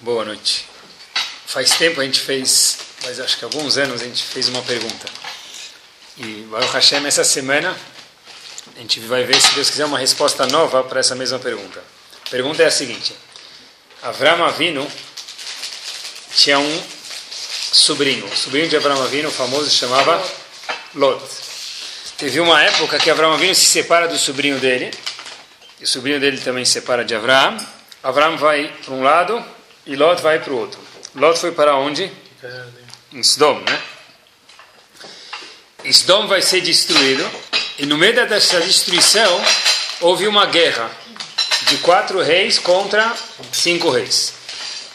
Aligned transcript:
Boa 0.00 0.26
noite. 0.26 0.66
Faz 1.46 1.70
tempo 1.70 2.02
a 2.02 2.04
gente 2.04 2.20
fez, 2.20 2.76
mas 3.02 3.18
acho 3.18 3.38
que 3.38 3.44
alguns 3.44 3.78
anos 3.78 4.02
a 4.02 4.04
gente 4.04 4.22
fez 4.22 4.46
uma 4.46 4.60
pergunta. 4.60 5.06
E 6.18 6.46
Baruch 6.50 6.70
Hashem, 6.70 7.06
essa 7.06 7.24
semana, 7.24 7.74
a 8.76 8.78
gente 8.78 9.00
vai 9.00 9.24
ver, 9.24 9.40
se 9.40 9.54
Deus 9.54 9.70
quiser, 9.70 9.86
uma 9.86 9.98
resposta 9.98 10.46
nova 10.48 10.84
para 10.84 11.00
essa 11.00 11.14
mesma 11.14 11.38
pergunta. 11.38 11.82
A 12.26 12.28
pergunta 12.28 12.62
é 12.62 12.66
a 12.66 12.70
seguinte: 12.70 13.16
Avram 14.02 14.44
Avinu 14.44 14.86
tinha 16.34 16.58
um 16.58 16.82
sobrinho. 17.72 18.26
O 18.26 18.36
sobrinho 18.36 18.68
de 18.68 18.76
Avram 18.76 19.02
Avinu, 19.02 19.30
famoso, 19.30 19.70
se 19.70 19.76
chamava 19.76 20.22
Lot. 20.94 21.24
Teve 22.18 22.38
uma 22.40 22.62
época 22.62 22.98
que 22.98 23.08
Avram 23.08 23.32
Avinu 23.32 23.54
se 23.54 23.64
separa 23.64 24.06
do 24.06 24.18
sobrinho 24.18 24.60
dele. 24.60 24.90
E 25.80 25.84
o 25.84 25.86
sobrinho 25.86 26.20
dele 26.20 26.38
também 26.38 26.66
se 26.66 26.72
separa 26.72 27.02
de 27.02 27.14
Avram. 27.14 27.56
Avram 28.02 28.36
vai 28.36 28.70
para 28.84 28.92
um 28.92 29.02
lado 29.02 29.55
e 29.86 29.94
Lot 29.96 30.20
vai 30.20 30.40
para 30.40 30.52
o 30.52 30.58
outro. 30.58 30.80
Lot 31.14 31.38
foi 31.38 31.52
para 31.52 31.76
onde? 31.76 32.10
Em 33.12 33.20
Sdom, 33.20 33.60
né? 33.60 33.82
Sdom 35.84 36.26
vai 36.26 36.42
ser 36.42 36.60
destruído. 36.60 37.24
E 37.78 37.86
no 37.86 37.96
meio 37.96 38.14
dessa 38.26 38.60
destruição 38.60 39.40
houve 40.00 40.26
uma 40.26 40.46
guerra 40.46 40.90
de 41.68 41.76
quatro 41.78 42.20
reis 42.22 42.58
contra 42.58 43.14
cinco 43.52 43.90
reis. 43.90 44.34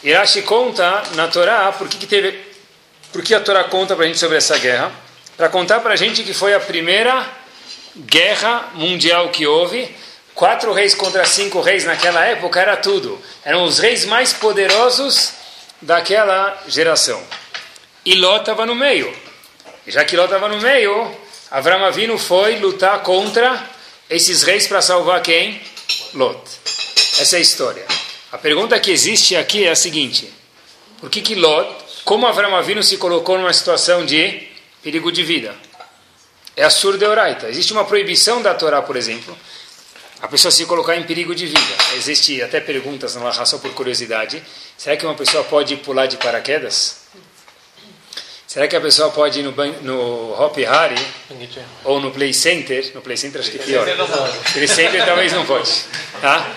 Irashi 0.03 0.41
conta 0.41 1.03
na 1.15 1.27
Torá 1.27 1.71
por 1.71 1.87
que, 1.87 1.97
que 1.97 2.07
teve, 2.07 2.39
por 3.13 3.21
que 3.21 3.33
a 3.33 3.39
Torá 3.39 3.63
conta 3.65 3.95
para 3.95 4.05
a 4.05 4.07
gente 4.07 4.19
sobre 4.19 4.37
essa 4.37 4.57
guerra? 4.57 4.91
Para 5.37 5.47
contar 5.49 5.79
para 5.79 5.93
a 5.93 5.95
gente 5.95 6.23
que 6.23 6.33
foi 6.33 6.53
a 6.53 6.59
primeira 6.59 7.27
guerra 7.95 8.71
mundial 8.73 9.29
que 9.29 9.45
houve. 9.45 9.95
Quatro 10.33 10.73
reis 10.73 10.95
contra 10.95 11.25
cinco 11.25 11.61
reis 11.61 11.85
naquela 11.85 12.25
época 12.25 12.59
era 12.59 12.77
tudo. 12.77 13.21
Eram 13.43 13.63
os 13.63 13.79
reis 13.79 14.05
mais 14.05 14.33
poderosos 14.33 15.33
daquela 15.81 16.61
geração. 16.67 17.21
E 18.05 18.15
Ló 18.15 18.37
estava 18.37 18.65
no 18.65 18.75
meio. 18.75 19.13
E 19.85 19.91
já 19.91 20.03
que 20.03 20.15
Ló 20.15 20.25
estava 20.25 20.47
no 20.47 20.59
meio, 20.59 21.15
Avram 21.49 21.83
Avinu 21.83 22.17
foi 22.17 22.57
lutar 22.59 23.01
contra 23.03 23.69
esses 24.09 24.43
reis 24.43 24.67
para 24.67 24.81
salvar 24.81 25.21
quem? 25.21 25.61
Lot. 26.13 26.41
Essa 27.19 27.35
é 27.35 27.39
a 27.39 27.41
história. 27.41 27.85
A 28.31 28.37
pergunta 28.37 28.79
que 28.79 28.91
existe 28.91 29.35
aqui 29.35 29.65
é 29.65 29.71
a 29.71 29.75
seguinte: 29.75 30.31
por 30.99 31.09
que 31.09 31.21
que 31.21 31.35
Lot, 31.35 31.69
como 32.05 32.25
Avram 32.25 32.55
Avinu 32.55 32.81
se 32.81 32.97
colocou 32.97 33.37
numa 33.37 33.53
situação 33.53 34.05
de 34.05 34.47
perigo 34.81 35.11
de 35.11 35.23
vida? 35.23 35.55
É 36.55 36.63
a 36.63 36.69
surda 36.69 37.05
Euraita. 37.05 37.49
Existe 37.49 37.73
uma 37.73 37.85
proibição 37.85 38.41
da 38.41 38.53
Torá, 38.53 38.81
por 38.81 38.95
exemplo, 38.95 39.37
a 40.21 40.27
pessoa 40.27 40.51
se 40.51 40.65
colocar 40.65 40.95
em 40.95 41.03
perigo 41.03 41.33
de 41.33 41.47
vida. 41.47 41.75
Existe 41.95 42.41
até 42.41 42.59
perguntas 42.59 43.15
na 43.15 43.45
só 43.45 43.57
por 43.57 43.73
curiosidade. 43.73 44.41
Será 44.77 44.95
que 44.95 45.05
uma 45.05 45.15
pessoa 45.15 45.43
pode 45.43 45.75
pular 45.77 46.05
de 46.05 46.17
paraquedas? 46.17 47.01
Será 48.45 48.67
que 48.67 48.75
a 48.75 48.81
pessoa 48.81 49.09
pode 49.09 49.39
ir 49.39 49.43
no, 49.43 49.51
no 49.81 50.33
Hop 50.39 50.57
Harry 50.57 51.01
ou 51.83 51.99
no 51.99 52.11
Play 52.11 52.33
Center? 52.33 52.91
No 52.93 53.01
Play 53.01 53.17
Center 53.17 53.41
acho 53.41 53.49
que 53.49 53.57
é 53.57 53.63
pior. 53.63 53.87
Play 54.53 54.67
Center 54.67 55.05
talvez 55.05 55.31
não 55.31 55.45
pode. 55.45 55.71
Tá? 56.21 56.51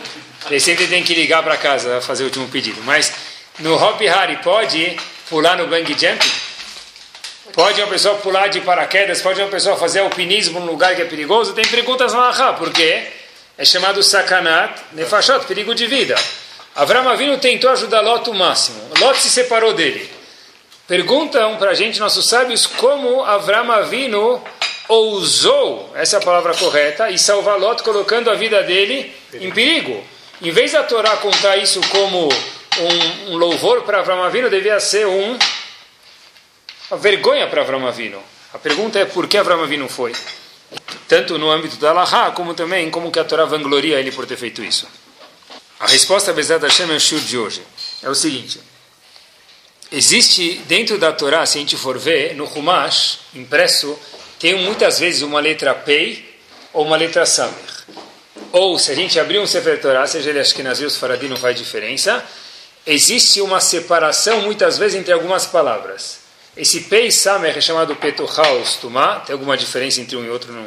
Play 0.47 0.61
Center 0.61 0.89
tem 0.89 1.03
que 1.03 1.15
ligar 1.15 1.43
para 1.43 1.57
casa 1.57 2.01
fazer 2.01 2.25
o 2.25 2.27
último 2.27 2.49
pedido. 2.49 2.83
Mas 2.83 3.13
no 3.61 3.77
Hop 3.77 4.01
Harry 4.01 4.37
pode 4.43 4.99
pular 5.31 5.57
no 5.57 5.69
Bang 5.69 5.87
Jump? 5.89 6.23
Pode 7.53 7.81
uma 7.81 7.89
pessoa 7.89 8.17
pular 8.17 8.49
de 8.49 8.61
paraquedas? 8.61 9.23
Pode 9.23 9.41
uma 9.41 9.49
pessoa 9.49 9.77
fazer 9.77 10.01
alpinismo 10.01 10.61
num 10.61 10.67
lugar 10.67 10.97
que 10.97 11.03
é 11.03 11.05
perigoso? 11.05 11.53
Tem 11.53 11.65
perguntas 11.65 12.13
na 12.13 12.19
Laha. 12.19 12.59
É 13.57 13.65
chamado 13.65 14.03
sakanat 14.03 14.81
nefashot, 14.93 15.47
perigo 15.47 15.75
de 15.75 15.87
vida. 15.87 16.17
Avram 16.75 17.09
Avinu 17.09 17.39
tentou 17.39 17.71
ajudar 17.71 18.01
Lot 18.01 18.29
o 18.29 18.35
máximo. 18.35 18.81
Lot 18.99 19.21
se 19.21 19.31
separou 19.31 19.73
dele. 19.73 20.11
Perguntam 20.89 21.57
para 21.57 21.71
a 21.71 21.75
gente, 21.75 22.01
nossos 22.01 22.29
sábios, 22.29 22.67
como 22.67 23.23
Avram 23.23 23.71
Avinu 23.71 24.43
ousou, 24.89 25.91
essa 25.95 26.17
é 26.17 26.19
a 26.19 26.23
palavra 26.23 26.53
correta, 26.55 27.11
e 27.11 27.19
salvar 27.19 27.59
Lot 27.59 27.83
colocando 27.85 28.29
a 28.29 28.35
vida 28.35 28.63
dele 28.65 29.15
em 29.35 29.51
perigo. 29.53 30.05
Em 30.43 30.51
vez 30.51 30.73
da 30.73 30.83
Torá 30.83 31.17
contar 31.19 31.57
isso 31.57 31.81
como 31.89 32.29
um, 32.29 33.33
um 33.33 33.37
louvor 33.37 33.83
para 33.83 34.01
Avram 34.01 34.23
Avinu, 34.25 34.51
devia 34.51 34.81
ser 34.81 35.07
um, 35.07 35.39
uma 36.91 36.99
vergonha 36.99 37.47
para 37.47 37.63
Avram 37.63 37.87
Avinu. 37.87 38.21
A 38.53 38.59
pergunta 38.59 38.99
é 38.99 39.05
por 39.05 39.29
que 39.29 39.39
Avram 39.39 39.63
Avinu 39.63 39.89
foi? 39.89 40.13
Tanto 41.09 41.39
no 41.39 41.51
âmbito 41.51 41.77
da 41.77 41.91
Allahá, 41.91 42.31
como 42.31 42.55
também 42.55 42.91
como 42.91 43.11
que 43.11 43.19
a 43.19 43.25
Torá 43.25 43.45
vangloria 43.45 43.99
ele 44.01 44.11
por 44.11 44.27
ter 44.27 44.37
feito 44.37 44.63
isso. 44.63 44.89
A 45.79 45.87
resposta, 45.87 46.33
Bezat 46.33 46.63
Hashem, 46.63 46.91
é 46.91 46.95
o 46.95 47.01
shur 47.01 47.21
de 47.21 47.37
hoje. 47.37 47.63
É 48.03 48.09
o 48.09 48.15
seguinte. 48.15 48.61
Existe 49.93 50.63
dentro 50.67 50.99
da 50.99 51.13
Torá, 51.13 51.45
se 51.47 51.59
a 51.59 51.61
gente 51.61 51.77
for 51.77 51.99
ver, 51.99 52.35
no 52.35 52.47
Humash, 52.47 53.21
impresso, 53.35 53.99
tem 54.39 54.57
muitas 54.57 54.99
vezes 54.99 55.23
uma 55.23 55.41
letra 55.41 55.75
Pei 55.75 56.39
ou 56.73 56.85
uma 56.85 56.97
letra 56.97 57.25
Samer. 57.25 57.55
Ou, 58.51 58.79
se 58.79 58.91
a 58.91 58.95
gente 58.95 59.19
abrir 59.21 59.39
um 59.39 59.47
Sefer 59.47 59.81
Torá, 59.81 60.07
seja 60.07 60.31
ele 60.31 60.41
Ashkenazi 60.41 60.85
ou 60.85 60.91
Faradi, 60.91 61.29
não 61.29 61.37
faz 61.37 61.57
diferença, 61.57 62.25
existe 62.87 63.41
uma 63.41 63.61
separação 63.61 64.43
muitas 64.43 64.79
vezes 64.79 64.99
entre 64.99 65.13
algumas 65.13 65.47
palavras. 65.47 66.24
Esse 66.57 66.83
Pei 66.83 67.11
Samer 67.11 67.59
é 67.59 67.61
chamado 67.61 67.97
Petuhaus 67.97 68.77
Tumá, 68.77 69.21
tem 69.21 69.33
alguma 69.33 69.57
diferença 69.57 70.01
entre 70.01 70.17
um 70.17 70.25
e 70.25 70.31
outro, 70.31 70.53
não 70.53 70.65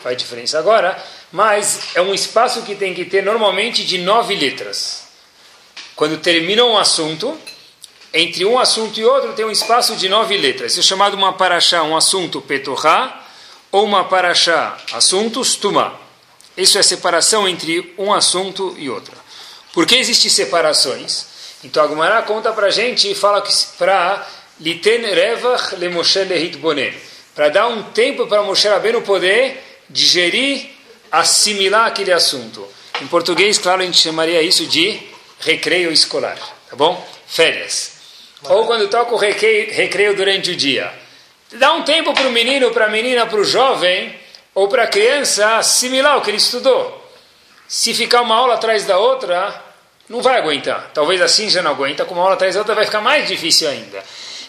faz 0.00 0.16
diferença 0.16 0.56
agora, 0.56 0.96
mas 1.32 1.80
é 1.96 2.00
um 2.00 2.14
espaço 2.14 2.62
que 2.62 2.76
tem 2.76 2.94
que 2.94 3.04
ter 3.04 3.24
normalmente 3.24 3.84
de 3.84 3.98
nove 3.98 4.36
letras. 4.36 5.08
Quando 5.96 6.18
termina 6.18 6.64
um 6.64 6.78
assunto, 6.78 7.36
entre 8.14 8.44
um 8.44 8.56
assunto 8.56 9.00
e 9.00 9.04
outro 9.04 9.32
tem 9.32 9.44
um 9.44 9.50
espaço 9.50 9.96
de 9.96 10.08
nove 10.08 10.36
letras. 10.36 10.72
Isso 10.72 10.80
é 10.80 10.84
chamado 10.84 11.14
uma 11.14 11.32
paraxá, 11.32 11.82
um 11.82 11.96
assunto 11.96 12.40
Petuhá, 12.40 13.24
ou 13.72 13.84
uma 13.84 14.04
paraxá, 14.04 14.78
assuntos 14.92 15.56
Tumá. 15.56 15.92
Isso 16.56 16.78
é 16.78 16.84
separação 16.84 17.48
entre 17.48 17.92
um 17.98 18.14
assunto 18.14 18.76
e 18.78 18.88
outro. 18.88 19.14
Por 19.72 19.86
que 19.86 19.96
existem 19.96 20.30
separações? 20.30 21.26
Então 21.64 21.82
a 21.82 21.86
Gumara 21.88 22.22
conta 22.22 22.52
para 22.52 22.70
gente 22.70 23.10
e 23.10 23.14
fala 23.14 23.44
para 23.76 24.26
liten 24.60 25.02
revach 25.02 25.76
le 25.78 25.88
Moshe 25.88 26.24
bonen, 26.58 26.94
para 27.34 27.48
dar 27.48 27.68
um 27.68 27.82
tempo 27.92 28.26
para 28.26 28.42
Moshe 28.42 28.68
Rabbeinu 28.68 29.02
poder 29.02 29.62
digerir, 29.88 30.70
assimilar 31.10 31.86
aquele 31.86 32.12
assunto. 32.12 32.66
Em 33.00 33.06
português, 33.06 33.58
claro, 33.58 33.82
a 33.82 33.84
gente 33.84 33.98
chamaria 33.98 34.40
isso 34.42 34.66
de 34.66 34.98
recreio 35.40 35.92
escolar, 35.92 36.38
tá 36.70 36.76
bom? 36.76 37.06
Férias. 37.26 37.92
Ou 38.44 38.66
quando 38.66 38.88
toca 38.88 39.14
o 39.14 39.18
recreio, 39.18 39.72
recreio 39.72 40.16
durante 40.16 40.50
o 40.50 40.56
dia. 40.56 40.92
Dá 41.52 41.72
um 41.72 41.82
tempo 41.82 42.12
para 42.12 42.26
o 42.26 42.32
menino, 42.32 42.70
para 42.70 42.86
a 42.86 42.88
menina, 42.88 43.26
para 43.26 43.40
o 43.40 43.44
jovem 43.44 44.14
ou 44.54 44.68
para 44.68 44.84
a 44.84 44.86
criança 44.86 45.56
assimilar 45.56 46.18
o 46.18 46.22
que 46.22 46.30
ele 46.30 46.38
estudou. 46.38 47.04
Se 47.68 47.92
ficar 47.92 48.22
uma 48.22 48.34
aula 48.34 48.54
atrás 48.54 48.84
da 48.84 48.98
outra, 48.98 49.62
não 50.08 50.22
vai 50.22 50.38
aguentar. 50.38 50.90
Talvez 50.94 51.20
assim 51.20 51.50
já 51.50 51.62
não 51.62 51.72
aguenta, 51.72 52.04
com 52.04 52.14
uma 52.14 52.22
aula 52.22 52.34
atrás 52.34 52.54
da 52.54 52.60
outra 52.60 52.74
vai 52.74 52.84
ficar 52.84 53.00
mais 53.00 53.28
difícil 53.28 53.68
ainda. 53.68 54.02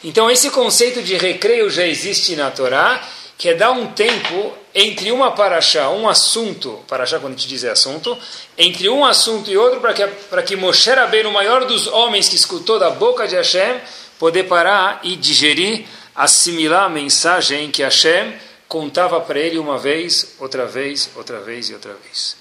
Então 0.03 0.30
esse 0.30 0.50
conceito 0.52 1.02
de 1.02 1.16
recreio 1.16 1.69
já 1.69 1.85
existe 1.85 2.35
na 2.35 2.52
Torá, 2.52 3.02
que 3.38 3.50
é 3.50 3.53
dar 3.53 3.72
um 3.72 3.88
tempo 3.94 4.53
entre 4.74 5.12
uma 5.12 5.31
paraxá, 5.31 5.90
um 5.90 6.09
assunto, 6.09 6.84
paraxá 6.88 7.19
quando 7.19 7.35
te 7.35 7.47
diz 7.47 7.63
é 7.63 7.69
assunto, 7.69 8.18
entre 8.58 8.90
um 8.90 9.06
assunto 9.06 9.50
e 9.50 9.58
outro, 9.58 9.80
para 9.80 9.94
que, 9.94 10.08
para 10.08 10.41
que 10.41 10.56
Moshe 10.56 10.90
Rabbeinu, 10.90 11.30
o 11.30 11.34
maior 11.34 11.66
dos 11.66 11.88
homens 11.88 12.28
que 12.28 12.35
escutou 12.35 12.80
da 12.80 12.90
boca 12.90 13.28
de 13.28 13.35
Hashem, 13.35 13.80
poder 14.18 14.44
parar 14.44 15.00
e 15.03 15.16
digerir, 15.16 15.85
assimilar 16.16 16.85
a 16.85 16.90
mensagem 16.90 17.69
que 17.69 17.84
Hashem 17.84 18.34
contava 18.68 19.22
para 19.22 19.40
ele 19.40 19.59
uma 19.59 19.78
vez, 19.78 20.35
outra 20.40 20.66
vez, 20.66 21.09
outra 21.16 21.40
vez 21.40 21.69
e 21.69 21.74
outra 21.74 21.94
vez. 21.94 22.35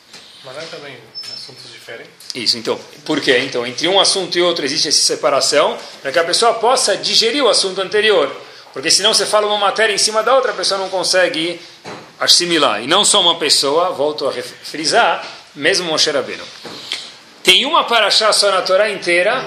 Mas 0.44 0.56
é 0.56 0.61
também 0.67 0.97
assuntos 1.34 1.71
diferentes? 1.71 2.16
Isso, 2.37 2.59
então, 2.59 2.79
por 3.07 3.19
quê? 3.19 3.39
Então, 3.39 3.67
entre 3.67 3.89
um 3.89 3.99
assunto 3.99 4.37
e 4.37 4.43
outro 4.43 4.63
existe 4.63 4.89
essa 4.89 5.01
separação, 5.01 5.79
para 6.03 6.12
que 6.12 6.19
a 6.19 6.25
pessoa 6.25 6.53
possa 6.55 6.94
digerir 6.94 7.43
o 7.43 7.49
assunto 7.49 7.81
anterior. 7.81 8.31
Porque 8.75 8.91
senão 8.91 9.15
você 9.15 9.25
fala 9.25 9.47
uma 9.47 9.56
matéria 9.56 9.94
em 9.94 9.99
cima 9.99 10.23
da 10.23 10.35
outra, 10.35 10.53
a 10.53 10.55
pessoa 10.55 10.79
não 10.79 10.91
consegue 10.91 11.59
assimilar. 12.21 12.83
E 12.83 12.87
não 12.87 13.06
só 13.06 13.23
uma 13.23 13.37
pessoa, 13.38 13.88
volto 13.91 14.29
a 14.29 14.33
frisar, 14.33 15.27
mesmo 15.55 15.87
Moshe 15.87 16.11
Rabbeinu. 16.11 16.44
Tem 17.43 17.65
uma 17.65 17.85
paraxá 17.85 18.31
só 18.35 18.50
na 18.50 18.61
Torá 18.61 18.91
inteira 18.91 19.43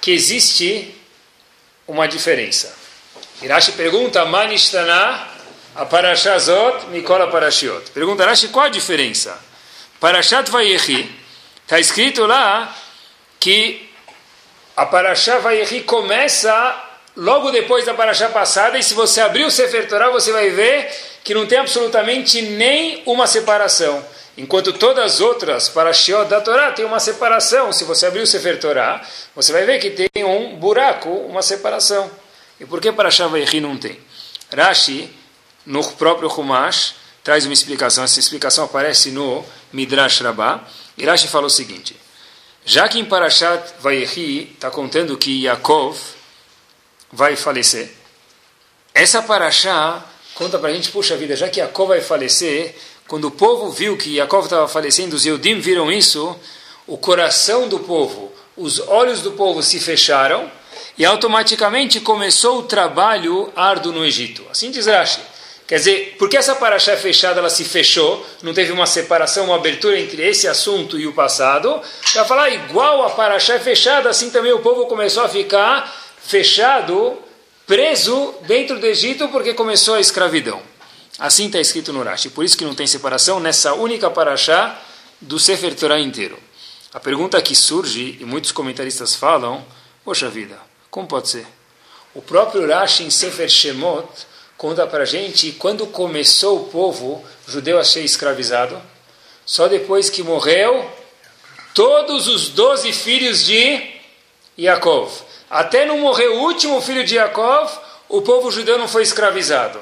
que 0.00 0.12
existe 0.12 0.94
uma 1.88 2.06
diferença. 2.06 2.72
Irashi 3.42 3.72
pergunta, 3.72 4.24
Manishtana, 4.24 5.26
a 5.74 5.84
paraxá 5.84 6.38
zot, 6.38 6.86
Mikola 6.90 7.26
parashiot. 7.26 7.90
Pergunta 7.90 8.24
Rashi, 8.24 8.48
qual 8.48 8.66
a 8.66 8.68
diferença? 8.68 9.36
Parashat 9.98 10.48
Vayechi, 10.48 11.19
está 11.70 11.78
escrito 11.78 12.26
lá 12.26 12.76
que 13.38 13.88
a 14.76 14.84
paraxá 14.84 15.38
Vayechi 15.38 15.82
começa 15.82 16.50
logo 17.16 17.52
depois 17.52 17.86
da 17.86 17.94
paraxá 17.94 18.28
passada, 18.28 18.76
e 18.76 18.82
se 18.82 18.92
você 18.92 19.20
abrir 19.20 19.44
o 19.44 19.50
Sefer 19.52 19.86
Torah, 19.88 20.10
você 20.10 20.32
vai 20.32 20.50
ver 20.50 20.90
que 21.22 21.32
não 21.32 21.46
tem 21.46 21.58
absolutamente 21.58 22.42
nem 22.42 23.04
uma 23.06 23.24
separação. 23.24 24.04
Enquanto 24.36 24.72
todas 24.72 25.04
as 25.04 25.20
outras 25.20 25.68
Parashiot 25.68 26.28
da 26.28 26.40
Torá 26.40 26.72
tem 26.72 26.84
uma 26.84 26.98
separação. 26.98 27.72
Se 27.72 27.84
você 27.84 28.06
abrir 28.06 28.22
o 28.22 28.26
Sefer 28.26 28.58
Torá, 28.58 29.00
você 29.36 29.52
vai 29.52 29.64
ver 29.64 29.78
que 29.78 29.90
tem 29.90 30.24
um 30.24 30.56
buraco, 30.56 31.08
uma 31.08 31.42
separação. 31.42 32.10
E 32.58 32.66
por 32.66 32.80
que 32.80 32.90
Parashá 32.90 33.28
Vaychi 33.28 33.60
não 33.60 33.76
tem? 33.76 33.96
Rashi, 34.52 35.08
no 35.64 35.84
próprio 35.92 36.28
Humash, 36.28 36.94
traz 37.22 37.44
uma 37.44 37.54
explicação. 37.54 38.02
Essa 38.02 38.18
explicação 38.18 38.64
aparece 38.64 39.12
no 39.12 39.44
Midrash 39.72 40.20
Rabbah. 40.20 40.64
E 41.00 41.06
Rashi 41.06 41.28
fala 41.28 41.46
o 41.46 41.50
seguinte. 41.50 41.96
Já 42.62 42.86
que 42.86 42.98
em 42.98 43.04
Parashat 43.06 43.72
Vaychi 43.80 44.52
está 44.52 44.70
contando 44.70 45.16
que 45.16 45.44
Yaakov 45.44 45.96
vai 47.10 47.36
falecer, 47.36 47.90
essa 48.92 49.22
Parashá 49.22 50.04
conta 50.34 50.58
para 50.58 50.68
a 50.68 50.72
gente, 50.74 50.90
puxa 50.90 51.16
vida, 51.16 51.34
já 51.34 51.48
que 51.48 51.58
Yaakov 51.58 51.88
vai 51.88 52.02
falecer, 52.02 52.76
quando 53.08 53.28
o 53.28 53.30
povo 53.30 53.70
viu 53.70 53.96
que 53.96 54.16
Yaakov 54.16 54.44
estava 54.44 54.68
falecendo, 54.68 55.16
os 55.16 55.24
Eudim 55.24 55.58
viram 55.58 55.90
isso, 55.90 56.38
o 56.86 56.98
coração 56.98 57.66
do 57.66 57.80
povo, 57.80 58.30
os 58.54 58.78
olhos 58.80 59.22
do 59.22 59.32
povo 59.32 59.62
se 59.62 59.80
fecharam 59.80 60.52
e 60.98 61.04
automaticamente 61.06 61.98
começou 61.98 62.58
o 62.58 62.64
trabalho 62.64 63.50
árduo 63.56 63.90
no 63.90 64.04
Egito. 64.04 64.44
Assim 64.50 64.70
diz 64.70 64.86
Rashi. 64.86 65.29
Quer 65.70 65.76
dizer, 65.76 66.16
porque 66.18 66.36
essa 66.36 66.56
paraxá 66.56 66.96
fechada 66.96 67.38
ela 67.38 67.48
se 67.48 67.64
fechou, 67.64 68.26
não 68.42 68.52
teve 68.52 68.72
uma 68.72 68.86
separação, 68.86 69.44
uma 69.44 69.54
abertura 69.54 70.00
entre 70.00 70.20
esse 70.20 70.48
assunto 70.48 70.98
e 70.98 71.06
o 71.06 71.12
passado, 71.12 71.80
para 72.12 72.24
falar 72.24 72.50
igual 72.50 73.04
a 73.04 73.10
paraxá 73.10 73.56
fechada, 73.60 74.10
assim 74.10 74.30
também 74.30 74.52
o 74.52 74.58
povo 74.58 74.86
começou 74.86 75.22
a 75.22 75.28
ficar 75.28 75.88
fechado, 76.20 77.16
preso 77.68 78.34
dentro 78.48 78.80
do 78.80 78.86
Egito 78.86 79.28
porque 79.28 79.54
começou 79.54 79.94
a 79.94 80.00
escravidão. 80.00 80.60
Assim 81.20 81.46
está 81.46 81.60
escrito 81.60 81.92
no 81.92 82.02
Rashi. 82.02 82.30
Por 82.30 82.44
isso 82.44 82.58
que 82.58 82.64
não 82.64 82.74
tem 82.74 82.88
separação 82.88 83.38
nessa 83.38 83.72
única 83.72 84.10
paraxá 84.10 84.76
do 85.20 85.38
Sefer 85.38 85.76
Torah 85.76 86.00
inteiro. 86.00 86.36
A 86.92 86.98
pergunta 86.98 87.40
que 87.40 87.54
surge, 87.54 88.18
e 88.18 88.24
muitos 88.24 88.50
comentaristas 88.50 89.14
falam, 89.14 89.64
poxa 90.04 90.28
vida, 90.28 90.58
como 90.90 91.06
pode 91.06 91.28
ser? 91.28 91.46
O 92.12 92.20
próprio 92.20 92.66
Rashi 92.66 93.04
em 93.04 93.10
Sefer 93.10 93.48
Shemot 93.48 94.08
conta 94.60 94.86
para 94.86 95.06
gente 95.06 95.52
quando 95.52 95.86
começou 95.86 96.58
o 96.58 96.64
povo 96.64 97.24
judeu 97.48 97.78
a 97.78 97.84
ser 97.84 98.02
escravizado, 98.02 98.78
só 99.46 99.66
depois 99.68 100.10
que 100.10 100.22
morreu 100.22 100.86
todos 101.72 102.28
os 102.28 102.50
doze 102.50 102.92
filhos 102.92 103.46
de 103.46 103.90
Yaakov. 104.58 105.10
Até 105.48 105.86
não 105.86 105.96
morrer 105.96 106.28
o 106.28 106.40
último 106.40 106.78
filho 106.82 107.02
de 107.02 107.14
Yaakov, 107.14 107.72
o 108.06 108.20
povo 108.20 108.50
judeu 108.50 108.76
não 108.76 108.86
foi 108.86 109.02
escravizado. 109.02 109.80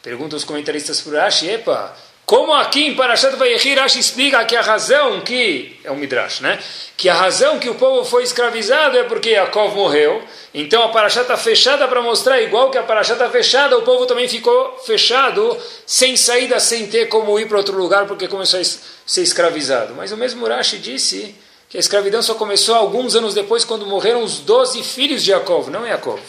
Perguntam 0.00 0.36
os 0.36 0.44
comentaristas 0.44 1.00
por 1.00 1.12
Rashi, 1.12 1.50
epa, 1.50 1.96
como 2.26 2.54
aqui 2.54 2.86
em 2.86 2.94
Parashat 2.94 3.36
Vayechi 3.36 3.74
Rashi 3.74 3.98
explica 3.98 4.42
que 4.46 4.56
a 4.56 4.62
razão 4.62 5.20
que, 5.20 5.78
é 5.84 5.90
um 5.90 5.96
Midrash, 5.96 6.40
né? 6.40 6.58
Que 6.96 7.08
a 7.10 7.14
razão 7.14 7.58
que 7.58 7.68
o 7.68 7.74
povo 7.74 8.02
foi 8.02 8.22
escravizado 8.22 8.96
é 8.96 9.04
porque 9.04 9.30
Yaakov 9.30 9.74
morreu. 9.74 10.22
Então 10.54 10.82
a 10.82 10.88
Parashat 10.88 11.22
está 11.22 11.36
fechada 11.36 11.86
para 11.86 12.00
mostrar, 12.00 12.40
igual 12.40 12.70
que 12.70 12.78
a 12.78 12.82
Parashat 12.82 13.14
está 13.14 13.28
fechada, 13.28 13.76
o 13.76 13.82
povo 13.82 14.06
também 14.06 14.26
ficou 14.26 14.78
fechado, 14.86 15.54
sem 15.86 16.16
saída, 16.16 16.58
sem 16.58 16.86
ter 16.86 17.08
como 17.08 17.38
ir 17.38 17.46
para 17.46 17.58
outro 17.58 17.76
lugar, 17.76 18.06
porque 18.06 18.26
começou 18.26 18.58
a 18.58 18.64
ser 18.64 19.22
escravizado. 19.22 19.94
Mas 19.94 20.10
o 20.10 20.16
mesmo 20.16 20.46
Rashi 20.46 20.78
disse 20.78 21.34
que 21.68 21.76
a 21.76 21.80
escravidão 21.80 22.22
só 22.22 22.34
começou 22.34 22.74
alguns 22.74 23.14
anos 23.14 23.34
depois, 23.34 23.66
quando 23.66 23.84
morreram 23.84 24.22
os 24.22 24.38
doze 24.38 24.82
filhos 24.82 25.22
de 25.22 25.30
Yaakov, 25.30 25.68
não 25.68 25.86
Yaakov. 25.86 26.22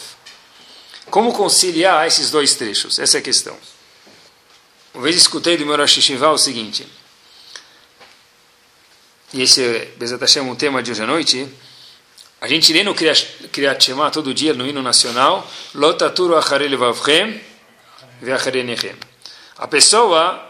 Como 1.09 1.31
conciliar 1.31 2.05
esses 2.05 2.31
dois 2.31 2.53
trechos? 2.55 2.99
Essa 2.99 3.17
é 3.17 3.19
a 3.19 3.23
questão. 3.23 3.55
Uma 4.95 5.03
vez 5.03 5.17
escutei 5.17 5.57
do 5.57 5.65
meu 5.65 5.75
Rosh 5.75 5.97
Hashivá 5.97 6.31
o 6.31 6.37
seguinte, 6.37 6.87
e 9.33 9.41
esse 9.41 9.61
é, 9.61 10.41
um 10.41 10.55
tema 10.55 10.81
de 10.81 10.91
hoje 10.91 11.03
à 11.03 11.05
noite, 11.05 11.49
a 12.39 12.47
gente 12.47 12.71
lê 12.71 12.81
no 12.81 12.95
Kriyat 12.95 13.83
Shema 13.83 14.09
todo 14.09 14.33
dia, 14.33 14.53
no 14.53 14.65
hino 14.65 14.81
nacional, 14.81 15.45
Lotaturu 15.73 16.37
acharei 16.37 16.69
levavchem 16.69 17.41
ve'acharei 18.21 18.63
nechem. 18.63 18.95
A 19.57 19.67
pessoa 19.67 20.49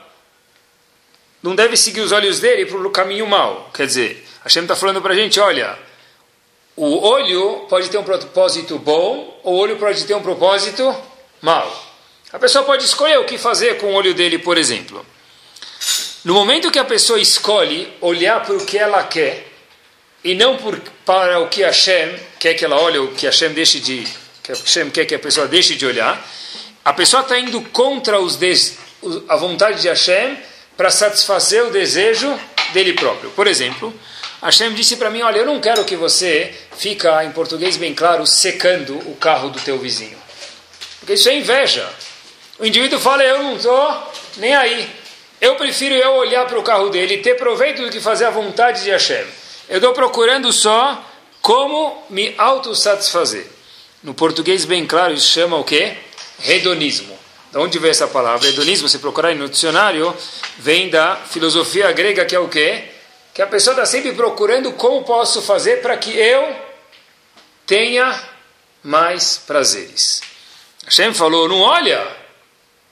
não 1.41 1.55
deve 1.55 1.75
seguir 1.75 2.01
os 2.01 2.11
olhos 2.11 2.39
dele 2.39 2.67
para 2.67 2.77
o 2.77 2.91
caminho 2.91 3.25
mau. 3.25 3.71
Quer 3.73 3.87
dizer, 3.87 4.27
Hashem 4.43 4.61
está 4.61 4.75
falando 4.75 5.01
para 5.01 5.13
a 5.13 5.17
gente, 5.17 5.39
olha, 5.39 5.75
o 6.75 7.03
olho 7.03 7.65
pode 7.67 7.89
ter 7.89 7.97
um 7.97 8.03
propósito 8.03 8.77
bom, 8.77 9.41
ou 9.43 9.55
o 9.55 9.57
olho 9.57 9.77
pode 9.77 10.05
ter 10.05 10.13
um 10.13 10.21
propósito 10.21 10.95
mau. 11.41 11.94
A 12.33 12.39
pessoa 12.39 12.65
pode 12.65 12.83
escolher 12.83 13.17
o 13.19 13.25
que 13.25 13.37
fazer 13.37 13.77
com 13.77 13.87
o 13.87 13.93
olho 13.93 14.13
dele, 14.13 14.37
por 14.39 14.57
exemplo. 14.57 15.05
No 16.23 16.33
momento 16.33 16.71
que 16.71 16.79
a 16.79 16.85
pessoa 16.85 17.19
escolhe 17.19 17.93
olhar 18.01 18.43
para 18.43 18.55
o 18.55 18.65
que 18.65 18.77
ela 18.77 19.03
quer 19.03 19.47
e 20.23 20.33
não 20.33 20.57
por, 20.57 20.79
para 21.05 21.39
o 21.39 21.47
que 21.47 21.61
Hashem 21.61 22.15
quer 22.39 22.55
que 22.55 22.65
ela 22.65 22.81
olhe, 22.81 22.97
o 22.97 23.11
que 23.11 23.27
Hashem 23.27 23.53
deixe 23.53 23.79
de 23.79 24.07
que 24.41 24.51
Hashem 24.51 24.89
quer 24.89 25.05
que 25.05 25.15
a 25.15 25.19
pessoa 25.19 25.47
deixe 25.47 25.75
de 25.75 25.85
olhar, 25.85 26.23
a 26.83 26.93
pessoa 26.93 27.21
está 27.21 27.39
indo 27.39 27.61
contra 27.61 28.19
os 28.19 28.35
des, 28.35 28.77
a 29.27 29.35
vontade 29.35 29.81
de 29.81 29.87
Hashem 29.87 30.37
para 30.75 30.89
satisfazer 30.89 31.63
o 31.63 31.69
desejo 31.69 32.39
dele 32.73 32.93
próprio. 32.93 33.29
Por 33.31 33.47
exemplo, 33.47 33.93
Hashem 34.41 34.73
disse 34.73 34.97
para 34.97 35.09
mim, 35.09 35.21
olha, 35.21 35.39
eu 35.39 35.45
não 35.45 35.59
quero 35.59 35.85
que 35.85 35.95
você 35.95 36.53
fica, 36.77 37.23
em 37.23 37.31
português 37.31 37.77
bem 37.77 37.93
claro, 37.93 38.25
secando 38.27 38.97
o 39.09 39.15
carro 39.15 39.49
do 39.49 39.59
teu 39.59 39.79
vizinho. 39.79 40.17
Porque 40.99 41.13
isso 41.13 41.29
é 41.29 41.37
inveja. 41.37 41.87
O 42.57 42.65
indivíduo 42.65 42.99
fala, 42.99 43.23
eu 43.23 43.43
não 43.43 43.57
estou 43.57 44.13
nem 44.37 44.55
aí. 44.55 44.89
Eu 45.41 45.55
prefiro 45.55 45.93
eu 45.93 46.13
olhar 46.13 46.45
para 46.47 46.57
o 46.57 46.63
carro 46.63 46.89
dele 46.89 47.15
e 47.15 47.21
ter 47.21 47.35
proveito 47.35 47.81
do 47.81 47.89
que 47.89 47.99
fazer 47.99 48.25
a 48.25 48.29
vontade 48.29 48.83
de 48.83 48.89
Hashem. 48.89 49.25
Eu 49.67 49.77
estou 49.77 49.93
procurando 49.93 50.51
só 50.53 51.03
como 51.41 52.03
me 52.09 52.33
autossatisfazer. 52.37 53.45
No 54.01 54.13
português 54.13 54.65
bem 54.65 54.85
claro, 54.85 55.13
isso 55.13 55.29
chama 55.29 55.57
o 55.57 55.63
quê? 55.63 55.97
Hedonismo. 56.47 57.17
De 57.51 57.57
onde 57.57 57.77
vem 57.77 57.91
essa 57.91 58.07
palavra? 58.07 58.47
Hedonismo, 58.47 58.87
se 58.87 58.99
procurar 58.99 59.35
no 59.35 59.49
dicionário, 59.49 60.15
vem 60.57 60.89
da 60.89 61.15
filosofia 61.15 61.91
grega, 61.91 62.25
que 62.25 62.35
é 62.35 62.39
o 62.39 62.47
quê? 62.47 62.85
Que 63.33 63.41
a 63.41 63.47
pessoa 63.47 63.73
está 63.73 63.85
sempre 63.85 64.13
procurando 64.13 64.71
como 64.73 65.03
posso 65.03 65.41
fazer 65.41 65.81
para 65.81 65.97
que 65.97 66.17
eu 66.17 66.55
tenha 67.65 68.17
mais 68.81 69.37
prazeres. 69.37 70.21
Hashem 70.85 71.13
falou, 71.13 71.49
não 71.49 71.59
olha 71.59 72.24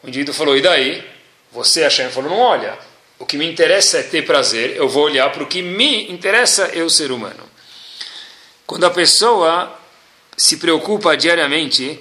o 0.04 0.08
indivíduo 0.10 0.34
falou, 0.34 0.58
e 0.58 0.62
daí? 0.62 1.04
Você, 1.52 1.84
Hashem, 1.84 2.10
falou, 2.10 2.30
não 2.30 2.40
olha. 2.40 2.78
O 3.18 3.26
que 3.26 3.38
me 3.38 3.50
interessa 3.50 4.00
é 4.00 4.04
ter 4.04 4.24
prazer, 4.24 4.76
eu 4.76 4.90
vou 4.90 5.06
olhar 5.06 5.32
para 5.32 5.44
o 5.44 5.48
que 5.48 5.62
me 5.62 6.12
interessa, 6.12 6.70
eu 6.74 6.90
ser 6.90 7.12
humano. 7.12 7.50
Quando 8.68 8.86
a 8.86 8.90
pessoa 8.90 9.80
se 10.36 10.58
preocupa 10.58 11.16
diariamente 11.16 12.00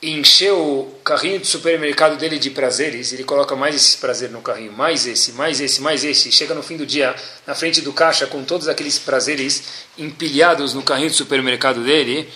em 0.00 0.20
encher 0.20 0.52
o 0.52 0.94
carrinho 1.04 1.40
de 1.40 1.46
supermercado 1.46 2.16
dele 2.16 2.38
de 2.38 2.50
prazeres, 2.50 3.12
ele 3.12 3.24
coloca 3.24 3.56
mais 3.56 3.74
esse 3.74 3.96
prazer 3.98 4.30
no 4.30 4.40
carrinho, 4.40 4.72
mais 4.72 5.06
esse, 5.06 5.32
mais 5.32 5.60
esse, 5.60 5.80
mais 5.80 6.04
esse, 6.04 6.30
chega 6.30 6.54
no 6.54 6.62
fim 6.62 6.76
do 6.76 6.86
dia 6.86 7.14
na 7.46 7.54
frente 7.54 7.80
do 7.80 7.92
caixa 7.92 8.26
com 8.26 8.44
todos 8.44 8.68
aqueles 8.68 8.98
prazeres 8.98 9.64
empilhados 9.98 10.72
no 10.72 10.82
carrinho 10.82 11.10
de 11.10 11.16
supermercado 11.16 11.82
dele, 11.82 12.28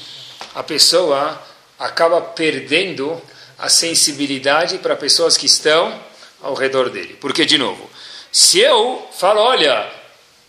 a 0.54 0.62
pessoa 0.62 1.40
acaba 1.78 2.20
perdendo 2.20 3.20
a 3.62 3.68
sensibilidade 3.68 4.78
para 4.78 4.96
pessoas 4.96 5.36
que 5.36 5.46
estão 5.46 5.96
ao 6.42 6.52
redor 6.52 6.90
dele. 6.90 7.16
Porque, 7.20 7.44
de 7.44 7.56
novo, 7.56 7.88
se 8.32 8.58
eu 8.58 9.08
falo, 9.16 9.40
olha, 9.40 9.88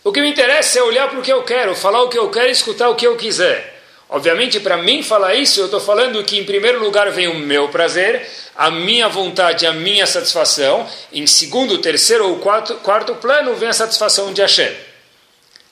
o 0.02 0.10
que 0.10 0.20
me 0.20 0.28
interessa 0.28 0.80
é 0.80 0.82
olhar 0.82 1.08
para 1.08 1.20
o 1.20 1.22
que 1.22 1.32
eu 1.32 1.44
quero, 1.44 1.76
falar 1.76 2.02
o 2.02 2.08
que 2.08 2.18
eu 2.18 2.28
quero, 2.28 2.50
escutar 2.50 2.88
o 2.88 2.96
que 2.96 3.06
eu 3.06 3.16
quiser. 3.16 3.82
Obviamente, 4.08 4.58
para 4.58 4.76
mim 4.76 5.00
falar 5.00 5.36
isso, 5.36 5.60
eu 5.60 5.66
estou 5.66 5.78
falando 5.78 6.24
que 6.24 6.38
em 6.38 6.44
primeiro 6.44 6.82
lugar 6.82 7.08
vem 7.12 7.28
o 7.28 7.38
meu 7.38 7.68
prazer, 7.68 8.28
a 8.56 8.68
minha 8.68 9.08
vontade, 9.08 9.64
a 9.64 9.72
minha 9.72 10.06
satisfação. 10.08 10.84
Em 11.12 11.24
segundo, 11.24 11.78
terceiro 11.78 12.28
ou 12.28 12.38
quarto, 12.40 12.74
quarto 12.76 13.14
plano 13.14 13.54
vem 13.54 13.68
a 13.68 13.72
satisfação 13.72 14.32
de 14.32 14.40
Hashem. 14.40 14.76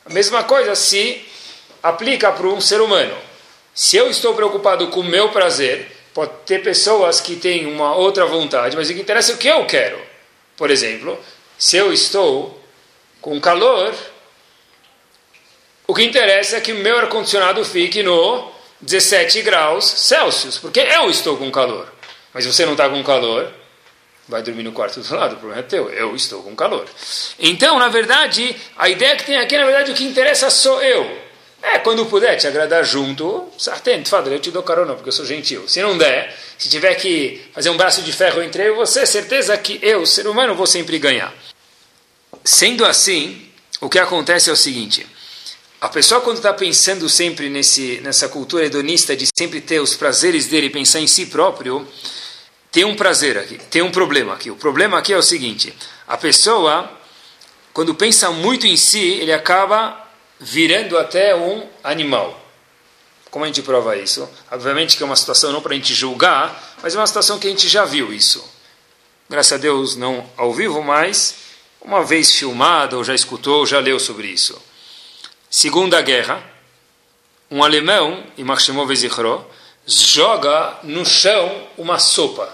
A 0.07 0.13
mesma 0.13 0.45
coisa 0.45 0.77
se 0.77 1.25
aplica 1.83 2.31
para 2.31 2.47
um 2.47 2.61
ser 2.61 2.81
humano. 2.81 3.17
Se 3.75 3.97
eu 3.97 4.09
estou 4.09 4.33
preocupado 4.33 4.87
com 4.89 5.01
o 5.01 5.05
meu 5.05 5.31
prazer, 5.31 5.92
Pode 6.15 6.33
ter 6.45 6.63
pessoas 6.63 7.21
que 7.21 7.37
têm 7.37 7.67
uma 7.67 7.95
outra 7.95 8.27
vontade, 8.27 8.77
mas 8.77 8.91
o 8.91 8.95
que 8.95 9.01
interessa 9.01 9.33
é 9.33 9.35
o 9.35 9.39
que 9.39 9.49
eu 9.49 9.65
quero. 9.67 9.99
Por 10.57 10.71
exemplo, 10.71 11.19
se 11.59 11.77
eu 11.77 11.93
estou 11.93 12.61
com 13.21 13.41
calor, 13.41 13.95
o 15.87 15.95
que 15.95 16.03
interessa 16.03 16.57
é 16.57 16.61
que 16.61 16.73
o 16.73 16.77
meu 16.77 16.99
ar-condicionado 16.99 17.65
fique 17.65 18.03
no 18.03 18.51
17 18.81 19.43
graus 19.43 19.85
Celsius, 19.85 20.59
porque 20.59 20.81
eu 20.81 21.09
estou 21.09 21.37
com 21.37 21.51
calor. 21.51 21.91
Mas 22.35 22.45
você 22.45 22.65
não 22.65 22.73
está 22.73 22.89
com 22.89 23.03
calor, 23.03 23.53
vai 24.29 24.43
dormir 24.43 24.63
no 24.63 24.73
quarto 24.73 25.01
do 25.01 25.15
lado, 25.15 25.35
o 25.35 25.37
problema 25.37 25.61
é 25.61 25.65
teu, 25.65 25.89
eu 25.91 26.17
estou 26.17 26.43
com 26.43 26.55
calor. 26.57 26.87
Então, 27.39 27.79
na 27.79 27.89
verdade, 27.89 28.57
a 28.77 28.89
ideia 28.89 29.17
que 29.17 29.25
tem 29.25 29.39
aqui, 29.39 29.57
na 29.57 29.65
verdade, 29.65 29.93
o 29.93 29.95
que 29.95 30.05
interessa 30.05 30.51
sou 30.51 30.83
eu. 30.83 31.22
É, 31.63 31.79
quando 31.79 32.05
puder 32.07 32.37
te 32.37 32.47
agradar 32.47 32.85
junto, 32.85 33.49
atento, 33.69 34.09
fala, 34.09 34.29
eu 34.29 34.41
te 34.41 34.51
dou 34.51 34.65
carona 34.65 34.95
porque 34.95 35.11
eu 35.11 35.13
sou 35.13 35.25
gentil. 35.25 35.69
Se 35.69 35.81
não 35.81 35.97
der, 35.97 36.37
se 36.59 36.69
tiver 36.69 36.95
que 36.97 37.41
fazer 37.55 37.71
um 37.71 37.77
braço 37.77 38.03
de 38.03 38.13
ferro 38.13 38.43
entre 38.43 38.65
eu 38.65 38.75
e 38.75 38.77
você, 38.77 39.07
certeza 39.07 39.57
que 39.57 39.79
eu, 39.81 40.05
ser 40.05 40.27
humano, 40.27 40.57
vou 40.57 40.67
sempre 40.67 40.99
ganhar. 40.99 41.33
sendo 42.45 42.85
assim, 42.85 43.47
o 43.81 43.89
que 43.89 43.99
acontece 43.99 44.51
é 44.51 44.53
o 44.53 44.57
seguinte: 44.57 45.07
a 45.81 45.89
pessoa, 45.89 46.21
quando 46.21 46.39
está 46.39 46.53
pensando 46.53 47.09
sempre 47.09 47.49
nesse, 47.49 48.01
nessa 48.03 48.29
cultura 48.29 48.67
hedonista 48.67 49.17
de 49.17 49.29
sempre 49.37 49.61
ter 49.61 49.81
os 49.81 49.95
prazeres 49.95 50.47
dele 50.47 50.67
e 50.67 50.71
pensar 50.71 50.99
em 50.99 51.07
si 51.07 51.27
próprio, 51.27 51.87
tem 52.73 52.85
um 52.85 52.97
prazer 52.97 53.39
aqui, 53.39 53.59
tem 53.71 53.83
um 53.83 53.91
problema 53.93 54.35
aqui. 54.35 54.51
O 54.51 54.57
problema 54.57 54.99
aqui 54.99 55.13
é 55.13 55.17
o 55.17 55.23
seguinte: 55.23 55.73
a 56.09 56.17
pessoa, 56.17 56.91
quando 57.73 57.95
pensa 57.95 58.31
muito 58.31 58.67
em 58.67 58.77
si, 58.77 59.01
ele 59.01 59.33
acaba 59.33 60.02
virando 60.43 60.99
até 60.99 61.35
um 61.35 61.67
animal. 61.85 62.39
Como 63.31 63.45
a 63.45 63.49
gente 63.49 63.63
prova 63.63 63.97
isso? 63.97 64.29
Obviamente 64.51 64.97
que 64.97 65.03
é 65.03 65.07
uma 65.07 65.17
situação 65.17 65.53
não 65.53 65.63
para 65.63 65.73
a 65.73 65.77
gente 65.77 65.95
julgar, 65.95 66.77
mas 66.83 66.95
é 66.95 66.99
uma 66.99 67.07
situação 67.07 67.39
que 67.39 67.47
a 67.47 67.51
gente 67.51 67.69
já 67.69 67.85
viu 67.85 68.13
isso. 68.13 68.45
Graças 69.31 69.53
a 69.53 69.57
Deus, 69.57 69.97
não 69.97 70.29
ao 70.37 70.53
vivo, 70.53 70.83
mas 70.83 71.37
uma 71.81 72.05
vez 72.05 72.33
filmado, 72.33 72.99
ou 72.99 73.05
já 73.05 73.15
escutou, 73.15 73.61
ou 73.61 73.67
já 73.67 73.79
leu 73.79 73.99
sobre 73.99 74.27
isso. 74.27 74.61
Segunda 75.49 76.03
Guerra, 76.03 76.43
um 77.51 77.63
alemão, 77.63 78.25
Imachemov 78.37 78.95
Zichro, 78.95 79.47
joga 79.87 80.79
no 80.83 81.07
chão 81.07 81.69
uma 81.79 81.99
sopa. 81.99 82.53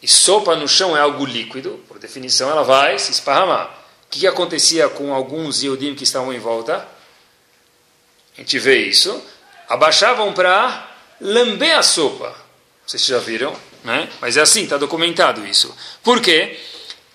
E 0.00 0.08
sopa 0.08 0.54
no 0.54 0.68
chão 0.68 0.96
é 0.96 1.00
algo 1.00 1.24
líquido, 1.26 1.82
por 1.88 1.98
definição 1.98 2.48
ela 2.48 2.62
vai 2.62 2.98
se 2.98 3.10
esparramar. 3.10 3.83
O 4.14 4.16
que, 4.16 4.28
acontecia 4.28 4.88
com 4.88 5.12
alguns 5.12 5.64
Yehudim 5.64 5.96
que 5.96 6.04
estavam 6.04 6.32
em 6.32 6.38
volta? 6.38 6.86
A 8.36 8.40
gente 8.40 8.60
vê 8.60 8.78
isso. 8.78 9.20
Abaixavam 9.68 10.32
para 10.32 10.88
lamber 11.20 11.76
a 11.76 11.82
sopa. 11.82 12.32
Vocês 12.86 13.04
já 13.04 13.18
viram, 13.18 13.52
né? 13.82 14.08
Mas 14.20 14.36
é 14.36 14.40
assim, 14.40 14.62
está 14.62 14.76
documentado 14.76 15.44
isso. 15.44 15.76
Por 16.00 16.20
quê? 16.20 16.56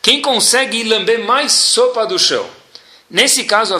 Quem 0.01 0.22
consegue 0.22 0.84
lamber 0.84 1.24
mais 1.24 1.53
sopa 1.53 2.06
do 2.06 2.20
chão? 2.20 2.46
Nesse 3.10 3.46
caso, 3.46 3.75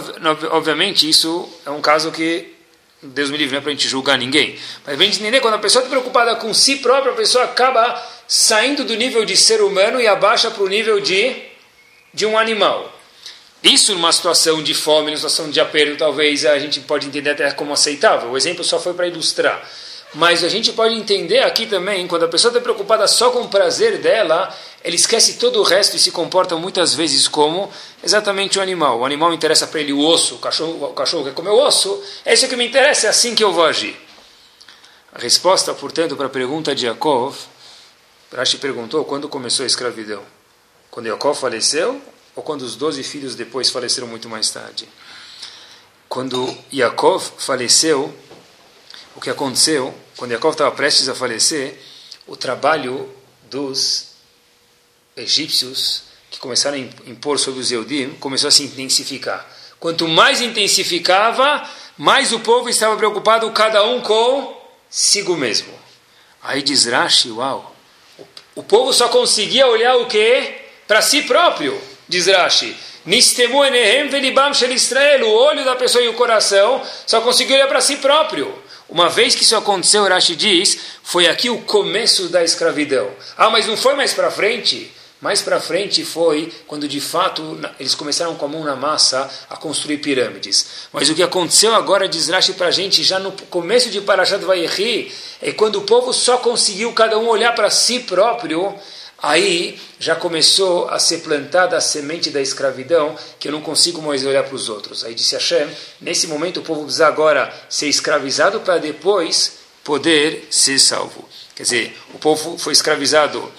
obviamente, 0.52 1.10
isso 1.10 1.50
é 1.66 1.70
um 1.70 1.82
caso 1.82 2.14
que 2.14 2.56
Deus 3.04 3.30
me 3.30 3.38
livre, 3.38 3.52
não 3.52 3.60
é 3.60 3.62
para 3.62 3.72
a 3.72 3.74
gente 3.74 3.90
julgar 3.90 4.18
ninguém. 4.18 4.58
Mas 4.88 4.98
gente 4.98 5.20
entender, 5.20 5.42
quando 5.42 5.56
a 5.56 5.60
pessoa 5.60 5.84
está 5.84 5.90
preocupada 5.90 6.38
com 6.38 6.54
si 6.54 6.78
própria, 6.78 7.12
a 7.12 7.18
pessoa 7.18 7.44
acaba 7.44 8.02
saindo 8.30 8.86
do 8.86 8.96
nível 8.96 9.26
de 9.26 9.36
ser 9.36 9.62
humano 9.62 10.00
e 10.00 10.08
abaixa 10.08 10.50
para 10.50 10.64
o 10.64 10.70
nível 10.70 11.02
de, 11.02 11.36
de 12.14 12.26
um 12.26 12.38
animal. 12.38 12.96
Isso 13.64 13.94
numa 13.94 14.12
situação 14.12 14.64
de 14.64 14.74
fome, 14.74 15.08
numa 15.08 15.18
situação 15.18 15.50
de 15.50 15.60
aperto, 15.60 15.98
talvez 15.98 16.46
a 16.46 16.58
gente 16.60 16.80
pode 16.82 17.08
entender 17.08 17.32
até 17.32 17.52
como 17.52 17.74
aceitável. 17.74 18.32
O 18.32 18.38
exemplo 18.38 18.64
só 18.64 18.80
foi 18.80 18.94
para 18.94 19.08
ilustrar. 19.08 19.62
Mas 20.14 20.44
a 20.44 20.50
gente 20.50 20.72
pode 20.72 20.96
entender 20.96 21.40
aqui 21.40 21.68
também, 21.68 22.08
quando 22.08 22.24
a 22.24 22.28
pessoa 22.28 22.50
está 22.50 22.60
preocupada 22.60 23.08
só 23.08 23.30
com 23.30 23.42
o 23.42 23.48
prazer 23.48 24.00
dela, 24.00 24.56
ele 24.84 24.96
esquece 24.96 25.38
todo 25.38 25.60
o 25.60 25.64
resto 25.64 25.96
e 25.96 26.00
se 26.00 26.10
comporta 26.10 26.56
muitas 26.56 26.96
vezes 26.96 27.28
como 27.28 27.72
exatamente 28.04 28.58
o 28.58 28.62
animal. 28.62 29.00
O 29.00 29.06
animal 29.06 29.34
interessa 29.34 29.68
para 29.68 29.82
ele 29.82 29.94
o 29.94 30.00
osso, 30.00 30.36
o 30.36 30.40
cachorro, 30.40 30.86
o 30.86 30.94
cachorro 30.94 31.26
quer 31.26 31.34
comer 31.34 31.52
o 31.52 31.60
osso, 31.60 32.02
é 32.26 32.34
isso 32.34 32.48
que 32.48 32.56
me 32.56 32.66
interessa, 32.66 33.06
é 33.06 33.10
assim 33.10 33.36
que 33.36 33.44
eu 33.44 33.54
vou 33.54 33.66
agir. 33.66 33.96
A 35.14 35.20
resposta, 35.20 35.74
portanto, 35.74 36.16
para 36.16 36.26
a 36.26 36.30
pergunta 36.30 36.74
de 36.74 36.88
Yaakov, 36.88 37.36
Rashi 38.36 38.58
perguntou 38.58 39.04
quando 39.06 39.28
começou 39.28 39.64
a 39.64 39.68
escravidão. 39.68 40.24
Quando 40.90 41.08
Yaakov 41.08 41.40
faleceu 41.40 42.02
ou 42.40 42.44
quando 42.44 42.62
os 42.62 42.78
doze 42.78 43.04
filhos 43.04 43.36
depois 43.36 43.70
faleceram 43.70 44.08
muito 44.08 44.30
mais 44.30 44.50
tarde? 44.50 44.88
Quando 46.08 46.58
Yaakov 46.74 47.34
faleceu, 47.38 48.18
o 49.14 49.20
que 49.20 49.30
aconteceu, 49.30 49.94
quando 50.16 50.32
Yaakov 50.32 50.54
estava 50.54 50.74
prestes 50.74 51.10
a 51.10 51.14
falecer, 51.14 51.78
o 52.26 52.38
trabalho 52.38 53.14
dos 53.52 54.12
egípcios 55.18 56.04
que 56.32 56.40
começaram 56.40 56.78
a 56.78 57.10
impor 57.10 57.38
sobre 57.38 57.60
os 57.60 57.74
Eudim 57.74 58.12
começou 58.22 58.48
a 58.48 58.52
se 58.52 58.64
intensificar. 58.64 59.46
Quanto 59.78 60.08
mais 60.08 60.40
intensificava, 60.40 61.70
mais 61.98 62.32
o 62.32 62.40
povo 62.40 62.70
estava 62.70 62.96
preocupado, 62.96 63.52
cada 63.52 63.84
um 63.84 64.00
consigo 64.00 65.36
mesmo. 65.36 65.74
Aí 66.42 66.62
diz 66.62 66.86
Rashi, 66.86 67.32
uau, 67.32 67.76
o 68.56 68.64
povo 68.64 68.94
só 68.94 69.10
conseguia 69.10 69.68
olhar 69.68 69.98
o 69.98 70.06
que? 70.06 70.56
Para 70.88 71.02
si 71.02 71.24
próprio, 71.24 71.89
diz 72.10 72.28
Rashi. 72.28 72.76
Nistemu 73.06 73.64
enehem 73.64 74.10
velibam 74.10 74.54
shel 74.54 74.74
Israel, 74.74 75.26
o 75.26 75.34
olho 75.34 75.64
da 75.64 75.76
pessoa 75.76 76.04
e 76.04 76.10
o 76.10 76.14
coração 76.16 76.82
só 77.08 77.22
conseguiu 77.22 77.56
olhar 77.56 77.68
para 77.68 77.80
si 77.80 77.96
próprio. 77.98 78.54
Uma 78.90 79.08
vez 79.08 79.36
que 79.36 79.44
isso 79.44 79.56
aconteceu, 79.56 80.04
Rashi 80.08 80.36
diz, 80.36 80.80
foi 81.04 81.28
aqui 81.28 81.50
o 81.50 81.62
começo 81.62 82.28
da 82.28 82.44
escravidão. 82.44 83.10
Ah, 83.38 83.50
mas 83.50 83.68
não 83.68 83.78
foi 83.78 83.94
mais 83.94 84.14
para 84.14 84.32
frente? 84.32 84.92
Mais 85.22 85.42
para 85.42 85.60
frente 85.60 86.04
foi 86.06 86.52
quando 86.66 86.88
de 86.88 87.02
fato 87.02 87.60
eles 87.78 87.94
começaram 87.94 88.36
com 88.36 88.46
a 88.46 88.48
mão 88.48 88.64
na 88.64 88.76
massa 88.76 89.30
a 89.50 89.58
construir 89.58 89.98
pirâmides. 89.98 90.88
Mas 90.94 91.10
o 91.10 91.16
que 91.16 91.22
aconteceu 91.22 91.76
agora, 91.76 92.08
diz 92.08 92.30
Rashi 92.30 92.54
para 92.54 92.68
a 92.68 92.72
gente, 92.72 93.04
já 93.04 93.20
no 93.20 93.32
começo 93.50 93.90
de 93.90 94.02
Parashat 94.02 94.44
Vayechi, 94.44 95.12
é 95.42 95.52
quando 95.52 95.76
o 95.76 95.82
povo 95.82 96.14
só 96.14 96.38
conseguiu 96.38 96.92
cada 96.94 97.20
um 97.20 97.28
olhar 97.28 97.54
para 97.54 97.70
si 97.70 98.00
próprio 98.00 98.74
Aí 99.22 99.80
já 100.00 100.16
começou 100.16 100.88
a 100.90 100.98
ser 100.98 101.20
plantada 101.20 101.76
a 101.76 101.82
semente 101.82 102.30
da 102.30 102.42
escravidão, 102.42 103.16
que 103.40 103.48
eu 103.48 103.52
não 103.52 103.62
consigo 103.62 104.02
mais 104.02 104.26
olhar 104.26 104.44
para 104.44 104.56
os 104.56 104.70
outros. 104.70 105.04
Aí 105.04 105.14
disse 105.14 105.36
Hashem, 105.36 105.68
nesse 106.00 106.28
momento 106.28 106.62
o 106.62 106.64
povo 106.64 106.84
precisa 106.84 107.08
agora 107.08 107.54
ser 107.70 107.88
escravizado 107.88 108.62
para 108.62 108.78
depois 108.78 109.60
poder 109.84 110.48
ser 110.50 110.80
salvo. 110.80 111.28
Quer 111.56 111.64
dizer, 111.64 111.98
o 112.14 112.20
povo 112.20 112.58
foi 112.58 112.72
escravizado 112.74 113.52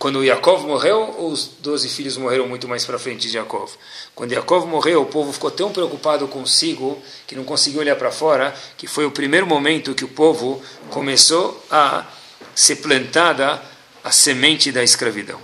quando 0.00 0.24
Yaakov 0.24 0.66
morreu, 0.66 1.14
os 1.30 1.46
doze 1.60 1.88
filhos 1.88 2.16
morreram 2.16 2.48
muito 2.48 2.66
mais 2.66 2.84
para 2.84 2.98
frente 2.98 3.28
de 3.28 3.36
Yaakov. 3.36 3.70
Quando 4.16 4.32
Yaakov 4.32 4.66
morreu, 4.66 5.02
o 5.02 5.06
povo 5.06 5.32
ficou 5.32 5.50
tão 5.50 5.70
preocupado 5.70 6.26
consigo 6.26 7.00
que 7.24 7.36
não 7.36 7.44
conseguiu 7.44 7.80
olhar 7.80 7.94
para 7.94 8.10
fora, 8.10 8.52
que 8.76 8.88
foi 8.88 9.04
o 9.04 9.12
primeiro 9.12 9.46
momento 9.46 9.94
que 9.94 10.04
o 10.04 10.08
povo 10.08 10.60
começou 10.90 11.64
a 11.70 12.04
ser 12.52 12.76
plantada 12.76 13.62
a 14.02 14.10
semente 14.10 14.72
da 14.72 14.82
escravidão. 14.82 15.40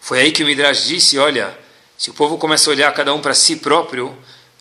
Foi 0.00 0.20
aí 0.20 0.32
que 0.32 0.42
o 0.42 0.46
Midrash 0.46 0.86
disse: 0.86 1.18
olha, 1.18 1.56
se 1.96 2.10
o 2.10 2.14
povo 2.14 2.36
começa 2.38 2.68
a 2.68 2.72
olhar 2.72 2.92
cada 2.92 3.14
um 3.14 3.20
para 3.20 3.34
si 3.34 3.56
próprio, 3.56 4.16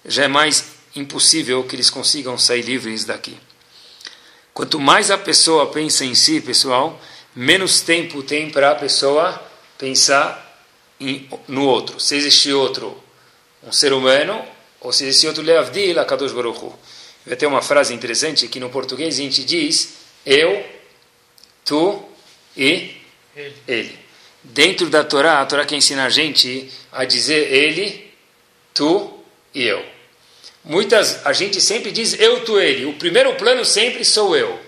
já 0.05 0.25
é 0.25 0.27
mais 0.27 0.65
impossível 0.95 1.63
que 1.63 1.75
eles 1.75 1.89
consigam 1.89 2.37
sair 2.37 2.61
livres 2.61 3.05
daqui. 3.05 3.37
Quanto 4.53 4.79
mais 4.79 5.09
a 5.09 5.17
pessoa 5.17 5.71
pensa 5.71 6.03
em 6.03 6.13
si, 6.13 6.41
pessoal, 6.41 6.99
menos 7.35 7.81
tempo 7.81 8.21
tem 8.21 8.49
para 8.49 8.71
a 8.71 8.75
pessoa 8.75 9.41
pensar 9.77 10.67
em, 10.99 11.27
no 11.47 11.65
outro. 11.65 11.99
Se 11.99 12.15
existe 12.15 12.51
outro, 12.51 13.01
um 13.63 13.71
ser 13.71 13.93
humano, 13.93 14.43
ou 14.79 14.91
se 14.91 15.05
existe 15.05 15.27
outro 15.27 15.41
Leavdil, 15.41 15.99
Akadosh 15.99 16.33
Baruch. 16.33 16.73
Vai 17.25 17.35
ter 17.35 17.45
uma 17.45 17.61
frase 17.61 17.93
interessante 17.93 18.47
que 18.47 18.59
no 18.59 18.69
português 18.69 19.15
a 19.15 19.21
gente 19.21 19.43
diz 19.43 19.93
eu, 20.25 20.63
tu 21.63 22.03
e 22.55 22.95
ele. 23.35 23.55
ele. 23.67 23.99
Dentro 24.43 24.89
da 24.89 25.03
Torá, 25.03 25.41
a 25.41 25.45
Torá 25.45 25.65
que 25.65 25.75
ensina 25.75 26.05
a 26.05 26.09
gente 26.09 26.69
a 26.91 27.05
dizer 27.05 27.53
ele, 27.53 28.11
tu 28.73 29.19
e 29.53 29.63
eu. 29.63 29.85
Muitas, 30.63 31.25
a 31.25 31.33
gente 31.33 31.59
sempre 31.59 31.91
diz 31.91 32.19
eu, 32.19 32.43
tu, 32.43 32.59
ele. 32.59 32.85
O 32.85 32.93
primeiro 32.93 33.33
plano 33.35 33.65
sempre 33.65 34.05
sou 34.05 34.35
eu. 34.35 34.59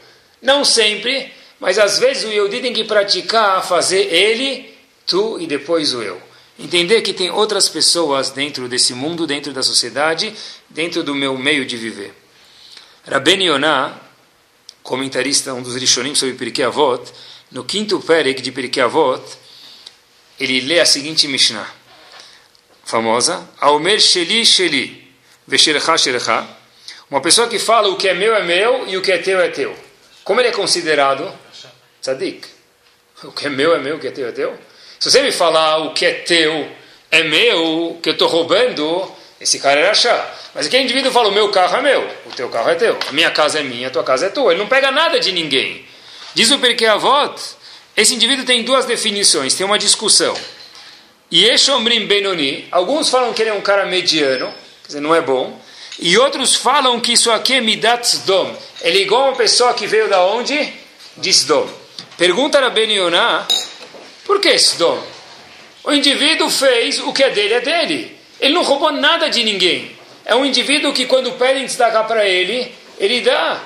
Não 0.41 0.65
sempre, 0.65 1.31
mas 1.59 1.77
às 1.77 1.99
vezes 1.99 2.23
o 2.23 2.31
Yehudi 2.31 2.61
tem 2.61 2.73
que 2.73 2.83
praticar 2.83 3.65
fazer 3.65 4.13
ele, 4.13 4.73
tu 5.05 5.39
e 5.39 5.47
depois 5.47 5.93
o 5.93 6.01
eu. 6.01 6.21
Entender 6.59 7.01
que 7.01 7.13
tem 7.13 7.31
outras 7.31 7.67
pessoas 7.67 8.29
dentro 8.29 8.67
desse 8.67 8.93
mundo, 8.93 9.25
dentro 9.25 9.53
da 9.53 9.63
sociedade, 9.63 10.33
dentro 10.69 11.03
do 11.03 11.15
meu 11.15 11.37
meio 11.37 11.65
de 11.65 11.77
viver. 11.77 12.13
Rabben 13.07 13.43
Yonah, 13.43 13.99
comentarista, 14.81 15.53
um 15.53 15.61
dos 15.61 15.75
Rishonim 15.75 16.13
sobre 16.13 16.35
Pirkei 16.35 16.63
Avot, 16.63 17.11
no 17.53 17.63
quinto 17.63 17.99
Perek 17.99 18.41
de 18.41 18.51
Pirkei 18.51 18.81
Avot, 18.81 19.23
ele 20.39 20.59
lê 20.61 20.79
a 20.79 20.85
seguinte 20.85 21.27
Mishnah, 21.27 21.69
famosa, 22.83 23.47
Aomer 23.61 23.99
Sheli 23.99 24.43
Sheli, 24.43 25.07
Veshercha 25.47 25.95
Shercha, 25.95 26.47
uma 27.11 27.21
pessoa 27.21 27.47
que 27.47 27.59
fala 27.59 27.89
o 27.89 27.95
que 27.95 28.09
é 28.09 28.13
meu 28.15 28.35
é 28.35 28.43
meu 28.43 28.87
e 28.87 28.97
o 28.97 29.01
que 29.03 29.11
é 29.11 29.19
teu 29.19 29.39
é 29.39 29.49
teu. 29.49 29.77
Como 30.23 30.41
ele 30.41 30.47
é 30.47 30.51
considerado? 30.51 31.31
Tzadik. 32.01 32.47
O 33.23 33.31
que 33.31 33.45
é 33.45 33.49
meu 33.49 33.75
é 33.75 33.79
meu, 33.79 33.97
o 33.97 33.99
que 33.99 34.07
é 34.07 34.11
teu 34.11 34.27
é 34.27 34.31
teu. 34.31 34.57
Se 34.99 35.11
você 35.11 35.21
me 35.21 35.31
falar 35.31 35.77
o 35.77 35.93
que 35.93 36.05
é 36.05 36.13
teu 36.13 36.71
é 37.11 37.21
meu, 37.21 37.99
que 38.01 38.09
eu 38.09 38.13
estou 38.13 38.27
roubando, 38.27 39.11
esse 39.39 39.59
cara 39.59 39.79
é 39.79 39.89
achar. 39.91 40.39
Mas 40.55 40.65
aquele 40.65 40.83
indivíduo 40.83 41.11
fala, 41.11 41.29
o 41.29 41.31
meu 41.31 41.49
carro 41.49 41.77
é 41.77 41.81
meu, 41.83 42.01
o 42.25 42.31
teu 42.35 42.49
carro 42.49 42.71
é 42.71 42.75
teu, 42.75 42.97
a 43.07 43.11
minha 43.11 43.29
casa 43.29 43.59
é 43.59 43.63
minha, 43.63 43.89
a 43.89 43.91
tua 43.91 44.03
casa 44.03 44.25
é 44.25 44.29
tua. 44.29 44.51
Ele 44.51 44.59
não 44.59 44.67
pega 44.67 44.89
nada 44.89 45.19
de 45.19 45.31
ninguém. 45.31 45.85
Diz 46.33 46.49
o 46.51 46.59
Perkei 46.59 46.87
Avot, 46.87 47.39
esse 47.95 48.15
indivíduo 48.15 48.45
tem 48.45 48.63
duas 48.63 48.85
definições, 48.85 49.53
tem 49.53 49.65
uma 49.65 49.77
discussão. 49.77 50.33
Yeshomrim 51.31 52.05
Benoni, 52.05 52.67
alguns 52.71 53.09
falam 53.09 53.33
que 53.33 53.41
ele 53.41 53.51
é 53.51 53.53
um 53.53 53.61
cara 53.61 53.85
mediano, 53.85 54.47
quer 54.81 54.87
dizer, 54.87 54.99
não 54.99 55.13
é 55.13 55.21
bom, 55.21 55.59
e 55.99 56.17
outros 56.17 56.55
falam 56.55 56.99
que 56.99 57.13
isso 57.13 57.31
aqui 57.31 57.53
é 57.53 57.61
Midat 57.61 58.03
Sdom. 58.05 58.55
Ele 58.81 58.99
é 58.99 59.01
igual 59.01 59.29
uma 59.29 59.35
pessoa 59.35 59.73
que 59.73 59.85
veio 59.85 60.09
da 60.09 60.25
onde? 60.25 60.73
De 61.17 61.29
Sdom. 61.29 61.69
Pergunta 62.17 62.59
a 62.59 62.69
Ben 62.69 62.91
Yonah, 62.91 63.47
por 64.25 64.39
que 64.39 64.53
Sdom? 64.57 65.01
O 65.83 65.91
indivíduo 65.91 66.49
fez 66.49 66.99
o 66.99 67.13
que 67.13 67.23
é 67.23 67.29
dele, 67.29 67.53
é 67.55 67.61
dele. 67.61 68.17
Ele 68.39 68.53
não 68.53 68.63
roubou 68.63 68.91
nada 68.91 69.29
de 69.29 69.43
ninguém. 69.43 69.95
É 70.25 70.33
um 70.35 70.45
indivíduo 70.45 70.93
que 70.93 71.05
quando 71.05 71.31
pedem 71.33 71.65
destacar 71.65 72.07
para 72.07 72.27
ele, 72.27 72.73
ele 72.97 73.21
dá. 73.21 73.63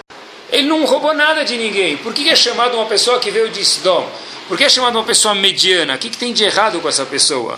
Ele 0.52 0.68
não 0.68 0.86
roubou 0.86 1.14
nada 1.14 1.44
de 1.44 1.58
ninguém. 1.58 1.98
Por 1.98 2.14
que 2.14 2.30
é 2.30 2.36
chamado 2.36 2.76
uma 2.76 2.86
pessoa 2.86 3.20
que 3.20 3.30
veio 3.32 3.50
de 3.50 3.62
Sdom? 3.62 4.10
Por 4.48 4.58
que 4.58 4.64
é 4.64 4.70
chamado 4.70 4.98
uma 4.98 5.04
pessoa 5.04 5.36
mediana? 5.36 5.96
O 5.96 5.98
que, 5.98 6.10
que 6.10 6.18
tem 6.18 6.32
de 6.32 6.44
errado 6.44 6.80
com 6.80 6.88
essa 6.88 7.06
pessoa? 7.06 7.58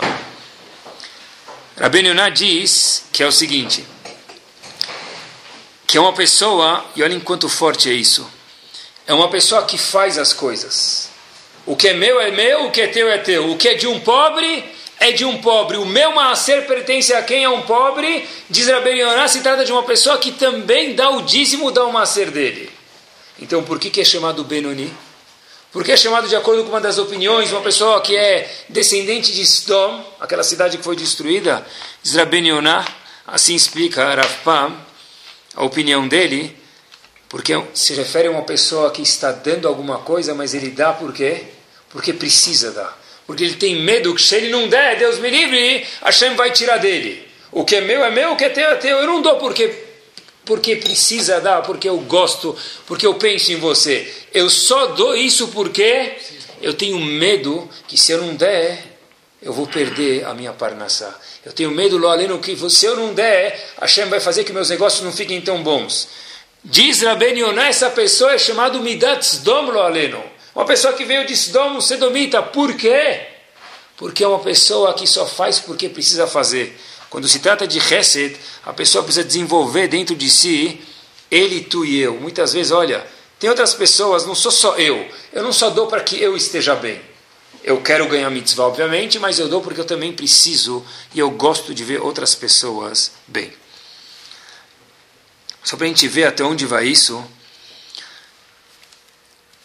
Rabben 1.78 2.08
Yonah 2.08 2.28
diz 2.28 3.04
que 3.12 3.22
é 3.22 3.26
o 3.26 3.32
seguinte, 3.32 3.86
que 5.86 5.96
é 5.96 6.00
uma 6.00 6.12
pessoa, 6.12 6.84
e 6.94 7.02
olha 7.02 7.14
enquanto 7.14 7.48
forte 7.48 7.88
é 7.88 7.92
isso, 7.92 8.28
é 9.06 9.14
uma 9.14 9.28
pessoa 9.28 9.64
que 9.64 9.78
faz 9.78 10.18
as 10.18 10.32
coisas. 10.32 11.08
O 11.64 11.76
que 11.76 11.88
é 11.88 11.94
meu 11.94 12.20
é 12.20 12.30
meu, 12.30 12.66
o 12.66 12.70
que 12.70 12.80
é 12.80 12.86
teu 12.88 13.08
é 13.08 13.18
teu. 13.18 13.50
O 13.50 13.56
que 13.56 13.68
é 13.68 13.74
de 13.74 13.86
um 13.86 14.00
pobre 14.00 14.64
é 14.98 15.12
de 15.12 15.24
um 15.24 15.40
pobre. 15.40 15.76
O 15.76 15.86
meu 15.86 16.12
maaser 16.12 16.66
pertence 16.66 17.14
a 17.14 17.22
quem 17.22 17.44
é 17.44 17.48
um 17.48 17.62
pobre. 17.62 18.28
Diz 18.48 18.66
Rabbi 18.68 18.90
Yonah, 18.90 19.28
se 19.28 19.40
trata 19.40 19.64
de 19.64 19.72
uma 19.72 19.82
pessoa 19.82 20.18
que 20.18 20.32
também 20.32 20.94
dá 20.94 21.10
o 21.10 21.22
dízimo 21.22 21.70
da 21.70 21.86
maaser 21.86 22.30
dele. 22.30 22.79
Então, 23.40 23.64
por 23.64 23.78
que, 23.78 23.90
que 23.90 24.00
é 24.00 24.04
chamado 24.04 24.44
Benoni? 24.44 24.92
Porque 25.72 25.92
é 25.92 25.96
chamado 25.96 26.28
de 26.28 26.34
acordo 26.34 26.64
com 26.64 26.70
uma 26.70 26.80
das 26.80 26.98
opiniões, 26.98 27.52
uma 27.52 27.62
pessoa 27.62 28.00
que 28.00 28.16
é 28.16 28.50
descendente 28.68 29.32
de 29.32 29.42
Sdom, 29.42 30.04
aquela 30.20 30.42
cidade 30.42 30.76
que 30.76 30.82
foi 30.82 30.96
destruída, 30.96 31.64
Yonah, 32.04 32.84
assim 33.26 33.54
explica 33.54 34.14
Rav 34.14 34.32
Pam, 34.44 34.76
a 35.54 35.64
opinião 35.64 36.08
dele, 36.08 36.56
porque 37.28 37.52
se 37.72 37.94
refere 37.94 38.26
a 38.26 38.32
uma 38.32 38.42
pessoa 38.42 38.90
que 38.90 39.02
está 39.02 39.30
dando 39.30 39.68
alguma 39.68 39.98
coisa, 39.98 40.34
mas 40.34 40.54
ele 40.54 40.70
dá 40.70 40.92
por 40.92 41.12
quê? 41.12 41.44
Porque 41.88 42.12
precisa 42.12 42.72
dar. 42.72 43.00
Porque 43.24 43.44
ele 43.44 43.54
tem 43.54 43.80
medo 43.80 44.12
que 44.12 44.22
se 44.22 44.34
ele 44.34 44.48
não 44.48 44.68
der, 44.68 44.98
Deus 44.98 45.20
me 45.20 45.30
livre, 45.30 45.86
Hashem 46.02 46.34
vai 46.34 46.50
tirar 46.50 46.78
dele. 46.78 47.28
O 47.52 47.64
que 47.64 47.76
é 47.76 47.80
meu 47.80 48.04
é 48.04 48.10
meu, 48.10 48.32
o 48.32 48.36
que 48.36 48.44
é 48.44 48.48
teu 48.48 48.70
é 48.70 48.74
teu. 48.74 48.98
Eu 48.98 49.06
não 49.06 49.22
dou 49.22 49.36
porque, 49.36 49.72
porque 50.50 50.74
precisa 50.74 51.40
dar, 51.40 51.62
porque 51.62 51.88
eu 51.88 51.96
gosto, 51.98 52.58
porque 52.84 53.06
eu 53.06 53.14
penso 53.14 53.52
em 53.52 53.56
você. 53.56 54.12
Eu 54.34 54.50
só 54.50 54.86
dou 54.86 55.14
isso 55.14 55.46
porque 55.46 56.16
eu 56.60 56.74
tenho 56.74 56.98
medo 56.98 57.70
que 57.86 57.96
se 57.96 58.10
eu 58.10 58.20
não 58.20 58.34
der, 58.34 58.98
eu 59.40 59.52
vou 59.52 59.68
perder 59.68 60.24
a 60.24 60.34
minha 60.34 60.52
parnassá. 60.52 61.16
Eu 61.46 61.52
tenho 61.52 61.70
medo, 61.70 61.96
Loaleno, 61.96 62.40
que 62.40 62.56
se 62.68 62.84
eu 62.84 62.96
não 62.96 63.14
der, 63.14 63.64
Hashem 63.80 64.06
vai 64.06 64.18
fazer 64.18 64.42
que 64.42 64.52
meus 64.52 64.70
negócios 64.70 65.04
não 65.04 65.12
fiquem 65.12 65.40
tão 65.40 65.62
bons. 65.62 66.08
Diz 66.64 67.00
Rabben 67.00 67.38
Yonah, 67.38 67.68
essa 67.68 67.88
pessoa 67.88 68.32
é 68.32 68.38
chamada 68.38 68.76
Midat 68.80 69.24
Sdom 69.24 69.70
Loaleno. 69.70 70.20
Uma 70.52 70.64
pessoa 70.64 70.94
que 70.94 71.04
veio 71.04 71.24
de 71.28 71.34
Sdom, 71.34 71.80
sedomita. 71.80 72.42
Por 72.42 72.74
quê? 72.74 73.20
Porque 73.96 74.24
é 74.24 74.26
uma 74.26 74.40
pessoa 74.40 74.94
que 74.94 75.06
só 75.06 75.24
faz 75.28 75.60
porque 75.60 75.88
precisa 75.88 76.26
fazer. 76.26 76.76
Quando 77.10 77.28
se 77.28 77.40
trata 77.40 77.66
de 77.66 77.78
Hesed, 77.78 78.36
a 78.64 78.72
pessoa 78.72 79.02
precisa 79.02 79.26
desenvolver 79.26 79.88
dentro 79.88 80.14
de 80.14 80.30
si 80.30 80.80
ele, 81.28 81.62
tu 81.62 81.84
e 81.84 81.98
eu. 81.98 82.14
Muitas 82.14 82.52
vezes, 82.52 82.70
olha, 82.72 83.06
tem 83.38 83.50
outras 83.50 83.74
pessoas, 83.74 84.24
não 84.24 84.34
sou 84.34 84.52
só 84.52 84.76
eu. 84.76 85.10
Eu 85.32 85.42
não 85.42 85.52
só 85.52 85.70
dou 85.70 85.88
para 85.88 86.02
que 86.02 86.20
eu 86.20 86.36
esteja 86.36 86.74
bem. 86.76 87.00
Eu 87.64 87.82
quero 87.82 88.08
ganhar 88.08 88.30
mitzvah, 88.30 88.64
obviamente, 88.64 89.18
mas 89.18 89.38
eu 89.38 89.48
dou 89.48 89.60
porque 89.60 89.80
eu 89.80 89.84
também 89.84 90.12
preciso 90.12 90.84
e 91.12 91.18
eu 91.18 91.30
gosto 91.30 91.74
de 91.74 91.84
ver 91.84 92.00
outras 92.00 92.34
pessoas 92.34 93.12
bem. 93.26 93.52
Só 95.62 95.76
para 95.76 95.86
a 95.86 95.88
gente 95.88 96.08
ver 96.08 96.24
até 96.24 96.42
onde 96.42 96.64
vai 96.64 96.86
isso, 96.86 97.22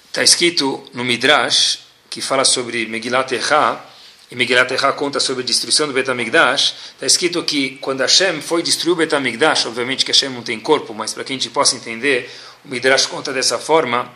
está 0.08 0.24
escrito 0.24 0.84
no 0.94 1.06
Midrash, 1.06 1.80
que 2.10 2.22
fala 2.22 2.44
sobre 2.44 2.86
Megilat 2.86 3.32
Echa, 3.32 3.82
e 4.30 4.36
Megilat 4.36 4.72
Echa 4.72 4.92
conta 4.94 5.20
sobre 5.20 5.44
a 5.44 5.46
destruição 5.46 5.88
do 5.88 5.94
Betamigdash, 5.94 6.74
está 6.94 7.06
escrito 7.06 7.44
que 7.44 7.78
quando 7.78 8.02
Hashem 8.02 8.42
foi 8.42 8.64
destruir 8.64 8.94
o 8.94 8.96
Betamigdash, 8.96 9.68
obviamente 9.68 10.04
que 10.04 10.12
Hashem 10.12 10.30
não 10.30 10.42
tem 10.42 10.60
corpo, 10.60 10.94
mas 10.94 11.14
para 11.14 11.24
que 11.24 11.32
a 11.32 11.36
gente 11.36 11.50
possa 11.50 11.76
entender, 11.76 12.30
o 12.64 12.70
Midrash 12.70 13.06
conta 13.06 13.32
dessa 13.32 13.60
forma, 13.60 14.12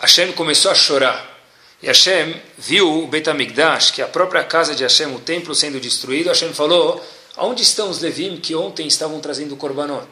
Hashem 0.00 0.32
começou 0.32 0.70
a 0.70 0.74
chorar. 0.74 1.36
E 1.82 1.86
Hashem 1.86 2.34
viu 2.58 3.04
o 3.04 3.06
Betamigdash, 3.06 3.92
que 3.92 4.02
a 4.02 4.08
própria 4.08 4.44
casa 4.44 4.74
de 4.74 4.82
Hashem, 4.82 5.14
o 5.14 5.20
templo 5.20 5.54
sendo 5.54 5.80
destruído, 5.80 6.28
Hashem 6.28 6.52
falou, 6.52 7.02
aonde 7.36 7.62
estão 7.62 7.88
os 7.88 8.00
Levim 8.00 8.36
que 8.36 8.54
ontem 8.54 8.86
estavam 8.86 9.20
trazendo 9.20 9.54
o 9.54 9.56
Korbanot? 9.56 10.06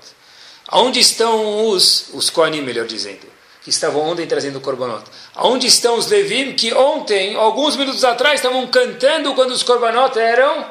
Aonde 0.68 1.00
estão 1.00 1.68
os, 1.68 2.08
os 2.14 2.30
Koanim, 2.30 2.62
melhor 2.62 2.86
dizendo, 2.86 3.35
que 3.66 3.70
estavam 3.70 4.00
ontem 4.02 4.28
trazendo 4.28 4.58
o 4.58 4.60
Korbanot? 4.60 5.02
Aonde 5.34 5.66
estão 5.66 5.98
os 5.98 6.06
Levim 6.06 6.52
que 6.52 6.72
ontem, 6.72 7.34
alguns 7.34 7.74
minutos 7.74 8.04
atrás, 8.04 8.36
estavam 8.36 8.64
cantando 8.68 9.34
quando 9.34 9.50
os 9.50 9.64
Korbanot 9.64 10.16
eram 10.16 10.70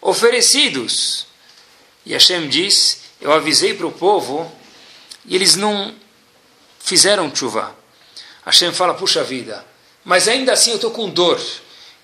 oferecidos? 0.00 1.24
E 2.04 2.12
Hashem 2.12 2.48
diz, 2.48 3.02
eu 3.20 3.30
avisei 3.30 3.74
para 3.74 3.86
o 3.86 3.92
povo 3.92 4.50
e 5.24 5.36
eles 5.36 5.54
não 5.54 5.94
fizeram 6.80 7.32
chuva. 7.32 7.72
Hashem 8.44 8.72
fala, 8.72 8.94
puxa 8.94 9.22
vida, 9.22 9.64
mas 10.04 10.26
ainda 10.26 10.52
assim 10.52 10.70
eu 10.70 10.76
estou 10.76 10.90
com 10.90 11.08
dor. 11.08 11.40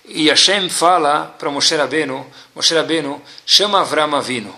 E 0.05 0.29
Hashem 0.29 0.70
fala 0.70 1.35
para 1.37 1.51
Moshe 1.51 1.74
Rabbeinu, 1.74 2.24
Moshe 2.55 2.77
Rabbeinu, 2.77 3.20
chama 3.44 3.81
Avram 3.81 4.14
Avinu. 4.14 4.55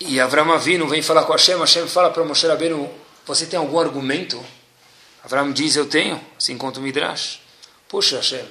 E 0.00 0.18
Avram 0.18 0.52
Avinu 0.52 0.88
vem 0.88 1.00
falar 1.00 1.22
com 1.22 1.32
Hashem, 1.32 1.56
Hashem 1.60 1.86
fala 1.86 2.10
para 2.10 2.24
Moshe 2.24 2.44
Rabbeinu, 2.44 3.01
você 3.26 3.46
tem 3.46 3.58
algum 3.58 3.78
argumento? 3.78 4.44
Avram 5.24 5.52
diz, 5.52 5.76
eu 5.76 5.86
tenho, 5.86 6.20
assim 6.36 6.58
conta 6.58 6.80
o 6.80 6.82
Midrash. 6.82 7.40
Puxa 7.88 8.16
Hashem, 8.16 8.44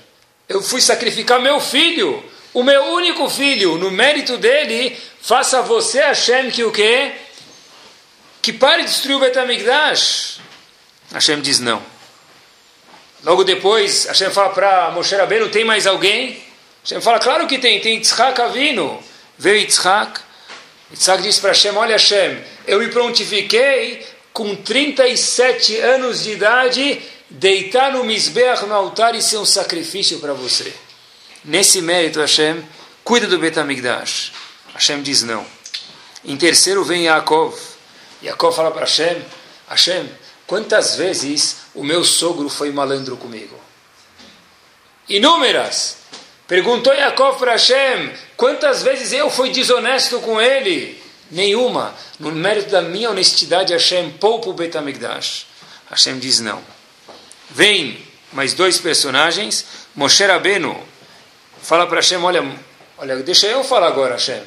eu 0.48 0.62
fui 0.62 0.82
sacrificar 0.82 1.42
meu 1.42 1.60
filho, 1.60 2.24
o 2.54 2.64
meu 2.64 2.84
único 2.94 3.30
filho, 3.30 3.78
no 3.78 3.92
mérito 3.92 4.38
dele, 4.38 4.98
faça 5.22 5.62
você 5.62 6.00
Hashem 6.00 6.52
que 6.52 6.64
o 6.64 6.72
quê? 6.72 7.14
Que 8.42 8.54
pare 8.54 8.84
de 8.84 8.90
destruir 8.90 9.16
o 9.16 9.20
Betamigdash. 9.20 10.40
Hashem 11.14 11.42
diz 11.42 11.60
não. 11.60 11.82
Logo 13.24 13.44
depois, 13.44 14.06
Hashem 14.06 14.32
fala 14.32 14.50
para 14.50 14.92
Moshe 14.92 15.16
Rabbeinu, 15.16 15.50
tem 15.50 15.64
mais 15.64 15.86
alguém? 15.86 16.44
Hashem 16.84 17.02
fala, 17.02 17.20
claro 17.20 17.48
que 17.48 17.60
tem, 17.60 17.80
tem 17.80 17.96
Yitzhak 17.96 18.40
Avinu. 18.42 19.02
Veio 19.38 19.58
Yitzhak, 19.58 20.22
Isaac 20.94 21.24
disse 21.24 21.40
para 21.40 21.52
Hashem: 21.52 21.76
Olha, 21.78 21.94
Hashem, 21.94 22.44
eu 22.68 22.80
me 22.80 22.90
prontifiquei 22.90 24.06
com 24.34 24.56
37 24.56 25.78
anos 25.78 26.24
de 26.24 26.32
idade 26.32 27.02
deitar 27.30 27.94
no 27.94 28.04
Misbeach, 28.04 28.66
no 28.66 28.74
altar 28.74 29.16
e 29.16 29.22
ser 29.22 29.38
um 29.38 29.46
sacrifício 29.46 30.20
para 30.20 30.34
você. 30.34 30.74
Nesse 31.44 31.82
mérito, 31.82 32.20
Hashem, 32.20 32.64
cuida 33.04 33.28
do 33.28 33.40
Betamigdash. 33.40 34.32
Hashem 34.74 35.02
diz 35.02 35.24
não. 35.24 35.46
Em 36.24 36.38
terceiro 36.38 36.84
vem 36.84 37.06
Yaakov. 37.06 37.58
Yaakov 38.24 38.56
fala 38.56 38.72
para 38.72 38.82
Hashem: 38.82 39.24
Hashem, 39.68 40.10
quantas 40.46 40.96
vezes 40.96 41.58
o 41.74 41.84
meu 41.84 42.04
sogro 42.04 42.48
foi 42.50 42.72
malandro 42.72 43.18
comigo? 43.18 43.60
Inúmeras. 45.10 45.98
Perguntou 46.48 46.94
Yaakov 46.94 47.40
para 47.40 47.54
Hashem: 47.54 48.14
quantas 48.38 48.84
vezes 48.84 49.14
eu 49.14 49.30
fui 49.30 49.50
desonesto 49.50 50.20
com 50.20 50.40
ele? 50.40 51.01
Nenhuma. 51.32 51.96
No 52.20 52.32
mérito 52.32 52.70
da 52.70 52.82
minha 52.82 53.10
honestidade, 53.10 53.74
Hashem 53.74 54.12
poupa 54.12 54.50
o 54.50 54.54
Betamigdash. 54.54 55.48
Hashem 55.90 56.20
diz 56.20 56.40
não. 56.40 56.62
Vem 57.50 58.06
mais 58.34 58.54
dois 58.54 58.78
personagens. 58.78 59.66
Moshe 59.96 60.26
Rabbeinu 60.26 60.78
fala 61.62 61.88
para 61.88 61.98
Hashem: 61.98 62.24
olha, 62.24 62.44
olha, 62.98 63.16
deixa 63.18 63.48
eu 63.48 63.64
falar 63.64 63.88
agora, 63.88 64.14
Hashem. 64.14 64.42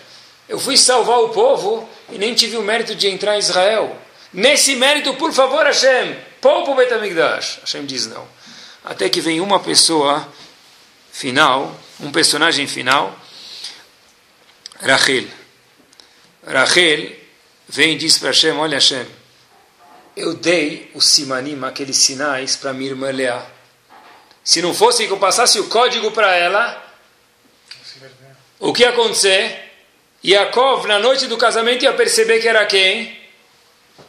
Eu 0.48 0.58
fui 0.58 0.76
salvar 0.76 1.20
o 1.20 1.30
povo 1.30 1.88
e 2.12 2.18
nem 2.18 2.34
tive 2.34 2.56
o 2.56 2.62
mérito 2.62 2.94
de 2.94 3.08
entrar 3.08 3.36
em 3.36 3.38
Israel. 3.38 3.96
Nesse 4.32 4.76
mérito, 4.76 5.14
por 5.14 5.32
favor, 5.32 5.64
Hashem, 5.64 6.16
poupa 6.40 6.70
o 6.70 6.74
Betamigdash. 6.74 7.60
Hashem 7.62 7.86
diz 7.86 8.06
não. 8.06 8.26
Até 8.84 9.08
que 9.08 9.20
vem 9.20 9.40
uma 9.40 9.58
pessoa 9.58 10.28
final 11.10 11.74
um 12.00 12.10
personagem 12.10 12.66
final, 12.66 13.16
Rachel. 14.80 15.26
Rachel 16.46 17.12
vem 17.68 17.92
e 17.92 17.96
diz 17.96 18.18
para 18.18 18.28
Hashem, 18.28 18.52
olha 18.52 18.76
Hashem, 18.76 19.06
eu 20.16 20.34
dei 20.34 20.90
os 20.94 21.06
simanim, 21.06 21.62
aqueles 21.64 21.96
sinais, 21.96 22.56
para 22.56 22.72
minha 22.72 22.90
irmã 22.90 23.10
Leá. 23.10 23.44
Se 24.42 24.60
não 24.62 24.74
fosse 24.74 25.06
que 25.06 25.12
eu 25.12 25.18
passasse 25.18 25.58
o 25.58 25.68
código 25.68 26.10
para 26.10 26.34
ela, 26.34 26.82
o 28.60 28.72
que 28.72 28.82
ia 28.82 28.90
acontecer? 28.90 29.72
Yaakov, 30.24 30.86
na 30.86 30.98
noite 30.98 31.26
do 31.26 31.36
casamento, 31.36 31.84
ia 31.84 31.92
perceber 31.92 32.40
que 32.40 32.48
era 32.48 32.64
quem? 32.66 33.18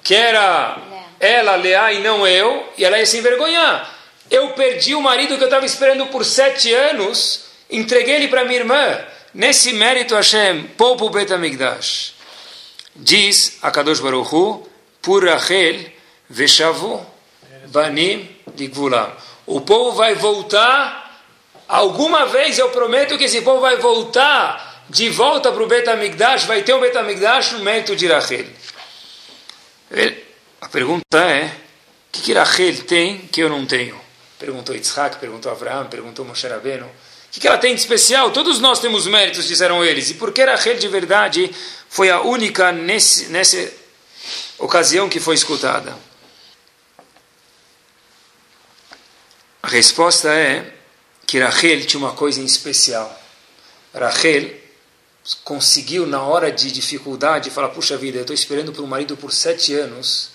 Que 0.03 0.15
era 0.15 0.77
ela, 1.19 1.55
Leá, 1.55 1.91
e 1.93 1.99
não 1.99 2.27
eu, 2.27 2.71
e 2.77 2.85
ela 2.85 2.99
ia 2.99 3.05
se 3.05 3.17
envergonhar. 3.17 3.93
Eu 4.29 4.49
perdi 4.49 4.93
o 4.93 5.01
marido 5.01 5.37
que 5.37 5.43
eu 5.43 5.47
estava 5.47 5.65
esperando 5.65 6.07
por 6.07 6.25
sete 6.25 6.73
anos, 6.73 7.45
Entreguei 7.69 8.15
ele 8.15 8.27
para 8.27 8.45
minha 8.45 8.59
irmã. 8.59 8.99
Nesse 9.33 9.73
mérito, 9.73 10.15
Hashem, 10.15 10.63
poupa 10.77 11.05
o 11.05 11.09
Betamigdash. 11.09 12.14
Diz 12.95 13.57
a 13.61 13.71
Kadosh 13.71 13.99
Baruch 13.99 14.33
Hu, 14.33 14.67
por 15.01 15.25
Rachel, 15.25 15.91
Veshavu, 16.29 17.05
Banim, 17.67 18.27
Ligvulam. 18.57 19.11
O 19.45 19.61
povo 19.61 19.91
vai 19.91 20.15
voltar 20.15 21.21
alguma 21.67 22.25
vez 22.25 22.57
eu 22.57 22.69
prometo 22.69 23.17
que 23.17 23.25
esse 23.25 23.41
povo 23.41 23.61
vai 23.61 23.77
voltar 23.77 24.85
de 24.89 25.09
volta 25.09 25.51
para 25.51 25.63
o 25.63 25.67
Betamigdash, 25.67 26.45
vai 26.45 26.63
ter 26.63 26.73
um 26.73 26.79
Betamigdash 26.79 27.51
no 27.53 27.59
mérito 27.59 27.95
de 27.95 28.07
Rachel. 28.07 28.45
A 30.61 30.69
pergunta 30.69 31.19
é, 31.19 31.45
o 31.45 31.51
que, 32.11 32.21
que 32.21 32.33
Rachel 32.33 32.83
tem 32.85 33.17
que 33.27 33.41
eu 33.41 33.49
não 33.49 33.65
tenho? 33.65 33.99
Perguntou 34.39 34.75
Yitzhak, 34.75 35.17
perguntou 35.17 35.51
Abraão, 35.51 35.87
perguntou 35.87 36.25
Moshe 36.25 36.47
Rabbeinu. 36.47 36.89
O 37.35 37.39
que 37.39 37.47
ela 37.47 37.57
tem 37.57 37.75
de 37.75 37.81
especial? 37.81 38.31
Todos 38.31 38.59
nós 38.59 38.79
temos 38.79 39.05
méritos, 39.07 39.47
disseram 39.47 39.83
eles. 39.83 40.09
E 40.09 40.13
por 40.13 40.31
que 40.31 40.43
Rachel 40.43 40.77
de 40.77 40.87
verdade 40.87 41.53
foi 41.89 42.09
a 42.09 42.21
única 42.21 42.71
nesse, 42.71 43.25
nessa 43.25 43.71
ocasião 44.57 45.09
que 45.09 45.19
foi 45.19 45.35
escutada? 45.35 45.97
A 49.61 49.67
resposta 49.67 50.33
é 50.33 50.73
que 51.27 51.39
Rachel 51.39 51.85
tinha 51.85 51.99
uma 51.99 52.13
coisa 52.13 52.39
em 52.39 52.45
especial. 52.45 53.21
Rachel 53.93 54.51
conseguiu, 55.43 56.05
na 56.05 56.21
hora 56.21 56.51
de 56.51 56.71
dificuldade, 56.71 57.49
falar: 57.49 57.69
Puxa 57.69 57.97
vida, 57.97 58.17
eu 58.17 58.21
estou 58.21 58.33
esperando 58.33 58.71
por 58.71 58.83
um 58.83 58.87
marido 58.87 59.17
por 59.17 59.33
sete 59.33 59.73
anos, 59.73 60.29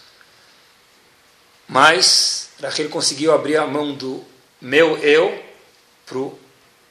mas 1.67 2.51
Rachel 2.61 2.91
conseguiu 2.91 3.33
abrir 3.33 3.57
a 3.57 3.67
mão 3.67 3.95
do 3.95 4.23
meu 4.61 4.99
eu 4.99 5.43
para 6.05 6.19
o 6.19 6.40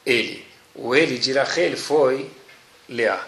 ele. 0.10 0.45
O 0.76 0.95
ele 0.95 1.17
de 1.17 1.32
Rachel 1.34 1.78
foi 1.78 2.30
Leá. 2.88 3.26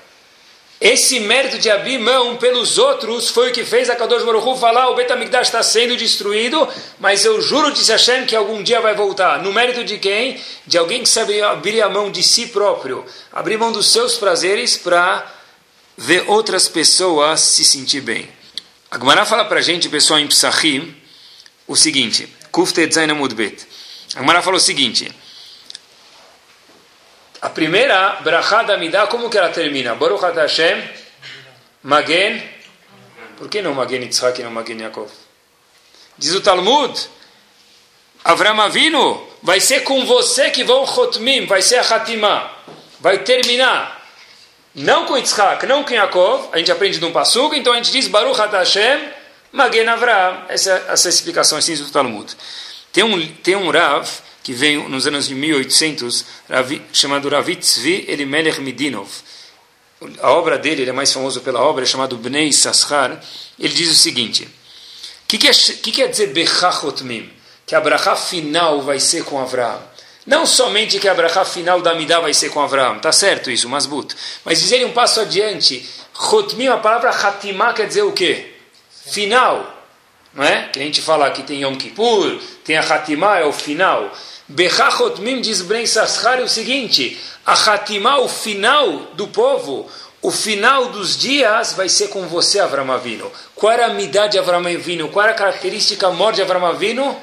Esse 0.82 1.20
mérito 1.20 1.60
de 1.60 1.70
abrir 1.70 2.00
mão 2.00 2.38
pelos 2.38 2.80
outros 2.80 3.30
foi 3.30 3.52
o 3.52 3.54
que 3.54 3.63
fez 3.63 3.88
a 3.88 3.96
Kadosh 3.96 4.24
Baruch 4.24 4.60
falar 4.60 4.89
o 4.89 4.96
Betamigdash 4.96 5.48
está 5.48 5.62
sendo 5.62 5.96
destruído, 5.96 6.67
mas 7.00 7.24
eu 7.24 7.39
juro, 7.39 7.72
disse 7.72 7.91
Hashem, 7.91 8.26
que 8.26 8.36
algum 8.36 8.63
dia 8.63 8.82
vai 8.82 8.96
voltar. 8.96 9.44
No 9.44 9.54
mérito 9.54 9.84
de 9.84 10.00
quem? 10.00 10.41
De 10.65 10.80
alguém 10.80 11.04
que 11.04 11.10
sabe 11.10 11.39
abrir 11.39 11.84
a 11.84 11.89
mão 11.89 12.10
de 12.10 12.24
si 12.24 12.48
próprio, 12.48 13.06
abrir 13.32 13.60
mão 13.60 13.72
dos 13.72 13.91
seus 13.91 14.15
prazeres 14.15 14.76
para 14.76 15.32
ver 15.96 16.24
outras 16.28 16.67
pessoas 16.67 17.41
se 17.41 17.63
sentir 17.63 18.02
bem. 18.02 18.28
A 18.89 18.98
Gemara 18.98 19.24
fala 19.24 19.46
para 19.46 19.60
a 19.60 19.62
gente, 19.62 19.88
pessoal, 19.88 20.20
em 20.20 20.28
Psachim, 20.28 20.96
o 21.67 21.76
seguinte, 21.76 22.28
Kufte 22.52 22.91
Zainamudbet. 22.91 23.67
A 24.15 24.20
Gemara 24.22 24.41
fala 24.41 24.58
o 24.58 24.60
seguinte, 24.60 25.13
a 27.42 27.50
primeira 27.50 28.18
brachá 28.22 28.62
da 28.62 28.78
Midah, 28.78 29.08
como 29.08 29.30
que 29.30 29.38
ela 29.38 29.50
termina? 29.50 29.96
Baruch 29.96 30.24
Hashem, 30.24 30.82
Magen. 31.84 32.42
Por 33.38 33.50
que 33.50 33.62
não 33.62 33.74
Magen 33.74 34.04
Yitzhak 34.04 34.40
e 34.40 34.44
não 34.44 34.52
Magen 34.52 34.80
Yaakov? 34.80 35.10
Diz 36.16 36.36
o 36.36 36.42
Talmud, 36.42 36.94
Avram 38.24 38.62
Avinu, 38.62 39.28
vai 39.42 39.60
ser 39.60 39.80
com 39.82 40.06
você 40.06 40.52
que 40.52 40.64
vão 40.64 40.86
Chotmim, 40.86 41.48
vai 41.48 41.64
ser 41.64 41.78
a 41.78 41.82
Hatimah, 41.82 42.52
vai 43.00 43.18
terminar. 43.20 44.00
Não 44.76 45.06
com 45.06 45.18
Yitzhak, 45.18 45.66
não 45.66 45.84
com 45.84 45.96
Yaakov, 45.96 46.50
a 46.52 46.60
gente 46.60 46.72
aprende 46.72 47.00
de 47.00 47.06
um 47.06 47.12
passugo, 47.12 47.56
então 47.56 47.74
a 47.74 47.78
gente 47.78 47.92
diz 47.92 48.08
Baruch 48.08 48.40
Hashem, 48.40 49.10
Magen 49.52 49.88
Avram. 49.88 50.46
Essa, 50.48 50.74
essa 50.90 51.08
é 51.08 51.10
a 51.10 51.14
explicação 51.14 51.58
assim 51.58 51.76
do 51.76 51.90
Talmud. 51.90 52.38
Tem 52.94 53.04
um, 53.04 53.28
tem 53.36 53.56
um 53.56 53.72
Rav 53.72 54.08
que 54.52 54.54
veio 54.54 54.90
nos 54.90 55.08
anos 55.08 55.30
de 55.30 55.36
1800, 55.36 56.26
chamado 56.92 57.30
Ravitzvi 57.30 58.04
Elimelech 58.10 58.60
Midinov. 58.60 59.10
A 60.22 60.32
obra 60.32 60.58
dele, 60.58 60.82
ele 60.82 60.90
é 60.90 60.94
mais 60.94 61.14
famoso 61.14 61.40
pela 61.40 61.62
obra, 61.62 61.86
é 61.86 61.88
chamado 61.88 62.18
Bnei 62.18 62.52
Sashar. 62.52 63.18
Ele 63.58 63.74
diz 63.74 63.90
o 63.90 63.96
seguinte: 63.96 64.44
o 64.44 64.50
que, 65.26 65.38
que, 65.38 65.48
é, 65.48 65.54
que 65.54 65.92
quer 65.92 66.08
dizer 66.10 66.34
Bechachotmim? 66.34 67.32
Que 67.66 67.76
a 67.76 67.80
brachá 67.80 68.18
final 68.18 68.82
vai 68.82 69.00
ser 69.00 69.24
com 69.24 69.40
Abraão. 69.40 69.82
Não 70.26 70.46
somente 70.46 71.00
que 71.00 71.08
a 71.08 71.14
brachá 71.14 71.46
final 71.46 71.82
da 71.82 71.96
Midah 71.96 72.20
vai 72.20 72.34
ser 72.34 72.50
com 72.50 72.62
Abraão, 72.62 73.00
tá 73.00 73.14
certo 73.14 73.50
isso, 73.50 73.70
Masbut. 73.70 74.14
Mas 74.44 74.60
dizer 74.60 74.86
um 74.86 74.92
passo 74.92 75.22
adiante, 75.22 75.88
Chotmim, 76.14 76.68
a 76.68 76.78
palavra 76.78 77.10
Hatimah 77.12 77.74
quer 77.74 77.88
dizer 77.88 78.02
o 78.02 78.12
quê? 78.12 78.54
Final. 79.06 79.78
Não 80.34 80.44
é? 80.44 80.68
Que 80.70 80.80
a 80.80 80.84
gente 80.84 81.02
fala 81.02 81.32
que 81.32 81.44
tem 81.44 81.62
Yom 81.62 81.76
Kippur, 81.76 82.38
tem 82.66 82.78
a 82.78 82.82
Hatimah, 82.82 83.40
é 83.40 83.46
o 83.46 83.54
final. 83.54 84.12
Bechachotmim 84.52 85.42
diz 85.42 85.62
Ben 85.62 85.86
Sashar 85.86 86.40
é 86.40 86.44
o 86.44 86.50
seguinte: 86.50 87.18
a 87.46 87.54
Hatimah, 87.54 88.20
o 88.20 88.28
final 88.28 89.14
do 89.14 89.28
povo, 89.28 89.90
o 90.22 90.30
final 90.30 90.90
dos 90.90 91.18
dias 91.18 91.74
vai 91.74 91.88
ser 91.88 92.10
com 92.10 92.28
você, 92.28 92.60
Avram 92.60 92.92
Avinu. 92.92 93.32
Qual 93.56 93.72
era 93.72 93.86
a 93.88 93.94
midá 93.94 94.28
de 94.28 94.38
Avram 94.38 94.60
Avinu? 94.60 95.10
Qual 95.10 95.24
era 95.24 95.34
a 95.34 95.38
característica 95.38 96.10
maior 96.12 96.34
de 96.34 96.42
Avram 96.42 96.66
Avinu? 96.66 97.18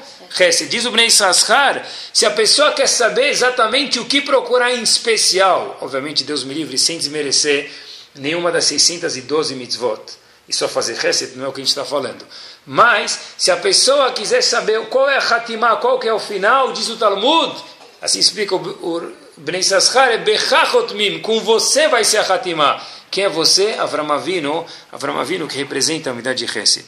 Diz 0.69 0.85
o 0.85 0.91
Bnei 0.91 1.09
Sashar, 1.09 1.83
se 2.13 2.25
a 2.25 2.31
pessoa 2.31 2.71
quer 2.73 2.87
saber 2.87 3.29
exatamente 3.29 3.99
o 3.99 4.05
que 4.05 4.21
procurar 4.21 4.71
em 4.71 4.83
especial, 4.83 5.77
obviamente 5.81 6.23
Deus 6.23 6.43
me 6.43 6.53
livre, 6.53 6.77
sem 6.77 6.99
desmerecer 6.99 7.71
nenhuma 8.13 8.51
das 8.51 8.65
612 8.65 9.55
mitzvot, 9.55 10.01
e 10.47 10.53
só 10.53 10.67
fazer 10.67 10.95
reset 10.97 11.35
não 11.35 11.45
é 11.45 11.47
o 11.47 11.51
que 11.51 11.61
a 11.61 11.63
gente 11.63 11.69
está 11.69 11.83
falando. 11.83 12.23
Mas, 12.65 13.19
se 13.37 13.51
a 13.51 13.57
pessoa 13.57 14.11
quiser 14.11 14.41
saber 14.41 14.85
qual 14.87 15.09
é 15.09 15.17
a 15.17 15.19
Hatimah, 15.19 15.77
qual 15.77 15.99
que 15.99 16.07
é 16.07 16.13
o 16.13 16.19
final, 16.19 16.71
diz 16.71 16.89
o 16.89 16.97
Talmud, 16.97 17.55
assim 18.01 18.19
explica 18.19 18.55
o, 18.55 19.13
Bnei 19.37 19.63
Sashar, 19.63 20.09
é 20.09 21.19
com 21.19 21.39
você 21.39 21.87
vai 21.87 22.03
ser 22.03 22.17
a 22.17 22.33
Hatimah. 22.33 22.85
Quem 23.09 23.23
é 23.23 23.29
você? 23.29 23.75
Avram 23.79 24.11
Avinu, 24.11 24.65
Avram 24.91 25.47
que 25.47 25.57
representa 25.57 26.09
a 26.09 26.13
unidade 26.13 26.45
de 26.45 26.51
Chesed. 26.51 26.85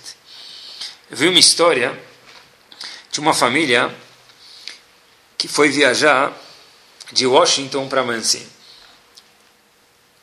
Eu 1.09 1.17
vi 1.17 1.27
uma 1.29 1.39
história 1.39 1.97
de 3.11 3.19
uma 3.19 3.33
família 3.33 3.93
que 5.37 5.47
foi 5.47 5.69
viajar 5.69 6.31
de 7.11 7.25
Washington 7.25 7.87
para 7.87 8.03
Muncie, 8.03 8.47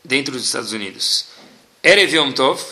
dentro 0.04 0.32
dos 0.32 0.44
Estados 0.44 0.72
Unidos. 0.72 1.26
Erev 1.82 2.14
Yom 2.14 2.32
Tov, 2.32 2.62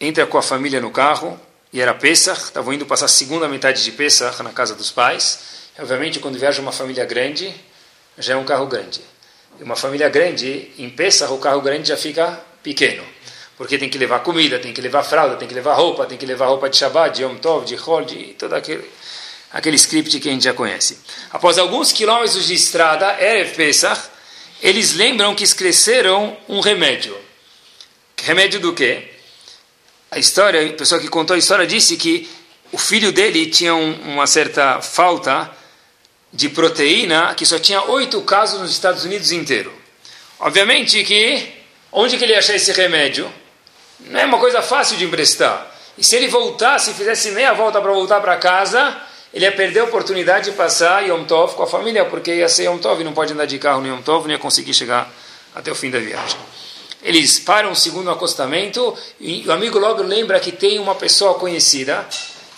entra 0.00 0.26
com 0.26 0.38
a 0.38 0.42
família 0.42 0.80
no 0.80 0.90
carro, 0.90 1.38
e 1.72 1.80
era 1.80 1.92
Pesach, 1.92 2.44
estavam 2.44 2.72
indo 2.72 2.86
passar 2.86 3.06
a 3.06 3.08
segunda 3.08 3.46
metade 3.48 3.84
de 3.84 3.92
Pesach 3.92 4.42
na 4.42 4.50
casa 4.50 4.74
dos 4.74 4.90
pais. 4.90 5.40
Obviamente, 5.78 6.18
quando 6.18 6.38
viaja 6.38 6.62
uma 6.62 6.72
família 6.72 7.04
grande, 7.04 7.54
já 8.16 8.32
é 8.32 8.36
um 8.36 8.44
carro 8.44 8.66
grande. 8.66 9.00
E 9.60 9.62
uma 9.62 9.76
família 9.76 10.08
grande, 10.08 10.72
em 10.78 10.88
Pesach, 10.88 11.32
o 11.32 11.38
carro 11.38 11.60
grande 11.60 11.88
já 11.88 11.96
fica 11.96 12.40
pequeno. 12.62 13.04
Porque 13.56 13.76
tem 13.76 13.88
que 13.88 13.98
levar 13.98 14.20
comida, 14.20 14.58
tem 14.58 14.72
que 14.72 14.80
levar 14.80 15.02
fralda, 15.02 15.36
tem 15.36 15.46
que 15.46 15.54
levar 15.54 15.74
roupa, 15.74 16.06
tem 16.06 16.16
que 16.16 16.24
levar 16.24 16.46
roupa 16.46 16.70
de 16.70 16.76
Shabbat, 16.76 17.16
de 17.16 17.22
Yom 17.22 17.36
Tov, 17.36 17.66
de 17.66 17.76
Hol, 17.76 18.04
de 18.04 18.34
todo 18.38 18.54
aquele, 18.54 18.88
aquele 19.52 19.76
script 19.76 20.18
que 20.20 20.28
a 20.28 20.32
gente 20.32 20.44
já 20.44 20.54
conhece. 20.54 20.98
Após 21.30 21.58
alguns 21.58 21.92
quilômetros 21.92 22.46
de 22.46 22.54
estrada, 22.54 23.20
Erev 23.20 23.54
Pesach, 23.54 24.00
eles 24.62 24.94
lembram 24.94 25.34
que 25.34 25.44
esqueceram 25.44 26.36
um 26.48 26.60
remédio. 26.60 27.16
Remédio 28.16 28.58
do 28.58 28.72
quê? 28.72 29.17
A 30.10 30.18
história, 30.18 30.68
a 30.68 30.72
pessoa 30.72 31.00
que 31.00 31.08
contou 31.08 31.34
a 31.34 31.38
história 31.38 31.66
disse 31.66 31.96
que 31.96 32.28
o 32.72 32.78
filho 32.78 33.12
dele 33.12 33.46
tinha 33.46 33.74
um, 33.74 33.92
uma 34.12 34.26
certa 34.26 34.80
falta 34.80 35.50
de 36.32 36.48
proteína, 36.48 37.34
que 37.34 37.46
só 37.46 37.58
tinha 37.58 37.82
oito 37.84 38.20
casos 38.22 38.60
nos 38.60 38.70
Estados 38.70 39.04
Unidos 39.04 39.32
inteiro. 39.32 39.72
Obviamente 40.40 41.02
que 41.04 41.52
onde 41.90 42.16
que 42.16 42.24
ele 42.24 42.32
ia 42.32 42.38
achar 42.38 42.54
esse 42.54 42.72
remédio? 42.72 43.32
Não 44.00 44.20
é 44.20 44.24
uma 44.24 44.38
coisa 44.38 44.62
fácil 44.62 44.96
de 44.96 45.04
emprestar. 45.04 45.74
E 45.96 46.04
se 46.04 46.14
ele 46.16 46.28
voltasse, 46.28 46.94
fizesse 46.94 47.32
meia 47.32 47.52
volta 47.52 47.80
para 47.80 47.92
voltar 47.92 48.20
para 48.20 48.36
casa, 48.36 48.96
ele 49.34 49.44
ia 49.44 49.52
perder 49.52 49.80
a 49.80 49.84
oportunidade 49.84 50.50
de 50.50 50.56
passar 50.56 51.06
Yom 51.06 51.24
Tov 51.24 51.54
com 51.54 51.64
a 51.64 51.66
família, 51.66 52.04
porque 52.04 52.34
ia 52.34 52.48
ser 52.48 52.64
Yom 52.64 52.78
Tov 52.78 53.00
e 53.00 53.04
não 53.04 53.12
pode 53.12 53.32
andar 53.32 53.46
de 53.46 53.58
carro 53.58 53.80
no 53.80 53.88
Yom 53.88 54.02
Tov, 54.02 54.24
não 54.24 54.32
ia 54.32 54.38
conseguir 54.38 54.72
chegar 54.74 55.12
até 55.54 55.72
o 55.72 55.74
fim 55.74 55.90
da 55.90 55.98
viagem. 55.98 56.38
Eles 57.02 57.38
param 57.38 57.74
segundo 57.74 58.08
o 58.08 58.10
acostamento 58.10 58.96
e 59.20 59.46
o 59.46 59.52
amigo 59.52 59.78
logo 59.78 60.02
lembra 60.02 60.40
que 60.40 60.50
tem 60.50 60.78
uma 60.78 60.94
pessoa 60.94 61.34
conhecida 61.34 62.06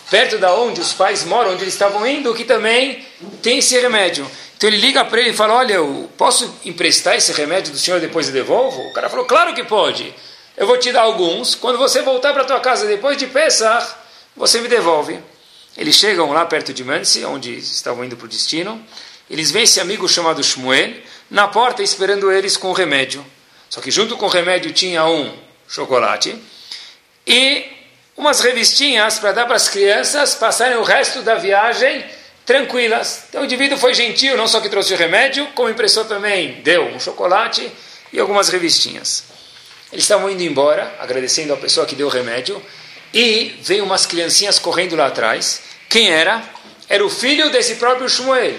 perto 0.09 0.37
da 0.37 0.53
onde 0.53 0.81
os 0.81 0.91
pais 0.93 1.23
moram, 1.23 1.53
onde 1.53 1.63
eles 1.63 1.73
estavam 1.73 2.05
indo, 2.05 2.33
que 2.33 2.43
também 2.43 3.05
tem 3.41 3.59
esse 3.59 3.79
remédio. 3.79 4.29
Então 4.57 4.69
ele 4.69 4.77
liga 4.77 5.05
para 5.05 5.21
ele 5.21 5.29
e 5.29 5.33
fala: 5.33 5.55
Olha, 5.55 5.75
eu 5.75 6.09
posso 6.17 6.53
emprestar 6.65 7.15
esse 7.15 7.31
remédio 7.31 7.71
do 7.71 7.79
senhor 7.79 7.99
depois 7.99 8.27
eu 8.27 8.33
devolvo? 8.33 8.79
O 8.81 8.93
cara 8.93 9.09
falou: 9.09 9.25
Claro 9.25 9.55
que 9.55 9.63
pode. 9.63 10.13
Eu 10.57 10.67
vou 10.67 10.77
te 10.77 10.91
dar 10.91 11.01
alguns. 11.01 11.55
Quando 11.55 11.77
você 11.77 12.01
voltar 12.01 12.33
para 12.33 12.43
tua 12.43 12.59
casa 12.59 12.85
depois 12.85 13.17
de 13.17 13.25
Pesach, 13.27 13.95
você 14.35 14.59
me 14.59 14.67
devolve. 14.67 15.19
Eles 15.77 15.95
chegam 15.95 16.31
lá 16.31 16.45
perto 16.45 16.73
de 16.73 16.83
Mansi, 16.83 17.23
onde 17.25 17.57
estavam 17.57 18.03
indo 18.03 18.17
para 18.17 18.25
o 18.25 18.29
destino. 18.29 18.83
Eles 19.29 19.49
veem 19.49 19.63
esse 19.63 19.79
amigo 19.79 20.07
chamado 20.09 20.43
Shmuel 20.43 20.93
na 21.29 21.47
porta 21.47 21.81
esperando 21.81 22.31
eles 22.31 22.57
com 22.57 22.69
o 22.69 22.73
remédio. 22.73 23.25
Só 23.71 23.79
que 23.79 23.89
junto 23.89 24.17
com 24.17 24.25
o 24.25 24.29
remédio 24.29 24.73
tinha 24.73 25.05
um 25.05 25.33
chocolate 25.65 26.37
e 27.25 27.65
umas 28.17 28.41
revistinhas 28.41 29.17
para 29.17 29.31
dar 29.31 29.45
para 29.45 29.55
as 29.55 29.69
crianças 29.69 30.35
passarem 30.35 30.75
o 30.75 30.83
resto 30.83 31.21
da 31.21 31.35
viagem 31.35 32.03
tranquilas. 32.45 33.23
Então 33.29 33.41
o 33.41 33.45
indivíduo 33.45 33.77
foi 33.77 33.93
gentil, 33.93 34.35
não 34.35 34.45
só 34.45 34.59
que 34.59 34.67
trouxe 34.67 34.93
o 34.93 34.97
remédio, 34.97 35.47
como 35.55 35.69
impressor 35.69 36.03
também 36.03 36.61
deu 36.63 36.83
um 36.83 36.99
chocolate 36.99 37.71
e 38.11 38.19
algumas 38.19 38.49
revistinhas. 38.49 39.23
Eles 39.89 40.03
estavam 40.03 40.29
indo 40.29 40.43
embora, 40.43 40.93
agradecendo 40.99 41.53
a 41.53 41.57
pessoa 41.57 41.85
que 41.85 41.95
deu 41.95 42.07
o 42.07 42.09
remédio, 42.09 42.61
e 43.13 43.57
veio 43.61 43.85
umas 43.85 44.05
criancinhas 44.05 44.59
correndo 44.59 44.97
lá 44.97 45.07
atrás. 45.07 45.61
Quem 45.87 46.11
era? 46.11 46.43
Era 46.89 47.05
o 47.05 47.09
filho 47.09 47.49
desse 47.49 47.75
próprio 47.75 48.09
Shmuel. 48.09 48.53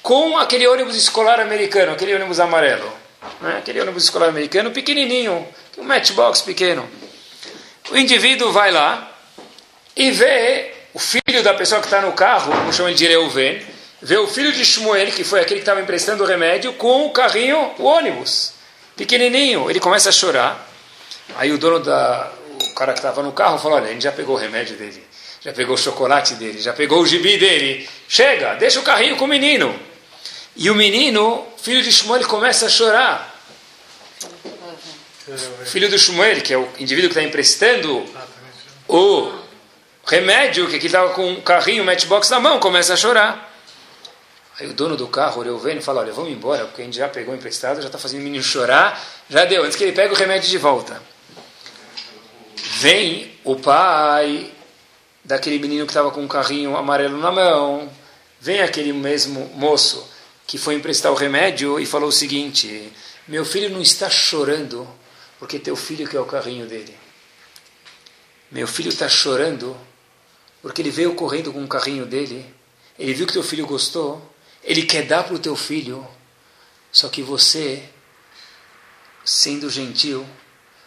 com 0.00 0.38
aquele 0.38 0.68
ônibus 0.68 0.94
escolar 0.94 1.40
americano, 1.40 1.90
aquele 1.90 2.14
ônibus 2.14 2.38
amarelo. 2.38 3.03
Né? 3.40 3.58
Aquele 3.58 3.80
ônibus 3.80 4.04
escolar 4.04 4.28
americano 4.28 4.70
pequenininho, 4.70 5.46
um 5.78 5.82
matchbox 5.82 6.40
pequeno. 6.42 6.88
O 7.90 7.96
indivíduo 7.96 8.52
vai 8.52 8.70
lá 8.70 9.12
e 9.96 10.10
vê 10.10 10.72
o 10.94 10.98
filho 10.98 11.42
da 11.42 11.54
pessoa 11.54 11.80
que 11.80 11.86
está 11.86 12.00
no 12.00 12.12
carro, 12.12 12.52
vamos 12.52 12.76
chamar 12.76 12.94
de 12.94 13.06
Reuven, 13.06 13.60
vê 14.00 14.16
o 14.16 14.26
filho 14.26 14.52
de 14.52 14.64
Shmuel, 14.64 15.10
que 15.12 15.24
foi 15.24 15.40
aquele 15.40 15.60
que 15.60 15.62
estava 15.62 15.80
emprestando 15.80 16.22
o 16.22 16.26
remédio, 16.26 16.72
com 16.74 17.06
o 17.06 17.10
carrinho, 17.10 17.72
o 17.78 17.84
ônibus, 17.84 18.52
pequenininho. 18.96 19.68
Ele 19.68 19.80
começa 19.80 20.08
a 20.08 20.12
chorar. 20.12 20.68
Aí 21.36 21.52
o 21.52 21.58
dono 21.58 21.80
da, 21.80 22.30
o 22.70 22.74
cara 22.74 22.92
que 22.92 22.98
estava 22.98 23.22
no 23.22 23.32
carro 23.32 23.58
falou: 23.58 23.78
Olha, 23.78 23.88
a 23.88 23.92
gente 23.92 24.02
já 24.02 24.12
pegou 24.12 24.36
o 24.36 24.38
remédio 24.38 24.76
dele, 24.76 25.02
já 25.40 25.52
pegou 25.52 25.74
o 25.74 25.78
chocolate 25.78 26.34
dele, 26.34 26.60
já 26.60 26.72
pegou 26.72 27.00
o 27.00 27.06
gibi 27.06 27.36
dele. 27.38 27.88
Chega, 28.08 28.54
deixa 28.54 28.78
o 28.78 28.82
carrinho 28.82 29.16
com 29.16 29.24
o 29.24 29.28
menino. 29.28 29.74
E 30.56 30.70
o 30.70 30.74
menino, 30.74 31.44
filho 31.56 31.82
de 31.82 31.90
Shmuel, 31.90 32.26
começa 32.28 32.66
a 32.66 32.68
chorar. 32.68 33.34
Filho 35.64 35.90
do 35.90 35.98
Shmuel, 35.98 36.40
que 36.42 36.52
é 36.52 36.58
o 36.58 36.68
indivíduo 36.78 37.10
que 37.10 37.18
está 37.18 37.22
emprestando 37.22 38.04
o 38.86 39.32
remédio, 40.06 40.68
que 40.68 40.76
estava 40.76 41.12
com 41.12 41.28
um 41.28 41.40
carrinho, 41.40 41.82
um 41.82 41.86
matchbox 41.86 42.30
na 42.30 42.38
mão, 42.38 42.60
começa 42.60 42.94
a 42.94 42.96
chorar. 42.96 43.52
Aí 44.60 44.68
o 44.68 44.72
dono 44.72 44.96
do 44.96 45.08
carro, 45.08 45.40
o 45.40 45.44
Reuven, 45.44 45.80
fala, 45.80 46.02
olha, 46.02 46.12
vamos 46.12 46.30
embora, 46.30 46.66
porque 46.66 46.82
a 46.82 46.84
gente 46.84 46.96
já 46.96 47.08
pegou 47.08 47.34
emprestado, 47.34 47.80
já 47.80 47.86
está 47.86 47.98
fazendo 47.98 48.20
o 48.20 48.24
menino 48.24 48.44
chorar, 48.44 49.02
já 49.28 49.44
deu, 49.44 49.64
antes 49.64 49.76
que 49.76 49.82
ele 49.82 49.92
pegue 49.92 50.14
o 50.14 50.16
remédio 50.16 50.48
de 50.48 50.58
volta. 50.58 51.02
Vem 52.78 53.32
o 53.42 53.56
pai 53.56 54.52
daquele 55.24 55.58
menino 55.58 55.84
que 55.86 55.90
estava 55.90 56.12
com 56.12 56.20
um 56.20 56.28
carrinho 56.28 56.76
amarelo 56.76 57.18
na 57.18 57.32
mão, 57.32 57.90
vem 58.40 58.60
aquele 58.60 58.92
mesmo 58.92 59.50
moço 59.56 60.13
que 60.46 60.58
foi 60.58 60.74
emprestar 60.74 61.12
o 61.12 61.16
remédio 61.16 61.80
e 61.80 61.86
falou 61.86 62.08
o 62.08 62.12
seguinte: 62.12 62.92
Meu 63.26 63.44
filho 63.44 63.70
não 63.70 63.80
está 63.80 64.08
chorando 64.10 64.88
porque 65.38 65.58
teu 65.58 65.76
filho 65.76 66.08
quer 66.08 66.20
o 66.20 66.26
carrinho 66.26 66.66
dele. 66.66 66.96
Meu 68.50 68.66
filho 68.66 68.88
está 68.88 69.08
chorando 69.08 69.76
porque 70.62 70.80
ele 70.80 70.90
veio 70.90 71.14
correndo 71.14 71.52
com 71.52 71.62
o 71.62 71.68
carrinho 71.68 72.06
dele, 72.06 72.54
ele 72.98 73.12
viu 73.12 73.26
que 73.26 73.34
teu 73.34 73.42
filho 73.42 73.66
gostou, 73.66 74.34
ele 74.62 74.82
quer 74.82 75.06
dar 75.06 75.24
para 75.24 75.34
o 75.34 75.38
teu 75.38 75.54
filho, 75.54 76.06
só 76.90 77.08
que 77.10 77.22
você, 77.22 77.86
sendo 79.22 79.68
gentil, 79.68 80.26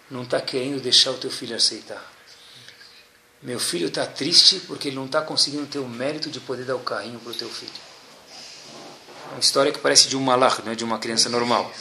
não 0.09 0.23
está 0.23 0.41
querendo 0.41 0.81
deixar 0.81 1.11
o 1.11 1.17
teu 1.17 1.29
filho 1.29 1.55
aceitar. 1.55 2.03
Meu 3.39 3.59
filho 3.59 3.87
está 3.87 4.05
triste 4.05 4.61
porque 4.61 4.87
ele 4.87 4.95
não 4.95 5.05
está 5.05 5.21
conseguindo 5.21 5.67
ter 5.67 5.77
o 5.77 5.87
mérito 5.87 6.31
de 6.31 6.39
poder 6.39 6.65
dar 6.65 6.75
o 6.75 6.79
carrinho 6.79 7.19
para 7.19 7.31
o 7.31 7.35
teu 7.35 7.49
filho. 7.49 7.86
Uma 9.31 9.39
história 9.39 9.71
que 9.71 9.79
parece 9.79 10.07
de 10.07 10.17
um 10.17 10.21
malach, 10.21 10.61
não 10.63 10.71
é 10.71 10.75
de 10.75 10.83
uma 10.83 10.99
criança 10.99 11.29
normal. 11.29 11.71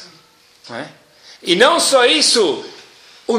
Não 0.68 0.76
é? 0.76 0.88
E 1.42 1.54
não 1.54 1.78
só 1.78 2.04
isso, 2.04 2.64
o, 3.26 3.38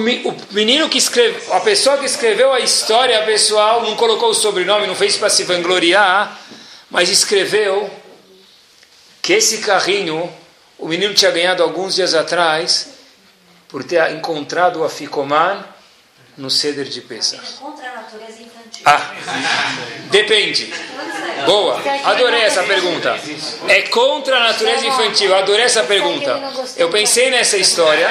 menino 0.52 0.90
que 0.90 0.98
escreveu, 0.98 1.54
a 1.54 1.60
pessoa 1.62 1.98
que 1.98 2.06
escreveu 2.06 2.54
a 2.54 2.60
história 2.60 3.24
pessoal 3.26 3.84
não 3.84 3.96
colocou 3.96 4.30
o 4.30 4.34
sobrenome, 4.34 4.88
não 4.88 4.96
fez 4.96 5.18
para 5.18 5.30
se 5.30 5.44
vangloriar, 5.44 6.40
mas 6.90 7.10
escreveu 7.10 7.90
que 9.22 9.34
esse 9.34 9.60
carrinho 9.60 10.32
o 10.78 10.88
menino 10.88 11.14
tinha 11.14 11.32
ganhado 11.32 11.64
alguns 11.64 11.96
dias 11.96 12.14
atrás 12.14 12.90
por 13.68 13.84
ter 13.84 14.12
encontrado 14.12 14.82
o 14.82 14.84
Afikoman 14.84 15.66
no 16.38 16.52
ceder 16.52 16.86
de 16.86 17.02
Pesach. 17.02 17.42
É 17.42 17.58
contra 17.58 17.90
a 17.90 17.96
natureza 17.96 18.42
infantil. 18.42 18.84
Ah, 18.86 19.16
depende. 20.12 20.72
Boa, 21.48 21.82
adorei 22.04 22.42
essa 22.42 22.62
pergunta. 22.64 23.18
É 23.70 23.84
contra 23.84 24.36
a 24.36 24.40
natureza 24.50 24.86
infantil, 24.86 25.34
adorei 25.34 25.64
essa 25.64 25.82
pergunta. 25.84 26.40
Eu 26.76 26.90
pensei 26.90 27.32
nessa 27.32 27.58
história, 27.58 28.10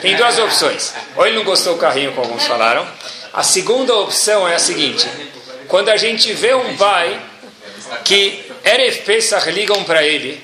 tem 0.00 0.14
duas 0.14 0.38
opções. 0.38 0.94
Ou 1.16 1.26
ele 1.26 1.36
não 1.36 1.44
gostou 1.44 1.74
do 1.74 1.80
carrinho, 1.80 2.12
como 2.12 2.28
alguns 2.28 2.46
falaram. 2.46 2.86
A 3.32 3.42
segunda 3.42 3.92
opção 3.96 4.48
é 4.48 4.54
a 4.54 4.58
seguinte: 4.60 5.04
quando 5.66 5.88
a 5.88 5.96
gente 5.96 6.32
vê 6.32 6.54
um 6.54 6.76
pai 6.76 7.20
que 8.04 8.46
Pesach 9.04 9.50
ligam 9.50 9.82
para 9.82 10.04
ele 10.04 10.40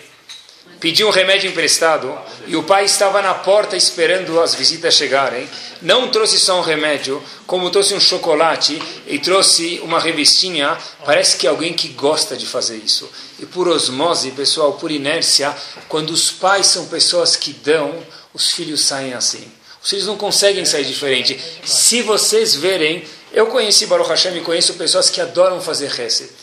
pediu 0.83 1.07
um 1.07 1.12
remédio 1.12 1.49
emprestado 1.49 2.12
e 2.45 2.57
o 2.57 2.64
pai 2.64 2.85
estava 2.85 3.23
na 3.23 3.33
porta 3.33 3.77
esperando 3.77 4.40
as 4.40 4.53
visitas 4.53 4.95
chegarem. 4.95 5.49
Não 5.81 6.09
trouxe 6.09 6.40
só 6.40 6.59
um 6.59 6.61
remédio, 6.61 7.23
como 7.47 7.71
trouxe 7.71 7.95
um 7.95 8.01
chocolate 8.01 8.83
e 9.07 9.16
trouxe 9.21 9.81
uma 9.85 10.01
revistinha. 10.01 10.77
Parece 11.05 11.37
que 11.37 11.47
é 11.47 11.51
alguém 11.51 11.73
que 11.73 11.87
gosta 11.90 12.37
de 12.37 12.47
fazer 12.47 12.79
isso. 12.79 13.09
E 13.38 13.47
por 13.47 13.68
osmose, 13.68 14.33
pessoal, 14.33 14.73
por 14.73 14.90
inércia, 14.90 15.57
quando 15.88 16.11
os 16.11 16.33
pais 16.33 16.66
são 16.66 16.87
pessoas 16.87 17.37
que 17.37 17.53
dão, 17.53 17.95
os 18.35 18.51
filhos 18.51 18.83
saem 18.83 19.14
assim. 19.14 19.47
Os 19.81 19.88
filhos 19.88 20.07
não 20.07 20.16
conseguem 20.16 20.64
sair 20.64 20.85
diferente. 20.85 21.38
Se 21.64 22.03
vocês 22.03 22.57
verem, 22.57 23.05
eu 23.33 23.47
conheci 23.47 23.87
Baruch 23.87 24.11
Hashem 24.11 24.37
e 24.37 24.40
conheço 24.40 24.75
pessoas 24.75 25.09
que 25.09 25.21
adoram 25.21 25.61
fazer 25.61 25.90
reset. 25.90 26.41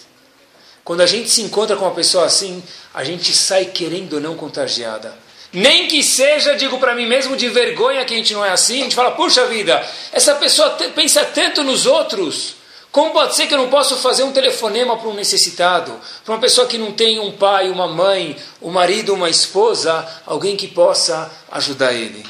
Quando 0.89 1.01
a 1.01 1.05
gente 1.05 1.29
se 1.29 1.43
encontra 1.43 1.75
com 1.75 1.85
uma 1.85 1.93
pessoa 1.93 2.25
assim, 2.25 2.63
a 2.95 3.03
gente 3.03 3.31
sai 3.31 3.65
querendo 3.65 4.13
ou 4.13 4.19
não 4.19 4.33
contagiada. 4.33 5.15
Nem 5.53 5.87
que 5.87 6.01
seja, 6.01 6.55
digo 6.55 6.79
para 6.79 6.95
mim 6.95 7.05
mesmo, 7.05 7.37
de 7.37 7.47
vergonha 7.47 8.03
que 8.05 8.15
a 8.15 8.17
gente 8.17 8.33
não 8.33 8.43
é 8.43 8.49
assim, 8.49 8.79
a 8.79 8.83
gente 8.85 8.95
fala, 8.95 9.11
puxa 9.11 9.45
vida, 9.45 9.87
essa 10.11 10.33
pessoa 10.33 10.71
pensa 10.95 11.23
tanto 11.25 11.63
nos 11.63 11.85
outros. 11.85 12.55
Como 12.91 13.11
pode 13.11 13.35
ser 13.35 13.45
que 13.45 13.53
eu 13.53 13.59
não 13.59 13.69
possa 13.69 13.97
fazer 13.97 14.23
um 14.23 14.31
telefonema 14.31 14.97
para 14.97 15.07
um 15.07 15.13
necessitado, 15.13 15.95
para 16.25 16.33
uma 16.33 16.41
pessoa 16.41 16.65
que 16.65 16.79
não 16.79 16.91
tem 16.91 17.19
um 17.19 17.33
pai, 17.33 17.69
uma 17.69 17.87
mãe, 17.87 18.35
um 18.59 18.71
marido, 18.71 19.13
uma 19.13 19.29
esposa, 19.29 20.03
alguém 20.25 20.57
que 20.57 20.67
possa 20.67 21.31
ajudar 21.51 21.93
ele? 21.93 22.25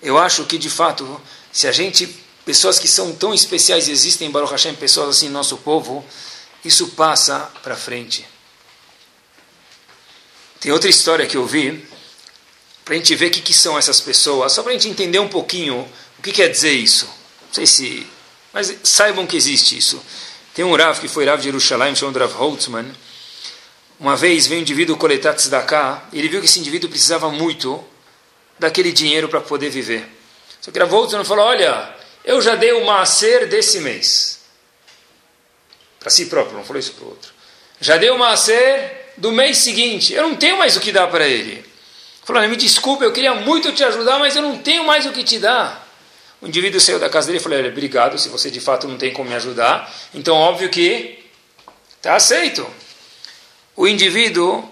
Eu 0.00 0.16
acho 0.16 0.44
que, 0.44 0.56
de 0.56 0.70
fato, 0.70 1.20
se 1.50 1.66
a 1.66 1.72
gente, 1.72 2.06
pessoas 2.44 2.78
que 2.78 2.86
são 2.86 3.12
tão 3.12 3.34
especiais, 3.34 3.88
existem 3.88 4.28
em 4.28 4.30
Baruch 4.30 4.52
Hashem, 4.52 4.76
pessoas 4.76 5.16
assim 5.16 5.26
no 5.26 5.32
nosso 5.32 5.56
povo, 5.56 6.04
isso 6.68 6.88
passa 6.88 7.50
para 7.62 7.74
frente. 7.74 8.26
Tem 10.60 10.70
outra 10.70 10.90
história 10.90 11.26
que 11.26 11.36
eu 11.36 11.46
vi, 11.46 11.82
para 12.84 12.94
a 12.94 12.98
gente 12.98 13.14
ver 13.14 13.28
o 13.28 13.30
que, 13.30 13.40
que 13.40 13.54
são 13.54 13.78
essas 13.78 14.02
pessoas, 14.02 14.52
só 14.52 14.62
para 14.62 14.72
a 14.72 14.74
gente 14.74 14.86
entender 14.86 15.18
um 15.18 15.28
pouquinho 15.28 15.88
o 16.18 16.22
que 16.22 16.30
quer 16.30 16.48
dizer 16.48 16.72
isso. 16.72 17.06
Não 17.06 17.54
sei 17.54 17.66
se. 17.66 18.06
Mas 18.52 18.76
saibam 18.82 19.26
que 19.26 19.36
existe 19.36 19.78
isso. 19.78 20.02
Tem 20.52 20.62
um 20.62 20.76
Rav 20.76 21.00
que 21.00 21.08
foi 21.08 21.24
Rav 21.24 21.38
de 21.38 21.44
Jerusalém, 21.44 21.96
chamado 21.96 22.18
Rav 22.18 22.34
Holtzman. 22.34 22.92
Uma 23.98 24.14
vez 24.14 24.46
veio 24.46 24.58
um 24.58 24.62
indivíduo 24.62 24.96
coletar 24.98 25.34
tzedakah, 25.34 26.06
e 26.12 26.18
ele 26.18 26.28
viu 26.28 26.40
que 26.40 26.46
esse 26.46 26.60
indivíduo 26.60 26.90
precisava 26.90 27.30
muito 27.30 27.82
daquele 28.58 28.92
dinheiro 28.92 29.28
para 29.28 29.40
poder 29.40 29.70
viver. 29.70 30.06
Só 30.60 30.70
que 30.70 30.78
Rav 30.78 30.90
Holtzman 30.90 31.24
falou: 31.24 31.46
Olha, 31.46 31.94
eu 32.24 32.42
já 32.42 32.56
dei 32.56 32.72
o 32.72 32.84
maaser 32.84 33.48
desse 33.48 33.80
mês 33.80 34.37
para 35.98 36.10
si 36.10 36.26
próprio, 36.26 36.56
não 36.56 36.64
falou 36.64 36.80
isso 36.80 36.92
para 36.92 37.04
o 37.04 37.08
outro. 37.08 37.32
Já 37.80 37.96
deu 37.96 38.14
uma 38.14 38.36
ser 38.36 39.12
do 39.16 39.32
mês 39.32 39.58
seguinte, 39.58 40.12
eu 40.12 40.22
não 40.22 40.36
tenho 40.36 40.56
mais 40.58 40.76
o 40.76 40.80
que 40.80 40.92
dar 40.92 41.08
para 41.08 41.26
ele. 41.26 41.64
Falou, 42.24 42.46
me 42.46 42.56
desculpe, 42.56 43.04
eu 43.04 43.12
queria 43.12 43.34
muito 43.34 43.72
te 43.72 43.82
ajudar, 43.82 44.18
mas 44.18 44.36
eu 44.36 44.42
não 44.42 44.58
tenho 44.58 44.84
mais 44.84 45.06
o 45.06 45.12
que 45.12 45.24
te 45.24 45.38
dar. 45.38 45.86
O 46.40 46.46
indivíduo 46.46 46.80
saiu 46.80 46.98
da 46.98 47.08
casa 47.08 47.26
dele 47.26 47.38
e 47.38 47.42
falou, 47.42 47.58
obrigado, 47.58 48.18
se 48.18 48.28
você 48.28 48.50
de 48.50 48.60
fato 48.60 48.86
não 48.86 48.96
tem 48.96 49.12
como 49.12 49.28
me 49.30 49.34
ajudar, 49.34 49.92
então 50.14 50.36
óbvio 50.36 50.68
que 50.68 51.24
está 51.96 52.14
aceito. 52.14 52.68
O 53.74 53.88
indivíduo, 53.88 54.68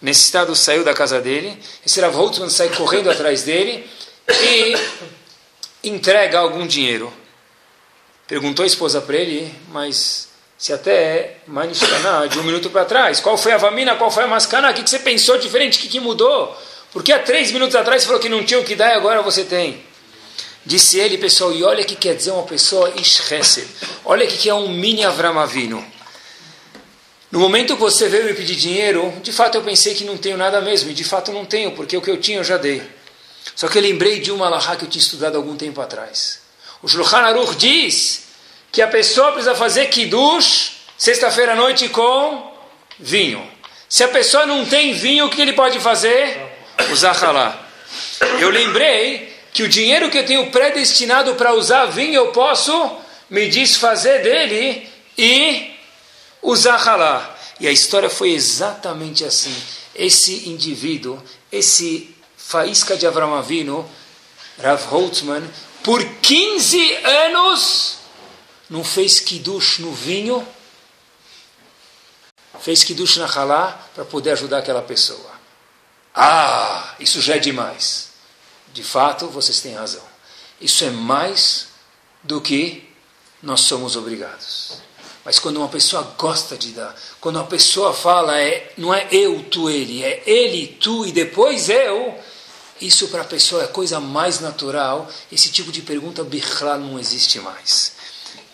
nesse 0.00 0.24
estado, 0.24 0.54
saiu 0.54 0.84
da 0.84 0.92
casa 0.92 1.20
dele, 1.20 1.58
esse 1.84 2.00
Rav 2.00 2.14
Holtzman 2.14 2.50
sai 2.50 2.68
correndo 2.68 3.10
atrás 3.10 3.42
dele 3.42 3.88
e 4.28 4.74
entrega 5.88 6.38
algum 6.38 6.66
dinheiro. 6.66 7.12
Perguntou 8.26 8.62
a 8.62 8.66
esposa 8.66 9.00
para 9.00 9.16
ele, 9.16 9.54
mas 9.68 10.28
se 10.56 10.72
até 10.72 11.38
Manishkana, 11.46 12.28
de 12.28 12.38
um 12.38 12.42
minuto 12.42 12.70
para 12.70 12.84
trás, 12.84 13.20
qual 13.20 13.36
foi 13.36 13.52
a 13.52 13.56
Vamina, 13.56 13.96
qual 13.96 14.10
foi 14.10 14.24
a 14.24 14.26
Maskana, 14.26 14.70
o 14.70 14.74
que, 14.74 14.88
você 14.88 14.98
pensou 14.98 15.36
diferente, 15.38 15.78
o 15.78 15.82
que, 15.82 15.88
que 15.88 16.00
mudou? 16.00 16.56
Porque 16.92 17.12
há 17.12 17.18
três 17.18 17.50
minutos 17.50 17.74
atrás 17.74 18.02
você 18.02 18.06
falou 18.06 18.22
que 18.22 18.28
não 18.28 18.44
tinha 18.44 18.60
o 18.60 18.64
que 18.64 18.76
dar 18.76 18.90
e 18.90 18.94
agora 18.94 19.20
você 19.20 19.44
tem. 19.44 19.82
Disse 20.64 20.98
ele, 20.98 21.18
pessoal, 21.18 21.52
e 21.52 21.62
olha 21.62 21.82
o 21.82 21.86
que 21.86 21.96
quer 21.96 22.14
dizer 22.14 22.30
uma 22.30 22.44
pessoa 22.44 22.90
Ishresed. 22.96 23.68
Olha 24.04 24.24
o 24.24 24.28
que 24.28 24.48
é 24.48 24.54
um 24.54 24.68
mini 24.68 25.04
Avramavino. 25.04 25.84
No 27.30 27.40
momento 27.40 27.74
que 27.74 27.80
você 27.80 28.08
veio 28.08 28.24
me 28.26 28.32
pedir 28.32 28.54
dinheiro, 28.54 29.12
de 29.22 29.32
fato 29.32 29.56
eu 29.56 29.62
pensei 29.62 29.92
que 29.94 30.04
não 30.04 30.16
tenho 30.16 30.36
nada 30.36 30.60
mesmo, 30.60 30.90
e 30.90 30.94
de 30.94 31.02
fato 31.02 31.32
não 31.32 31.44
tenho, 31.44 31.72
porque 31.72 31.96
o 31.96 32.00
que 32.00 32.10
eu 32.10 32.20
tinha 32.20 32.38
eu 32.38 32.44
já 32.44 32.56
dei. 32.56 32.80
Só 33.56 33.68
que 33.68 33.76
eu 33.76 33.82
lembrei 33.82 34.20
de 34.20 34.30
uma 34.30 34.46
alahá 34.46 34.76
que 34.76 34.84
eu 34.84 34.88
tinha 34.88 35.02
estudado 35.02 35.36
algum 35.36 35.56
tempo 35.56 35.80
atrás. 35.80 36.38
O 36.80 36.88
Shulchan 36.88 37.18
Aruch 37.18 37.56
diz 37.56 38.23
que 38.74 38.82
a 38.82 38.88
pessoa 38.88 39.30
precisa 39.30 39.54
fazer 39.54 39.86
kiddush 39.86 40.78
sexta-feira 40.98 41.52
à 41.52 41.54
noite 41.54 41.88
com 41.90 42.52
vinho. 42.98 43.48
Se 43.88 44.02
a 44.02 44.08
pessoa 44.08 44.46
não 44.46 44.66
tem 44.66 44.92
vinho, 44.92 45.26
o 45.26 45.30
que 45.30 45.40
ele 45.40 45.52
pode 45.52 45.78
fazer? 45.78 46.36
Usar 46.90 47.12
halá. 47.24 47.56
Eu 48.40 48.50
lembrei 48.50 49.32
que 49.52 49.62
o 49.62 49.68
dinheiro 49.68 50.10
que 50.10 50.18
eu 50.18 50.26
tenho 50.26 50.50
predestinado 50.50 51.36
para 51.36 51.54
usar 51.54 51.86
vinho, 51.86 52.14
eu 52.14 52.32
posso 52.32 52.96
me 53.30 53.48
desfazer 53.48 54.24
dele 54.24 54.88
e 55.16 55.70
usar 56.42 56.74
halá. 56.74 57.32
E 57.60 57.68
a 57.68 57.70
história 57.70 58.10
foi 58.10 58.32
exatamente 58.32 59.24
assim. 59.24 59.54
esse 59.94 60.48
indivíduo, 60.48 61.22
esse 61.52 62.12
faísca 62.36 62.96
de 62.96 63.06
Avram 63.06 63.36
Avinu, 63.36 63.88
Rav 64.60 64.84
Holtzman, 64.86 65.44
por 65.84 66.04
15 66.04 66.94
anos 67.04 68.03
não 68.68 68.82
fez 68.82 69.20
kiddush 69.20 69.78
no 69.80 69.92
vinho, 69.92 70.46
fez 72.60 72.82
kiddush 72.82 73.16
na 73.16 73.26
halá 73.26 73.88
para 73.94 74.04
poder 74.04 74.32
ajudar 74.32 74.58
aquela 74.58 74.82
pessoa. 74.82 75.32
Ah, 76.14 76.94
isso 77.00 77.20
já 77.20 77.36
é 77.36 77.38
demais. 77.38 78.10
De 78.72 78.82
fato, 78.82 79.28
vocês 79.28 79.60
têm 79.60 79.74
razão. 79.74 80.02
Isso 80.60 80.84
é 80.84 80.90
mais 80.90 81.68
do 82.22 82.40
que 82.40 82.88
nós 83.42 83.60
somos 83.62 83.96
obrigados. 83.96 84.78
Mas 85.24 85.38
quando 85.38 85.56
uma 85.56 85.68
pessoa 85.68 86.02
gosta 86.18 86.56
de 86.56 86.72
dar, 86.72 86.94
quando 87.20 87.36
uma 87.36 87.46
pessoa 87.46 87.94
fala, 87.94 88.38
é, 88.38 88.72
não 88.76 88.92
é 88.92 89.08
eu, 89.10 89.42
tu, 89.44 89.70
ele, 89.70 90.02
é 90.02 90.22
ele, 90.26 90.66
tu 90.80 91.06
e 91.06 91.12
depois 91.12 91.68
eu, 91.68 92.18
isso 92.80 93.08
para 93.08 93.22
a 93.22 93.24
pessoa 93.24 93.62
é 93.62 93.64
a 93.64 93.68
coisa 93.68 93.98
mais 94.00 94.40
natural. 94.40 95.08
Esse 95.32 95.50
tipo 95.50 95.72
de 95.72 95.82
pergunta, 95.82 96.22
bichlal, 96.22 96.78
não 96.78 96.98
existe 96.98 97.40
mais. 97.40 97.93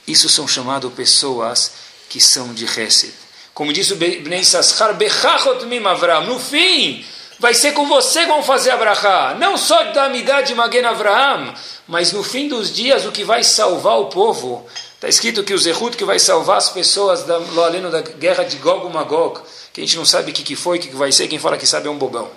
Isso 0.06 0.28
são 0.28 0.46
chamadas 0.48 0.92
pessoas 0.92 1.72
que 2.08 2.20
são 2.20 2.52
de 2.52 2.64
Hesed. 2.64 3.12
Como 3.54 3.72
disse 3.72 3.92
o 3.92 3.96
Bnei 3.96 4.44
Saschar, 4.44 4.94
Bechachot 4.94 5.64
mim. 5.66 5.80
No 6.26 6.38
fim, 6.38 7.04
vai 7.38 7.54
ser 7.54 7.72
com 7.72 7.86
você 7.86 8.26
vão 8.26 8.42
fazer 8.42 8.70
Abraha. 8.70 9.34
Não 9.34 9.56
só 9.56 9.84
da 9.92 10.04
amidade 10.04 10.54
de 10.54 10.84
Avraham, 10.84 11.54
mas 11.86 12.12
no 12.12 12.22
fim 12.22 12.48
dos 12.48 12.72
dias 12.72 13.04
o 13.04 13.12
que 13.12 13.24
vai 13.24 13.44
salvar 13.44 13.98
o 13.98 14.06
povo 14.06 14.66
Está 15.00 15.08
escrito 15.08 15.42
que 15.42 15.54
o 15.54 15.58
Zehut 15.58 15.96
que 15.96 16.04
vai 16.04 16.18
salvar 16.18 16.58
as 16.58 16.68
pessoas 16.68 17.22
da, 17.22 17.36
além 17.36 17.80
da 17.90 18.02
guerra 18.02 18.44
de 18.44 18.58
Gog 18.58 18.86
e 18.86 18.92
Magog, 18.92 19.40
que 19.72 19.80
a 19.80 19.84
gente 19.84 19.96
não 19.96 20.04
sabe 20.04 20.30
o 20.30 20.34
que, 20.34 20.42
que 20.42 20.54
foi, 20.54 20.76
o 20.76 20.80
que, 20.80 20.88
que 20.88 20.94
vai 20.94 21.10
ser, 21.10 21.26
quem 21.26 21.38
fala 21.38 21.56
que 21.56 21.66
sabe 21.66 21.88
é 21.88 21.90
um 21.90 21.96
bobão. 21.96 22.30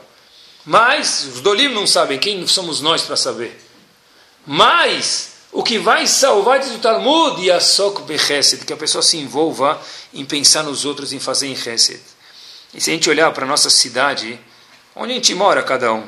Mas, 0.66 1.26
os 1.26 1.42
Dolim 1.42 1.68
não 1.68 1.86
sabem, 1.86 2.18
quem 2.18 2.48
somos 2.48 2.80
nós 2.80 3.02
para 3.02 3.18
saber? 3.18 3.62
Mas, 4.48 5.33
o 5.54 5.64
que 5.64 5.78
vai 5.78 6.08
salvar, 6.08 6.60
diz 6.60 6.72
o 6.72 6.80
Talmud, 6.80 7.40
Yasok 7.46 8.02
Bechesed, 8.02 8.66
que 8.66 8.74
a 8.74 8.78
pessoa 8.78 9.04
se 9.04 9.18
envolva 9.18 9.80
em 10.12 10.26
pensar 10.26 10.64
nos 10.64 10.84
outros, 10.84 11.14
em 11.14 11.20
fazer 11.20 11.48
em 11.48 11.56
Chesed. 11.56 12.02
E 12.74 12.82
se 12.82 12.90
a 12.90 12.94
gente 12.94 13.08
olhar 13.08 13.32
para 13.32 13.46
a 13.46 13.48
nossa 13.48 13.70
cidade, 13.70 14.40
onde 14.96 15.12
a 15.12 15.16
gente 15.16 15.36
mora 15.36 15.62
cada 15.62 15.94
um, 15.94 16.08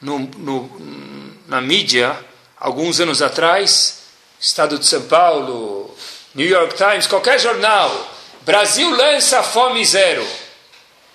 no, 0.00 0.18
no, 0.18 0.80
na 1.46 1.60
mídia, 1.60 2.18
alguns 2.58 2.98
anos 2.98 3.22
atrás, 3.22 4.00
Estado 4.40 4.80
de 4.80 4.86
São 4.86 5.02
Paulo, 5.02 5.94
New 6.34 6.48
York 6.48 6.74
Times, 6.74 7.06
qualquer 7.06 7.38
jornal, 7.38 8.12
Brasil 8.42 8.90
lança 8.90 9.44
fome 9.44 9.84
zero. 9.86 10.26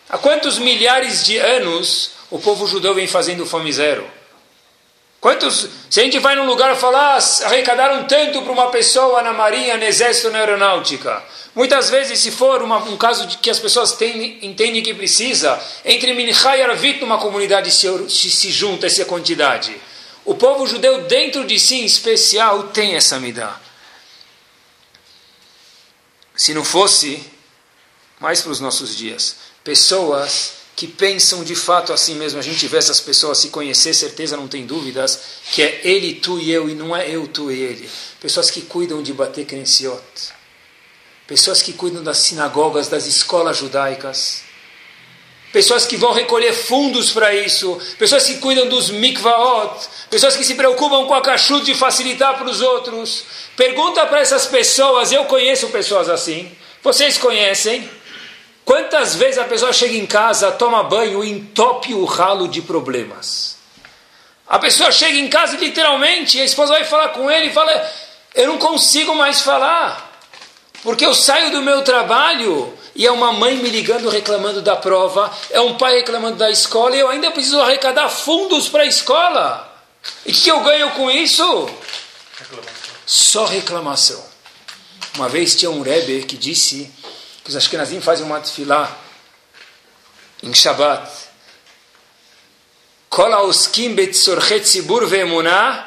Há 0.10 0.18
quantos 0.18 0.58
milhares 0.58 1.26
de 1.26 1.38
anos 1.38 2.12
o 2.30 2.40
povo 2.40 2.66
judeu 2.66 2.96
vem 2.96 3.08
fazendo 3.08 3.46
fome 3.46 3.74
zero? 3.74 4.21
Quantos, 5.22 5.68
se 5.88 6.00
a 6.00 6.04
gente 6.04 6.18
vai 6.18 6.36
num 6.36 6.48
lugar 6.48 6.76
falar, 6.76 7.20
ah, 7.20 7.46
arrecadaram 7.46 8.06
tanto 8.06 8.42
para 8.42 8.52
uma 8.52 8.72
pessoa 8.72 9.22
na 9.22 9.32
marinha, 9.32 9.78
no 9.78 9.84
exército, 9.84 10.32
na 10.32 10.40
aeronáutica. 10.40 11.24
Muitas 11.54 11.92
vezes, 11.92 12.18
se 12.18 12.32
for 12.32 12.64
uma, 12.64 12.78
um 12.78 12.98
caso 12.98 13.28
de 13.28 13.38
que 13.38 13.52
as 13.52 13.60
pessoas 13.60 13.92
têm, 13.92 14.44
entendem 14.44 14.82
que 14.82 14.96
precisa, 14.96 15.62
entre 15.86 16.16
Minchá 16.16 16.58
e 16.58 16.64
Arvit, 16.64 17.02
numa 17.02 17.20
comunidade 17.20 17.70
se, 17.72 17.88
se, 18.10 18.32
se 18.32 18.50
junta 18.50 18.88
essa 18.88 19.06
quantidade. 19.06 19.80
O 20.26 20.34
povo 20.34 20.66
judeu, 20.66 21.04
dentro 21.04 21.46
de 21.46 21.60
si 21.60 21.82
em 21.82 21.86
especial, 21.86 22.70
tem 22.70 22.96
essa 22.96 23.20
midá. 23.20 23.60
Se 26.36 26.52
não 26.52 26.66
fosse, 26.66 27.24
mais 28.20 28.42
para 28.42 28.52
os 28.52 28.60
nossos 28.60 28.98
dias, 28.98 29.36
pessoas 29.64 30.61
que 30.82 30.88
pensam 30.88 31.44
de 31.44 31.54
fato 31.54 31.94
assim 31.94 32.16
mesmo, 32.16 32.40
a 32.40 32.42
gente 32.42 32.66
vê 32.66 32.78
essas 32.78 33.00
pessoas 33.00 33.38
se 33.38 33.50
conhecer, 33.50 33.94
certeza 33.94 34.36
não 34.36 34.48
tem 34.48 34.66
dúvidas, 34.66 35.20
que 35.52 35.62
é 35.62 35.80
ele, 35.84 36.16
tu 36.16 36.40
e 36.40 36.52
eu, 36.52 36.68
e 36.68 36.74
não 36.74 36.98
é 36.98 37.08
eu, 37.08 37.28
tu 37.28 37.52
e 37.52 37.62
ele. 37.62 37.88
Pessoas 38.20 38.50
que 38.50 38.62
cuidam 38.62 39.04
de 39.04 39.14
bater 39.14 39.46
crenciot. 39.46 40.02
Pessoas 41.28 41.62
que 41.62 41.74
cuidam 41.74 42.02
das 42.02 42.18
sinagogas, 42.18 42.88
das 42.88 43.06
escolas 43.06 43.58
judaicas 43.58 44.42
pessoas 45.54 45.86
que 45.86 45.98
vão 45.98 46.14
recolher 46.14 46.54
fundos 46.54 47.12
para 47.12 47.36
isso, 47.36 47.78
pessoas 48.00 48.26
que 48.26 48.38
cuidam 48.38 48.70
dos 48.70 48.90
mikvaot, 48.90 49.86
pessoas 50.10 50.38
que 50.38 50.46
se 50.46 50.56
preocupam 50.56 51.06
com 51.06 51.14
a 51.14 51.22
kashrut 51.22 51.66
de 51.66 51.76
facilitar 51.76 52.38
para 52.38 52.50
os 52.50 52.62
outros. 52.62 53.26
Pergunta 53.58 54.06
para 54.06 54.22
essas 54.22 54.46
pessoas, 54.46 55.12
eu 55.12 55.26
conheço 55.26 55.68
pessoas 55.68 56.08
assim, 56.08 56.50
vocês 56.82 57.18
conhecem? 57.18 57.88
Quantas 58.66 59.16
vezes 59.16 59.38
a 59.38 59.46
pessoa 59.46 59.74
chega 59.74 59.96
em 59.96 60.06
casa, 60.06 60.52
toma 60.52 60.84
banho 60.84 61.24
e 61.24 61.32
entope 61.32 61.94
o 61.94 62.06
ralo 62.06 62.48
de 62.48 62.62
problemas? 62.62 63.58
A 64.48 64.60
pessoa 64.60 64.92
chega 64.92 65.18
em 65.18 65.30
casa 65.30 65.56
e 65.56 65.60
literalmente, 65.60 66.40
a 66.40 66.46
esposa 66.46 66.74
vai 66.74 66.84
falar 66.84 67.10
com 67.10 67.30
ele 67.30 67.48
e 67.48 67.54
fala: 67.54 67.92
Eu 68.36 68.48
não 68.48 68.58
consigo 68.58 69.16
mais 69.16 69.42
falar, 69.42 70.22
porque 70.84 71.06
eu 71.06 71.16
saio 71.16 71.52
do 71.52 71.62
meu 71.62 71.84
trabalho 71.84 72.78
e 72.94 73.06
é 73.08 73.12
uma 73.12 73.32
mãe 73.32 73.56
me 73.56 73.70
ligando 73.70 74.10
reclamando 74.10 74.62
da 74.62 74.76
prova, 74.76 75.32
é 75.50 75.62
um 75.62 75.78
pai 75.78 75.96
reclamando 75.96 76.38
da 76.38 76.52
escola, 76.52 76.96
e 76.96 77.00
eu 77.00 77.10
ainda 77.10 77.32
preciso 77.32 77.62
arrecadar 77.62 78.10
fundos 78.10 78.68
para 78.68 78.84
a 78.84 78.86
escola. 78.86 79.68
E 80.26 80.32
o 80.32 80.36
que 80.36 80.50
eu 80.50 80.60
ganho 80.62 80.92
com 80.92 81.10
isso? 81.10 81.44
Reclamação. 82.38 82.74
Só 83.06 83.46
reclamação. 83.46 84.32
Uma 85.16 85.30
vez 85.30 85.56
tinha 85.56 85.72
um 85.72 85.82
Rebbe 85.82 86.24
que 86.24 86.38
disse 86.38 86.92
que 87.44 87.50
os 87.50 87.56
Ashkenazim 87.56 88.02
fazem 88.02 88.26
uma 88.26 88.40
tefilá 88.40 88.98
em 90.44 90.54
Shabbat. 90.54 91.10
Kol 93.10 93.34
haoskim 93.34 93.96
betzorchet 93.96 94.64
tzibur 94.64 95.06
ve'emunah 95.08 95.86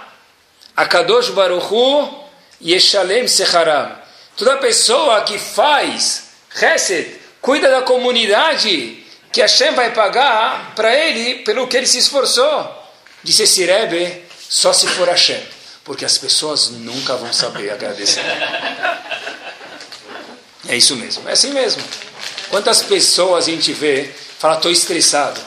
akadosh 0.76 1.30
baruchu 1.30 2.24
yeshalem 2.60 3.26
secharam. 3.28 3.96
Toda 4.36 4.56
pessoa 4.56 5.22
que 5.22 5.38
faz 5.38 6.24
Hesed, 6.54 7.20
cuida 7.40 7.68
da 7.68 7.82
comunidade, 7.82 9.04
que 9.32 9.40
Hashem 9.40 9.74
vai 9.74 9.92
pagar 9.92 10.72
para 10.74 10.94
ele 10.94 11.42
pelo 11.42 11.66
que 11.66 11.76
ele 11.76 11.86
se 11.86 11.98
esforçou. 11.98 12.82
Disse 13.22 13.42
esse 13.42 13.64
Rebbe, 13.64 14.24
só 14.48 14.72
se 14.72 14.86
for 14.86 15.08
Hashem, 15.08 15.42
porque 15.82 16.04
as 16.04 16.18
pessoas 16.18 16.70
nunca 16.70 17.16
vão 17.16 17.32
saber 17.32 17.70
agradecer. 17.70 18.22
É 20.68 20.77
isso 20.77 20.96
mesmo, 20.96 21.29
é 21.29 21.33
assim 21.33 21.53
mesmo. 21.53 21.83
Quantas 22.48 22.83
pessoas 22.83 23.46
a 23.46 23.50
gente 23.50 23.72
vê, 23.72 24.11
fala, 24.38 24.57
estou 24.57 24.70
estressado. 24.70 25.40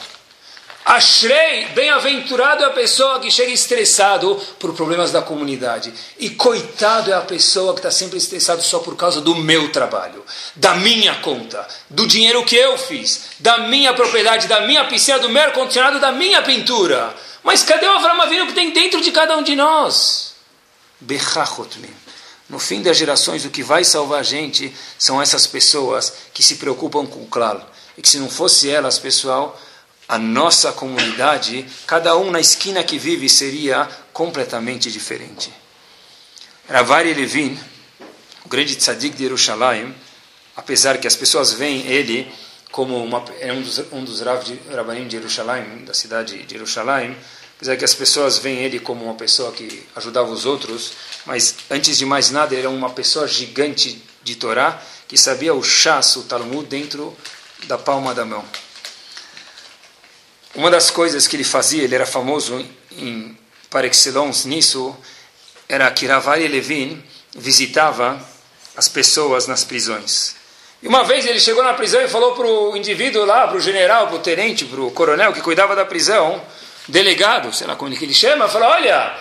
Ashrei, 0.88 1.66
bem-aventurado 1.76 2.64
é 2.64 2.68
a 2.68 2.70
pessoa 2.70 3.20
que 3.20 3.30
chega 3.30 3.52
estressado 3.52 4.42
por 4.58 4.74
problemas 4.74 5.12
da 5.12 5.22
comunidade. 5.22 5.94
E 6.18 6.30
coitado 6.30 7.12
é 7.12 7.14
a 7.14 7.20
pessoa 7.20 7.74
que 7.74 7.80
está 7.80 7.92
sempre 7.92 8.18
estressado 8.18 8.62
só 8.62 8.80
por 8.80 8.96
causa 8.96 9.20
do 9.20 9.36
meu 9.36 9.70
trabalho, 9.70 10.24
da 10.56 10.76
minha 10.76 11.16
conta, 11.16 11.68
do 11.90 12.08
dinheiro 12.08 12.46
que 12.46 12.56
eu 12.56 12.78
fiz, 12.78 13.32
da 13.38 13.58
minha 13.68 13.94
propriedade, 13.94 14.48
da 14.48 14.62
minha 14.62 14.86
piscina, 14.86 15.20
do 15.20 15.28
meu 15.28 15.44
ar-condicionado, 15.44 16.00
da 16.00 16.14
minha 16.14 16.42
pintura. 16.42 17.14
Mas 17.44 17.64
cadê 17.64 17.86
o 17.86 17.92
Avram 17.92 18.48
que 18.48 18.54
tem 18.54 18.72
dentro 18.72 19.02
de 19.02 19.12
cada 19.12 19.36
um 19.36 19.44
de 19.44 19.58
nós? 19.58 20.36
Bechachotmim. 21.02 21.94
No 22.50 22.60
fim 22.60 22.82
das 22.82 22.98
gerações, 22.98 23.44
o 23.44 23.50
que 23.50 23.62
vai 23.62 23.84
salvar 23.84 24.22
a 24.22 24.24
gente 24.24 24.74
são 24.98 25.22
essas 25.22 25.46
pessoas 25.46 26.14
que 26.34 26.42
se 26.42 26.56
preocupam 26.56 27.06
com 27.06 27.22
o 27.22 27.28
claro. 27.28 27.62
E 27.98 28.02
que 28.02 28.10
se 28.10 28.20
não 28.20 28.30
fosse 28.30 28.70
elas, 28.70 28.98
pessoal, 28.98 29.60
a 30.08 30.18
nossa 30.18 30.72
comunidade, 30.72 31.66
cada 31.86 32.16
um 32.16 32.32
na 32.32 32.40
esquina 32.40 32.84
que 32.84 32.98
vive 32.98 33.28
seria 33.28 33.88
completamente 34.14 34.90
diferente. 34.90 35.52
Ravari 36.70 37.14
Levin, 37.14 37.60
o 38.46 38.50
grande 38.50 38.76
tzadik 38.76 39.16
de 39.16 39.24
Jerusalém, 39.24 39.94
apesar 40.56 40.98
que 40.98 41.08
as 41.08 41.16
pessoas 41.16 41.52
veem 41.52 41.86
ele 41.88 42.32
como 42.72 43.04
uma, 43.04 43.24
é 43.40 43.52
um 43.52 43.62
dos, 43.62 43.80
um 43.92 44.04
dos 44.04 44.20
de, 44.46 44.56
de 44.56 45.12
Jerusalém, 45.12 45.84
da 45.86 45.94
cidade 45.94 46.44
de 46.44 46.54
Jerusalém, 46.54 47.18
apesar 47.58 47.76
que 47.76 47.86
as 47.86 47.94
pessoas 47.94 48.38
veem 48.38 48.60
ele 48.60 48.80
como 48.80 49.04
uma 49.04 49.16
pessoa 49.16 49.52
que 49.52 49.84
ajudava 49.96 50.30
os 50.30 50.46
outros, 50.46 50.94
mas 51.26 51.56
antes 51.70 51.98
de 51.98 52.06
mais 52.06 52.30
nada 52.30 52.54
ele 52.54 52.62
era 52.62 52.70
uma 52.70 52.92
pessoa 52.92 53.28
gigante 53.28 54.02
de 54.24 54.36
Torá, 54.36 54.82
que 55.08 55.18
sabia 55.18 55.54
o 55.54 55.64
chás, 55.64 56.16
o 56.16 56.24
Talmud, 56.24 56.68
dentro 56.68 57.16
da 57.64 57.78
palma 57.78 58.14
da 58.14 58.24
mão. 58.24 58.46
Uma 60.54 60.70
das 60.70 60.92
coisas 60.92 61.28
que 61.28 61.36
ele 61.36 61.44
fazia, 61.44 61.84
ele 61.84 61.96
era 61.96 62.06
famoso 62.06 62.64
em, 62.92 63.38
par 63.70 63.86
excellence 63.86 64.48
nisso, 64.48 64.96
era 65.68 65.90
que 65.92 66.06
Ravai 66.06 66.48
Levin 66.48 67.04
visitava 67.36 68.20
as 68.76 68.88
pessoas 68.88 69.48
nas 69.48 69.64
prisões. 69.64 70.36
E 70.82 70.88
uma 70.88 71.04
vez 71.04 71.26
ele 71.26 71.40
chegou 71.40 71.64
na 71.64 71.74
prisão 71.74 72.02
e 72.02 72.08
falou 72.08 72.36
para 72.36 72.46
o 72.46 72.78
indivíduo 72.78 73.26
lá, 73.26 73.48
para 73.48 73.58
o 73.58 73.60
general, 73.60 74.08
para 74.08 74.18
o 74.18 74.20
tenente, 74.20 74.64
para 74.66 74.82
o 74.82 74.92
coronel 74.92 75.34
que 75.34 75.42
cuidava 75.42 75.76
da 75.76 75.86
prisão, 75.86 76.42
delegado, 76.88 77.54
sei 77.54 77.68
lá 77.68 77.76
como 77.76 77.94
ele 77.94 78.14
chama, 78.14 78.48
falou, 78.48 78.70
olha, 78.70 79.16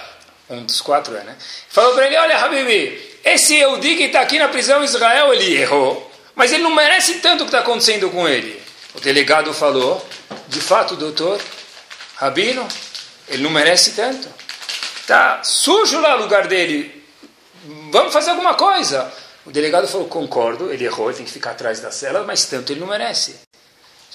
um 0.48 0.64
dos 0.64 0.80
quatro 0.80 1.16
é, 1.16 1.24
né? 1.24 1.36
Falou 1.68 1.94
para 1.94 2.06
ele, 2.06 2.16
olha, 2.16 2.38
Habibi, 2.38 3.18
esse 3.24 3.56
Eudi 3.56 3.96
que 3.96 4.04
está 4.04 4.20
aqui 4.20 4.38
na 4.38 4.48
prisão 4.48 4.82
em 4.82 4.84
Israel, 4.84 5.32
ele 5.32 5.56
errou, 5.56 6.10
mas 6.34 6.52
ele 6.52 6.62
não 6.62 6.74
merece 6.74 7.14
tanto 7.18 7.42
o 7.42 7.44
que 7.44 7.48
está 7.48 7.60
acontecendo 7.60 8.08
com 8.10 8.28
ele. 8.28 8.62
O 8.94 9.00
delegado 9.00 9.52
falou, 9.52 10.06
de 10.48 10.60
fato, 10.60 10.96
doutor, 10.96 11.40
Rabino, 12.16 12.66
ele 13.28 13.42
não 13.42 13.50
merece 13.50 13.92
tanto. 13.92 14.28
Tá 15.06 15.42
sujo 15.42 16.00
lá 16.00 16.16
o 16.16 16.22
lugar 16.22 16.46
dele. 16.46 17.04
Vamos 17.90 18.12
fazer 18.12 18.30
alguma 18.30 18.54
coisa. 18.54 19.12
O 19.44 19.50
delegado 19.50 19.86
falou, 19.86 20.08
concordo, 20.08 20.72
ele 20.72 20.84
errou, 20.84 21.08
ele 21.08 21.18
tem 21.18 21.26
que 21.26 21.32
ficar 21.32 21.52
atrás 21.52 21.80
da 21.80 21.90
cela, 21.90 22.24
mas 22.24 22.44
tanto 22.46 22.72
ele 22.72 22.80
não 22.80 22.88
merece. 22.88 23.45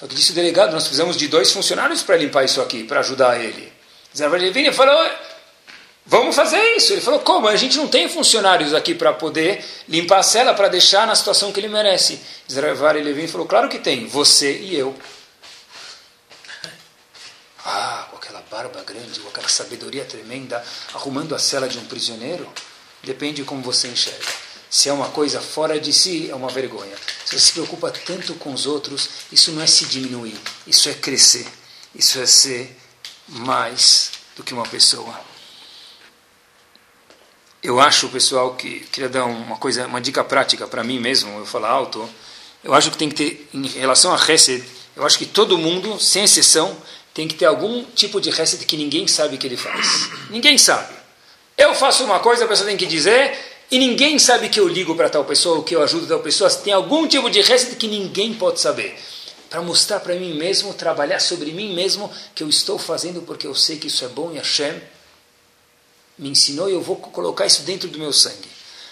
Que 0.08 0.14
disse 0.16 0.32
delegado, 0.32 0.72
nós 0.72 0.82
precisamos 0.82 1.16
de 1.16 1.28
dois 1.28 1.52
funcionários 1.52 2.02
para 2.02 2.16
limpar 2.16 2.44
isso 2.44 2.60
aqui, 2.60 2.82
para 2.82 3.00
ajudar 3.00 3.40
ele. 3.40 3.72
Ele 4.18 4.72
falou, 4.72 5.10
vamos 6.04 6.34
fazer 6.34 6.60
isso. 6.76 6.92
Ele 6.92 7.00
falou, 7.00 7.20
como? 7.20 7.46
A 7.46 7.54
gente 7.54 7.76
não 7.76 7.86
tem 7.86 8.08
funcionários 8.08 8.74
aqui 8.74 8.94
para 8.94 9.12
poder 9.12 9.64
limpar 9.88 10.18
a 10.18 10.22
cela, 10.22 10.54
para 10.54 10.66
deixar 10.66 11.06
na 11.06 11.14
situação 11.14 11.52
que 11.52 11.60
ele 11.60 11.68
merece. 11.68 12.20
Zervar 12.50 12.96
Levin 12.96 13.28
falou, 13.28 13.46
claro 13.46 13.68
que 13.68 13.78
tem, 13.78 14.06
você 14.06 14.58
e 14.58 14.76
eu. 14.76 14.92
Ah, 17.64 18.08
com 18.10 18.16
aquela 18.16 18.42
barba 18.50 18.82
grande, 18.82 19.20
com 19.20 19.28
aquela 19.28 19.48
sabedoria 19.48 20.04
tremenda, 20.04 20.64
arrumando 20.92 21.32
a 21.32 21.38
cela 21.38 21.68
de 21.68 21.78
um 21.78 21.84
prisioneiro, 21.84 22.52
depende 23.04 23.34
de 23.34 23.44
como 23.44 23.62
você 23.62 23.86
enxerga. 23.86 24.26
Se 24.72 24.88
é 24.88 24.92
uma 24.92 25.10
coisa 25.10 25.38
fora 25.38 25.78
de 25.78 25.92
si, 25.92 26.30
é 26.30 26.34
uma 26.34 26.48
vergonha. 26.48 26.96
Se 27.26 27.38
você 27.38 27.44
se 27.44 27.52
preocupa 27.52 27.90
tanto 27.90 28.32
com 28.36 28.54
os 28.54 28.64
outros, 28.64 29.06
isso 29.30 29.52
não 29.52 29.60
é 29.60 29.66
se 29.66 29.84
diminuir, 29.84 30.34
isso 30.66 30.88
é 30.88 30.94
crescer, 30.94 31.46
isso 31.94 32.18
é 32.18 32.24
ser 32.24 32.74
mais 33.28 34.12
do 34.34 34.42
que 34.42 34.54
uma 34.54 34.66
pessoa. 34.66 35.14
Eu 37.62 37.78
acho, 37.78 38.08
pessoal, 38.08 38.54
que 38.54 38.80
queria 38.90 39.10
dar 39.10 39.26
uma 39.26 39.58
coisa, 39.58 39.86
uma 39.86 40.00
dica 40.00 40.24
prática 40.24 40.66
para 40.66 40.82
mim 40.82 40.98
mesmo, 40.98 41.40
eu 41.40 41.44
falo 41.44 41.66
alto. 41.66 42.08
Eu 42.64 42.72
acho 42.72 42.90
que 42.90 42.96
tem 42.96 43.10
que 43.10 43.14
ter, 43.14 43.50
em 43.52 43.66
relação 43.66 44.14
a 44.14 44.16
Hesed, 44.16 44.64
eu 44.96 45.04
acho 45.04 45.18
que 45.18 45.26
todo 45.26 45.58
mundo, 45.58 46.00
sem 46.00 46.24
exceção, 46.24 46.74
tem 47.12 47.28
que 47.28 47.34
ter 47.34 47.44
algum 47.44 47.84
tipo 47.84 48.22
de 48.22 48.30
Hesed 48.30 48.64
que 48.64 48.78
ninguém 48.78 49.06
sabe 49.06 49.36
que 49.36 49.46
ele 49.46 49.58
faz. 49.58 50.08
Ninguém 50.30 50.56
sabe. 50.56 50.94
Eu 51.58 51.74
faço 51.74 52.04
uma 52.04 52.20
coisa, 52.20 52.46
a 52.46 52.48
pessoa 52.48 52.66
tem 52.66 52.78
que 52.78 52.86
dizer, 52.86 53.51
e 53.72 53.78
ninguém 53.78 54.18
sabe 54.18 54.50
que 54.50 54.60
eu 54.60 54.68
ligo 54.68 54.94
para 54.94 55.08
tal 55.08 55.24
pessoa, 55.24 55.56
ou 55.56 55.62
que 55.62 55.74
eu 55.74 55.82
ajudo 55.82 56.06
tal 56.06 56.20
pessoa, 56.20 56.50
tem 56.50 56.74
algum 56.74 57.08
tipo 57.08 57.30
de 57.30 57.40
resto 57.40 57.74
que 57.74 57.88
ninguém 57.88 58.34
pode 58.34 58.60
saber. 58.60 58.94
Para 59.48 59.62
mostrar 59.62 59.98
para 60.00 60.14
mim 60.14 60.34
mesmo, 60.34 60.74
trabalhar 60.74 61.20
sobre 61.20 61.52
mim 61.52 61.74
mesmo, 61.74 62.12
que 62.34 62.42
eu 62.42 62.50
estou 62.50 62.78
fazendo 62.78 63.22
porque 63.22 63.46
eu 63.46 63.54
sei 63.54 63.78
que 63.78 63.86
isso 63.86 64.04
é 64.04 64.08
bom 64.08 64.30
e 64.30 64.36
Hashem 64.36 64.78
me 66.18 66.28
ensinou 66.28 66.68
e 66.68 66.74
eu 66.74 66.82
vou 66.82 66.96
colocar 66.96 67.46
isso 67.46 67.62
dentro 67.62 67.88
do 67.88 67.98
meu 67.98 68.12
sangue. 68.12 68.50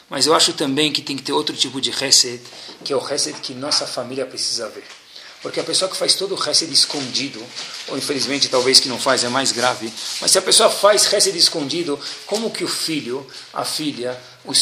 Mas 0.09 0.25
eu 0.25 0.33
acho 0.35 0.55
também 0.55 0.91
que 0.91 1.03
tem 1.03 1.15
que 1.15 1.23
ter 1.23 1.33
outro 1.33 1.55
tipo 1.55 1.79
de 1.79 1.91
reset, 1.91 2.43
que 2.83 2.91
é 2.91 2.97
o 2.97 3.01
reset 3.01 3.39
que 3.39 3.53
nossa 3.53 3.87
família 3.87 4.25
precisa 4.25 4.67
ver. 4.71 4.85
Porque 5.43 5.59
a 5.61 5.65
pessoa 5.65 5.91
que 5.91 5.97
faz 5.97 6.15
todo 6.15 6.35
o 6.35 6.51
Hesed 6.51 6.71
escondido, 6.73 7.43
ou 7.89 7.97
infelizmente 7.97 8.49
talvez 8.49 8.79
que 8.79 8.89
não 8.89 8.99
faz, 8.99 9.25
é 9.25 9.29
mais 9.29 9.53
grave, 9.53 9.91
mas 10.21 10.31
se 10.31 10.39
a 10.39 10.43
pessoa 10.43 10.69
faz 10.69 11.11
Hesed 11.11 11.37
escondido, 11.37 11.99
como 12.27 12.51
que 12.51 12.63
o 12.63 12.69
filho, 12.69 13.27
a 13.53 13.65
filha, 13.65 14.19
o, 14.45 14.53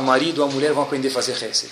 marido, 0.00 0.42
a 0.42 0.46
mulher 0.46 0.72
vão 0.72 0.84
aprender 0.84 1.08
a 1.08 1.12
fazer 1.12 1.32
Hesed? 1.32 1.70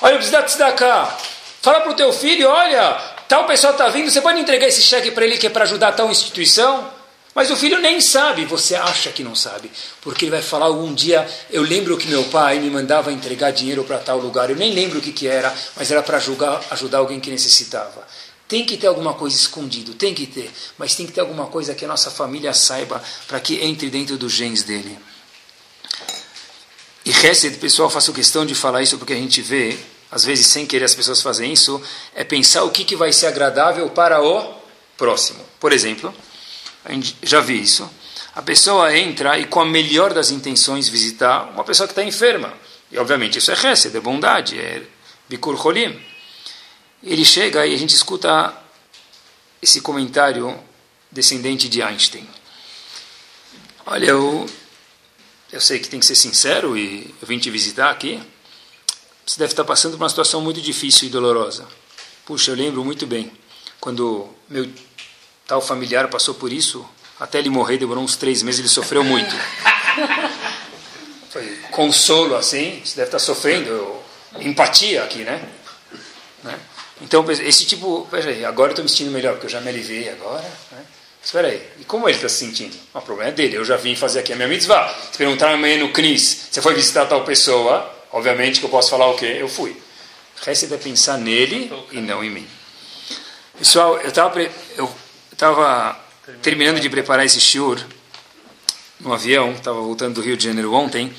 Olha, 0.00 0.16
precisa 0.16 0.72
cá. 0.72 1.18
Fala 1.60 1.80
para 1.80 1.92
o 1.92 1.94
teu 1.94 2.10
filho, 2.10 2.48
olha, 2.48 2.94
tal 3.28 3.46
pessoa 3.46 3.72
está 3.72 3.88
vindo, 3.88 4.10
você 4.10 4.22
pode 4.22 4.40
entregar 4.40 4.66
esse 4.66 4.82
cheque 4.82 5.10
para 5.10 5.24
ele 5.26 5.36
que 5.36 5.46
é 5.46 5.50
para 5.50 5.64
ajudar 5.64 5.92
tal 5.92 6.10
instituição? 6.10 6.99
Mas 7.40 7.50
o 7.50 7.56
filho 7.56 7.80
nem 7.80 8.02
sabe, 8.02 8.44
você 8.44 8.74
acha 8.74 9.10
que 9.12 9.24
não 9.24 9.34
sabe, 9.34 9.70
porque 10.02 10.26
ele 10.26 10.30
vai 10.30 10.42
falar 10.42 10.66
algum 10.66 10.92
dia, 10.92 11.26
eu 11.48 11.62
lembro 11.62 11.96
que 11.96 12.06
meu 12.06 12.24
pai 12.24 12.60
me 12.60 12.68
mandava 12.68 13.10
entregar 13.10 13.50
dinheiro 13.50 13.82
para 13.82 13.96
tal 13.96 14.18
lugar, 14.18 14.50
eu 14.50 14.56
nem 14.56 14.74
lembro 14.74 14.98
o 14.98 15.00
que, 15.00 15.10
que 15.10 15.26
era, 15.26 15.50
mas 15.74 15.90
era 15.90 16.02
para 16.02 16.18
ajudar, 16.18 16.60
alguém 16.98 17.18
que 17.18 17.30
necessitava. 17.30 18.06
Tem 18.46 18.66
que 18.66 18.76
ter 18.76 18.88
alguma 18.88 19.14
coisa 19.14 19.34
escondido, 19.34 19.94
tem 19.94 20.12
que 20.12 20.26
ter, 20.26 20.50
mas 20.76 20.94
tem 20.94 21.06
que 21.06 21.12
ter 21.12 21.22
alguma 21.22 21.46
coisa 21.46 21.74
que 21.74 21.82
a 21.82 21.88
nossa 21.88 22.10
família 22.10 22.52
saiba 22.52 23.02
para 23.26 23.40
que 23.40 23.54
entre 23.64 23.88
dentro 23.88 24.18
dos 24.18 24.34
genes 24.34 24.62
dele. 24.62 24.98
E 27.06 27.10
Hesed, 27.10 27.56
pessoal, 27.56 27.88
faço 27.88 28.12
questão 28.12 28.44
de 28.44 28.54
falar 28.54 28.82
isso 28.82 28.98
porque 28.98 29.14
a 29.14 29.16
gente 29.16 29.40
vê, 29.40 29.78
às 30.10 30.26
vezes 30.26 30.46
sem 30.46 30.66
querer 30.66 30.84
as 30.84 30.94
pessoas 30.94 31.22
fazem 31.22 31.54
isso, 31.54 31.80
é 32.14 32.22
pensar 32.22 32.64
o 32.64 32.70
que, 32.70 32.84
que 32.84 32.96
vai 32.96 33.14
ser 33.14 33.28
agradável 33.28 33.88
para 33.88 34.22
o 34.22 34.60
próximo. 34.98 35.42
Por 35.58 35.72
exemplo, 35.72 36.14
já 37.22 37.40
vi 37.40 37.60
isso. 37.60 37.90
A 38.34 38.42
pessoa 38.42 38.96
entra 38.96 39.38
e 39.38 39.46
com 39.46 39.60
a 39.60 39.64
melhor 39.64 40.14
das 40.14 40.30
intenções 40.30 40.88
visitar 40.88 41.50
uma 41.50 41.64
pessoa 41.64 41.86
que 41.86 41.92
está 41.92 42.04
enferma. 42.04 42.52
E 42.90 42.98
obviamente 42.98 43.38
isso 43.38 43.50
é 43.50 43.54
Hesed, 43.54 43.96
é 43.96 44.00
bondade, 44.00 44.58
é 44.58 44.82
Bikur 45.28 45.60
Cholim. 45.60 46.00
Ele 47.02 47.24
chega 47.24 47.66
e 47.66 47.74
a 47.74 47.78
gente 47.78 47.94
escuta 47.94 48.54
esse 49.60 49.80
comentário 49.80 50.58
descendente 51.10 51.68
de 51.68 51.82
Einstein. 51.82 52.28
Olha, 53.86 54.06
eu, 54.06 54.48
eu 55.52 55.60
sei 55.60 55.78
que 55.78 55.88
tem 55.88 56.00
que 56.00 56.06
ser 56.06 56.14
sincero 56.14 56.76
e 56.76 57.14
eu 57.20 57.26
vim 57.26 57.38
te 57.38 57.50
visitar 57.50 57.90
aqui. 57.90 58.22
Você 59.26 59.38
deve 59.38 59.52
estar 59.52 59.64
passando 59.64 59.92
por 59.92 60.02
uma 60.02 60.08
situação 60.08 60.40
muito 60.40 60.60
difícil 60.60 61.08
e 61.08 61.10
dolorosa. 61.10 61.66
Puxa, 62.24 62.50
eu 62.50 62.56
lembro 62.56 62.84
muito 62.84 63.06
bem 63.06 63.30
quando 63.80 64.28
meu 64.48 64.70
tal 65.50 65.60
familiar 65.60 66.06
passou 66.06 66.34
por 66.34 66.52
isso, 66.52 66.88
até 67.18 67.40
ele 67.40 67.50
morrer 67.50 67.76
demorou 67.76 68.04
uns 68.04 68.14
três 68.14 68.40
meses, 68.40 68.60
ele 68.60 68.68
sofreu 68.68 69.02
muito. 69.02 69.34
Foi 71.28 71.44
consolo 71.72 72.36
assim, 72.36 72.80
você 72.84 72.94
deve 72.94 73.08
estar 73.08 73.18
sofrendo, 73.18 73.96
empatia 74.38 75.02
aqui, 75.02 75.24
né? 75.24 75.42
né? 76.44 76.56
Então, 77.00 77.28
esse 77.32 77.64
tipo, 77.64 78.06
peraí, 78.08 78.44
agora 78.44 78.68
eu 78.68 78.74
estou 78.74 78.84
me 78.84 78.88
sentindo 78.88 79.10
melhor, 79.10 79.32
porque 79.32 79.46
eu 79.46 79.50
já 79.50 79.60
me 79.60 79.70
aliviei 79.70 80.08
agora. 80.08 80.48
Né? 80.70 80.84
Espera 81.20 81.48
aí, 81.48 81.60
e 81.80 81.84
como 81.84 82.08
ele 82.08 82.16
está 82.16 82.28
se 82.28 82.36
sentindo? 82.36 82.76
O 82.94 83.00
problema 83.00 83.30
é 83.30 83.34
dele, 83.34 83.56
eu 83.56 83.64
já 83.64 83.76
vim 83.76 83.96
fazer 83.96 84.20
aqui 84.20 84.32
a 84.32 84.36
minha 84.36 84.46
mitzvah. 84.46 84.94
Se 85.10 85.18
perguntar 85.18 85.52
amanhã 85.52 85.78
no 85.78 85.92
CNIS, 85.92 86.46
você 86.52 86.62
foi 86.62 86.74
visitar 86.74 87.06
tal 87.06 87.24
pessoa, 87.24 87.92
obviamente 88.12 88.60
que 88.60 88.66
eu 88.66 88.70
posso 88.70 88.88
falar 88.88 89.08
o 89.08 89.16
quê? 89.16 89.38
Eu 89.40 89.48
fui. 89.48 89.70
O 89.70 90.44
resto 90.44 90.72
é 90.72 90.78
pensar 90.78 91.18
nele 91.18 91.72
e 91.90 92.00
não 92.00 92.22
em 92.22 92.30
mim. 92.30 92.46
Pessoal, 93.58 93.98
eu 93.98 94.10
estava 94.10 94.40
eu 94.76 94.99
estava 95.40 95.98
terminando 96.42 96.78
de 96.80 96.90
preparar 96.90 97.24
esse 97.24 97.40
shiur 97.40 97.80
no 99.00 99.10
avião, 99.10 99.52
estava 99.52 99.80
voltando 99.80 100.16
do 100.16 100.20
Rio 100.20 100.36
de 100.36 100.44
Janeiro 100.44 100.74
ontem, 100.74 101.10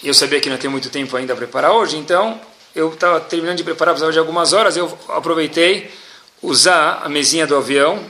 e 0.00 0.06
eu 0.06 0.14
sabia 0.14 0.40
que 0.40 0.48
não 0.48 0.56
tem 0.56 0.70
muito 0.70 0.88
tempo 0.90 1.16
ainda 1.16 1.32
a 1.32 1.36
preparar 1.36 1.72
hoje, 1.72 1.96
então 1.96 2.40
eu 2.72 2.94
estava 2.94 3.18
terminando 3.18 3.56
de 3.56 3.64
preparar, 3.64 3.94
precisava 3.94 4.12
de 4.12 4.20
algumas 4.20 4.52
horas, 4.52 4.76
eu 4.76 4.96
aproveitei 5.08 5.90
usar 6.40 7.00
a 7.02 7.08
mesinha 7.08 7.48
do 7.48 7.56
avião 7.56 8.00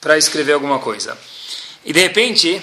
para 0.00 0.16
escrever 0.16 0.52
alguma 0.52 0.78
coisa. 0.78 1.18
E 1.84 1.92
de 1.92 1.98
repente, 1.98 2.62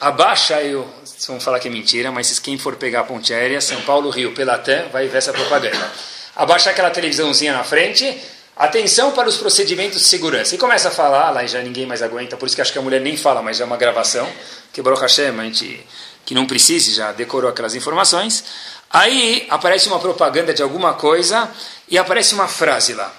abaixa 0.00 0.62
eu, 0.62 0.88
vocês 1.04 1.26
vão 1.26 1.40
falar 1.40 1.58
que 1.58 1.66
é 1.66 1.70
mentira, 1.70 2.12
mas 2.12 2.38
quem 2.38 2.56
for 2.56 2.76
pegar 2.76 3.00
a 3.00 3.04
ponte 3.04 3.34
aérea, 3.34 3.60
São 3.60 3.80
Paulo, 3.80 4.08
Rio, 4.08 4.32
Pelatã, 4.34 4.84
vai 4.92 5.08
ver 5.08 5.18
essa 5.18 5.32
propaganda. 5.32 5.92
Abaixa 6.36 6.70
aquela 6.70 6.90
televisãozinha 6.90 7.54
na 7.54 7.64
frente, 7.64 8.22
Atenção 8.56 9.10
para 9.10 9.28
os 9.28 9.36
procedimentos 9.36 9.98
de 9.98 10.04
segurança. 10.04 10.54
E 10.54 10.58
começa 10.58 10.88
a 10.88 10.90
falar, 10.90 11.30
lá 11.30 11.44
já 11.44 11.60
ninguém 11.60 11.86
mais 11.86 12.02
aguenta, 12.02 12.36
por 12.36 12.46
isso 12.46 12.54
que 12.54 12.62
acho 12.62 12.72
que 12.72 12.78
a 12.78 12.82
mulher 12.82 13.00
nem 13.00 13.16
fala, 13.16 13.42
mas 13.42 13.56
já 13.56 13.64
é 13.64 13.66
uma 13.66 13.76
gravação, 13.76 14.30
que 14.72 14.80
Baruch 14.80 15.02
Hashem, 15.02 15.38
a 15.38 15.44
gente 15.44 15.84
que 16.24 16.34
não 16.34 16.46
precise, 16.46 16.94
já 16.94 17.12
decorou 17.12 17.50
aquelas 17.50 17.74
informações. 17.74 18.44
Aí 18.88 19.46
aparece 19.50 19.88
uma 19.88 19.98
propaganda 19.98 20.54
de 20.54 20.62
alguma 20.62 20.94
coisa 20.94 21.50
e 21.88 21.98
aparece 21.98 22.32
uma 22.32 22.48
frase 22.48 22.94
lá. 22.94 23.12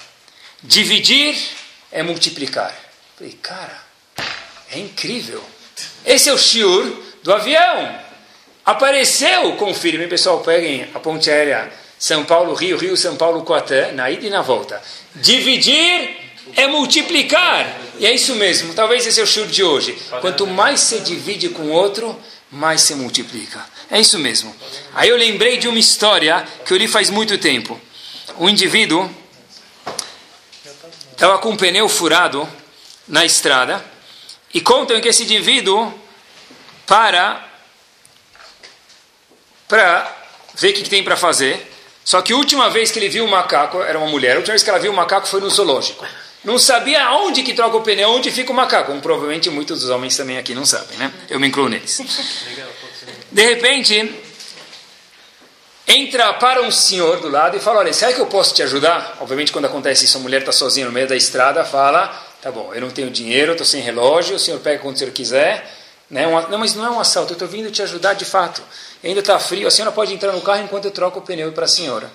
Dividir 0.64 1.38
é 1.92 2.02
multiplicar. 2.02 2.74
Falei, 3.18 3.34
cara, 3.42 3.78
é 4.72 4.80
incrível. 4.80 5.44
Esse 6.06 6.30
é 6.30 6.34
o 6.34 6.38
shiur 6.38 6.96
do 7.22 7.34
avião. 7.34 8.00
Apareceu, 8.66 9.56
confirme, 9.58 10.08
pessoal, 10.08 10.40
peguem 10.40 10.90
a 10.94 11.00
ponte 11.00 11.30
aérea 11.30 11.72
São 11.98 12.26
Paulo, 12.26 12.54
Rio, 12.54 12.78
Rio, 12.78 12.98
São 12.98 13.16
Paulo, 13.16 13.44
Coatã, 13.44 13.92
na 13.94 14.10
ida 14.12 14.28
e 14.28 14.30
na 14.30 14.42
volta. 14.42 14.82
Dividir 15.16 16.18
é 16.56 16.68
multiplicar. 16.68 17.80
E 17.98 18.06
é 18.06 18.14
isso 18.14 18.36
mesmo. 18.36 18.74
Talvez 18.74 19.06
esse 19.06 19.20
é 19.20 19.24
o 19.24 19.28
show 19.28 19.46
de 19.46 19.64
hoje. 19.64 19.98
Quanto 20.22 20.46
mais 20.46 20.82
se 20.82 21.00
divide 21.00 21.50
com 21.50 21.64
o 21.64 21.72
outro, 21.72 22.20
mais 22.52 22.82
se 22.82 22.96
multiplica. 22.96 23.66
É 23.90 24.00
isso 24.00 24.20
mesmo. 24.20 24.56
Aí 24.94 25.10
eu 25.10 25.18
lembrei 25.18 25.58
de 25.58 25.68
uma 25.68 25.80
história 25.80 26.46
que 26.66 26.74
eu 26.74 26.78
li 26.78 26.88
faz 26.88 27.10
muito 27.10 27.38
tempo. 27.38 27.80
Um 28.38 28.50
indivíduo 28.50 29.10
estava 31.12 31.38
com 31.40 31.52
um 31.52 31.58
pneu 31.58 31.88
furado 31.88 32.48
na 33.08 33.24
estrada 33.24 33.84
e 34.54 34.60
contam 34.60 35.00
que 35.00 35.08
esse 35.08 35.24
indivíduo 35.24 35.94
para 36.86 37.44
para 39.68 40.16
ver 40.56 40.70
o 40.70 40.74
que 40.74 40.90
tem 40.90 41.04
para 41.04 41.18
fazer 41.18 41.75
só 42.06 42.22
que 42.22 42.32
a 42.32 42.38
última 42.38 42.70
vez 42.70 42.90
que 42.90 43.00
ele 43.00 43.10
viu 43.10 43.26
o 43.26 43.28
macaco, 43.28 43.82
era 43.82 44.00
uma 44.00 44.08
mulher, 44.08 44.36
a 44.36 44.38
última 44.38 44.54
vez 44.54 44.64
que 44.64 44.70
ela 44.70 44.80
viu 44.80 44.94
o 44.94 44.96
macaco 44.96 45.28
foi 45.28 45.42
no 45.42 45.50
zoológico. 45.50 46.06
Não 46.46 46.58
sabia 46.58 47.04
aonde 47.04 47.44
que 47.44 47.54
troca 47.54 47.76
o 47.76 47.82
pneu, 47.82 48.10
onde 48.12 48.32
fica 48.32 48.52
o 48.52 48.56
macaco. 48.56 48.92
Como 48.92 49.02
provavelmente 49.02 49.50
muitos 49.50 49.82
dos 49.82 49.90
homens 49.90 50.16
também 50.16 50.38
aqui 50.38 50.54
não 50.54 50.66
sabem, 50.66 50.98
né? 50.98 51.12
Eu 51.28 51.40
me 51.40 51.48
incluo 51.48 51.68
neles. 51.68 52.00
De 53.32 53.44
repente, 53.44 54.16
entra 55.88 56.34
para 56.34 56.62
um 56.62 56.72
senhor 56.72 57.20
do 57.20 57.28
lado 57.28 57.58
e 57.58 57.60
fala, 57.60 57.80
olha, 57.80 57.92
será 57.92 58.14
que 58.14 58.22
eu 58.22 58.28
posso 58.28 58.54
te 58.54 58.62
ajudar? 58.62 59.18
Obviamente 59.20 59.52
quando 59.52 59.66
acontece 59.66 60.06
isso, 60.06 60.18
a 60.18 60.22
mulher 60.22 60.42
está 60.42 60.52
sozinha 60.52 60.86
no 60.86 60.92
meio 60.92 61.08
da 61.08 61.16
estrada, 61.16 61.66
fala, 61.66 62.24
Tá 62.46 62.52
bom, 62.52 62.72
eu 62.76 62.82
não 62.82 62.92
tenho 62.92 63.10
dinheiro, 63.10 63.54
estou 63.54 63.66
sem 63.66 63.82
relógio, 63.82 64.36
o 64.36 64.40
senhor 64.40 64.60
pega 64.60 64.78
quando 64.78 64.96
o 64.96 65.00
senhor 65.00 65.12
quiser. 65.12 65.68
Né? 66.08 66.28
Não, 66.48 66.60
mas 66.60 66.76
não 66.76 66.86
é 66.86 66.92
um 66.92 67.00
assalto, 67.00 67.32
eu 67.32 67.34
estou 67.34 67.48
vindo 67.48 67.72
te 67.72 67.82
ajudar 67.82 68.14
de 68.14 68.24
fato. 68.24 68.62
Ainda 69.06 69.20
está 69.20 69.38
frio, 69.38 69.68
a 69.68 69.72
senhora 69.72 69.92
pode 69.92 70.12
entrar 70.12 70.32
no 70.32 70.42
carro 70.42 70.64
enquanto 70.64 70.86
eu 70.86 70.92
troco 70.92 71.20
o 71.20 71.22
pneu 71.22 71.52
para 71.52 71.66
a 71.66 71.68
senhora. 71.68 72.12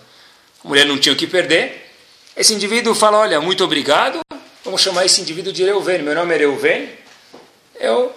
A 0.64 0.66
mulher 0.68 0.84
não 0.84 0.98
tinha 0.98 1.12
o 1.12 1.16
que 1.16 1.24
perder. 1.24 1.88
Esse 2.36 2.52
indivíduo 2.52 2.96
fala, 2.96 3.18
olha, 3.18 3.40
muito 3.40 3.62
obrigado, 3.62 4.18
vamos 4.64 4.80
chamar 4.80 5.04
esse 5.06 5.20
indivíduo 5.20 5.52
de 5.52 5.62
Reuven. 5.62 6.02
Meu 6.02 6.16
nome 6.16 6.34
é 6.34 6.38
Reuven. 6.38 6.90
Eu 7.76 8.12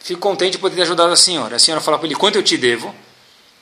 fico 0.00 0.20
contente 0.20 0.52
de 0.52 0.58
poder 0.58 0.76
ter 0.76 0.82
ajudado 0.82 1.14
a 1.14 1.16
senhora. 1.16 1.56
A 1.56 1.58
senhora 1.58 1.80
fala 1.80 1.96
para 1.96 2.06
ele, 2.06 2.14
quanto 2.14 2.36
eu 2.36 2.42
te 2.42 2.58
devo? 2.58 2.94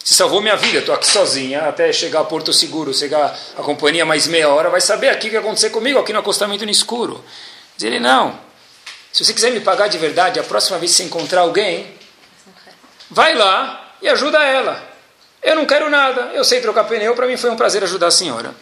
Você 0.02 0.14
salvou 0.14 0.40
minha 0.40 0.56
vida, 0.56 0.80
estou 0.80 0.92
aqui 0.92 1.06
sozinha, 1.06 1.68
até 1.68 1.92
chegar 1.92 2.20
a 2.20 2.24
Porto 2.24 2.52
Seguro, 2.52 2.92
chegar 2.92 3.38
a 3.56 3.62
companhia 3.62 4.04
mais 4.04 4.26
meia 4.26 4.48
hora, 4.48 4.70
vai 4.70 4.80
saber 4.80 5.10
aqui 5.10 5.28
o 5.28 5.30
que 5.30 5.36
vai 5.36 5.44
acontecer 5.44 5.70
comigo, 5.70 6.00
aqui 6.00 6.12
no 6.12 6.18
acostamento 6.18 6.64
no 6.64 6.70
escuro. 6.72 7.24
Diz 7.76 7.86
ele, 7.86 8.00
não. 8.00 8.40
Se 9.12 9.24
você 9.24 9.32
quiser 9.32 9.52
me 9.52 9.60
pagar 9.60 9.86
de 9.86 9.98
verdade, 9.98 10.40
a 10.40 10.42
próxima 10.42 10.78
vez 10.78 10.90
que 10.90 10.96
você 10.96 11.04
encontrar 11.04 11.42
alguém, 11.42 11.94
vai 13.08 13.36
lá 13.36 13.89
e 14.02 14.08
ajuda 14.08 14.42
ela. 14.44 14.82
Eu 15.42 15.56
não 15.56 15.64
quero 15.64 15.88
nada, 15.88 16.30
eu 16.34 16.44
sei 16.44 16.60
trocar 16.60 16.84
pneu, 16.84 17.14
para 17.14 17.26
mim 17.26 17.36
foi 17.36 17.50
um 17.50 17.56
prazer 17.56 17.82
ajudar 17.82 18.08
a 18.08 18.10
senhora. 18.10 18.54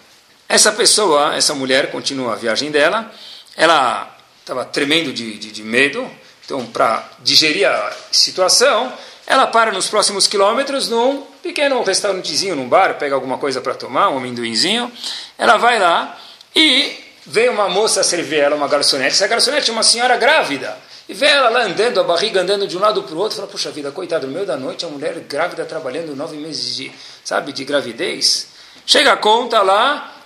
Essa 0.48 0.72
pessoa, 0.72 1.34
essa 1.34 1.54
mulher, 1.54 1.90
continua 1.90 2.32
a 2.32 2.36
viagem 2.36 2.70
dela, 2.70 3.10
ela 3.56 4.16
estava 4.40 4.64
tremendo 4.64 5.12
de, 5.12 5.36
de, 5.38 5.50
de 5.50 5.62
medo, 5.62 6.08
então 6.44 6.64
para 6.66 7.06
digerir 7.20 7.68
a 7.68 7.92
situação, 8.10 8.92
ela 9.26 9.46
para 9.46 9.70
nos 9.70 9.88
próximos 9.88 10.26
quilômetros 10.26 10.88
num 10.88 11.20
pequeno 11.42 11.82
restaurantezinho, 11.82 12.56
num 12.56 12.66
bar, 12.66 12.94
pega 12.94 13.14
alguma 13.14 13.36
coisa 13.36 13.60
para 13.60 13.74
tomar, 13.74 14.08
um 14.08 14.16
amendoinzinho. 14.16 14.90
Ela 15.36 15.58
vai 15.58 15.78
lá 15.78 16.18
e 16.56 16.98
vem 17.26 17.50
uma 17.50 17.68
moça 17.68 18.02
servir 18.02 18.38
ela, 18.38 18.56
uma 18.56 18.66
garçonete. 18.66 19.12
Essa 19.12 19.26
garçonete 19.26 19.68
é 19.68 19.72
uma 19.72 19.82
senhora 19.82 20.16
grávida. 20.16 20.78
E 21.08 21.14
vê 21.14 21.26
ela 21.26 21.48
lá 21.48 21.62
andando, 21.62 22.00
a 22.00 22.04
barriga 22.04 22.42
andando 22.42 22.66
de 22.66 22.76
um 22.76 22.80
lado 22.80 23.02
para 23.02 23.14
o 23.14 23.18
outro. 23.18 23.36
Fala, 23.36 23.48
puxa 23.48 23.70
vida, 23.70 23.90
coitado, 23.90 24.26
no 24.26 24.32
meio 24.32 24.44
da 24.44 24.56
noite 24.56 24.84
a 24.84 24.88
mulher 24.88 25.18
grávida 25.20 25.64
trabalhando 25.64 26.14
nove 26.14 26.36
meses 26.36 26.76
de, 26.76 26.92
sabe, 27.24 27.52
de 27.52 27.64
gravidez. 27.64 28.48
Chega 28.84 29.12
a 29.12 29.16
conta 29.16 29.62
lá, 29.62 30.22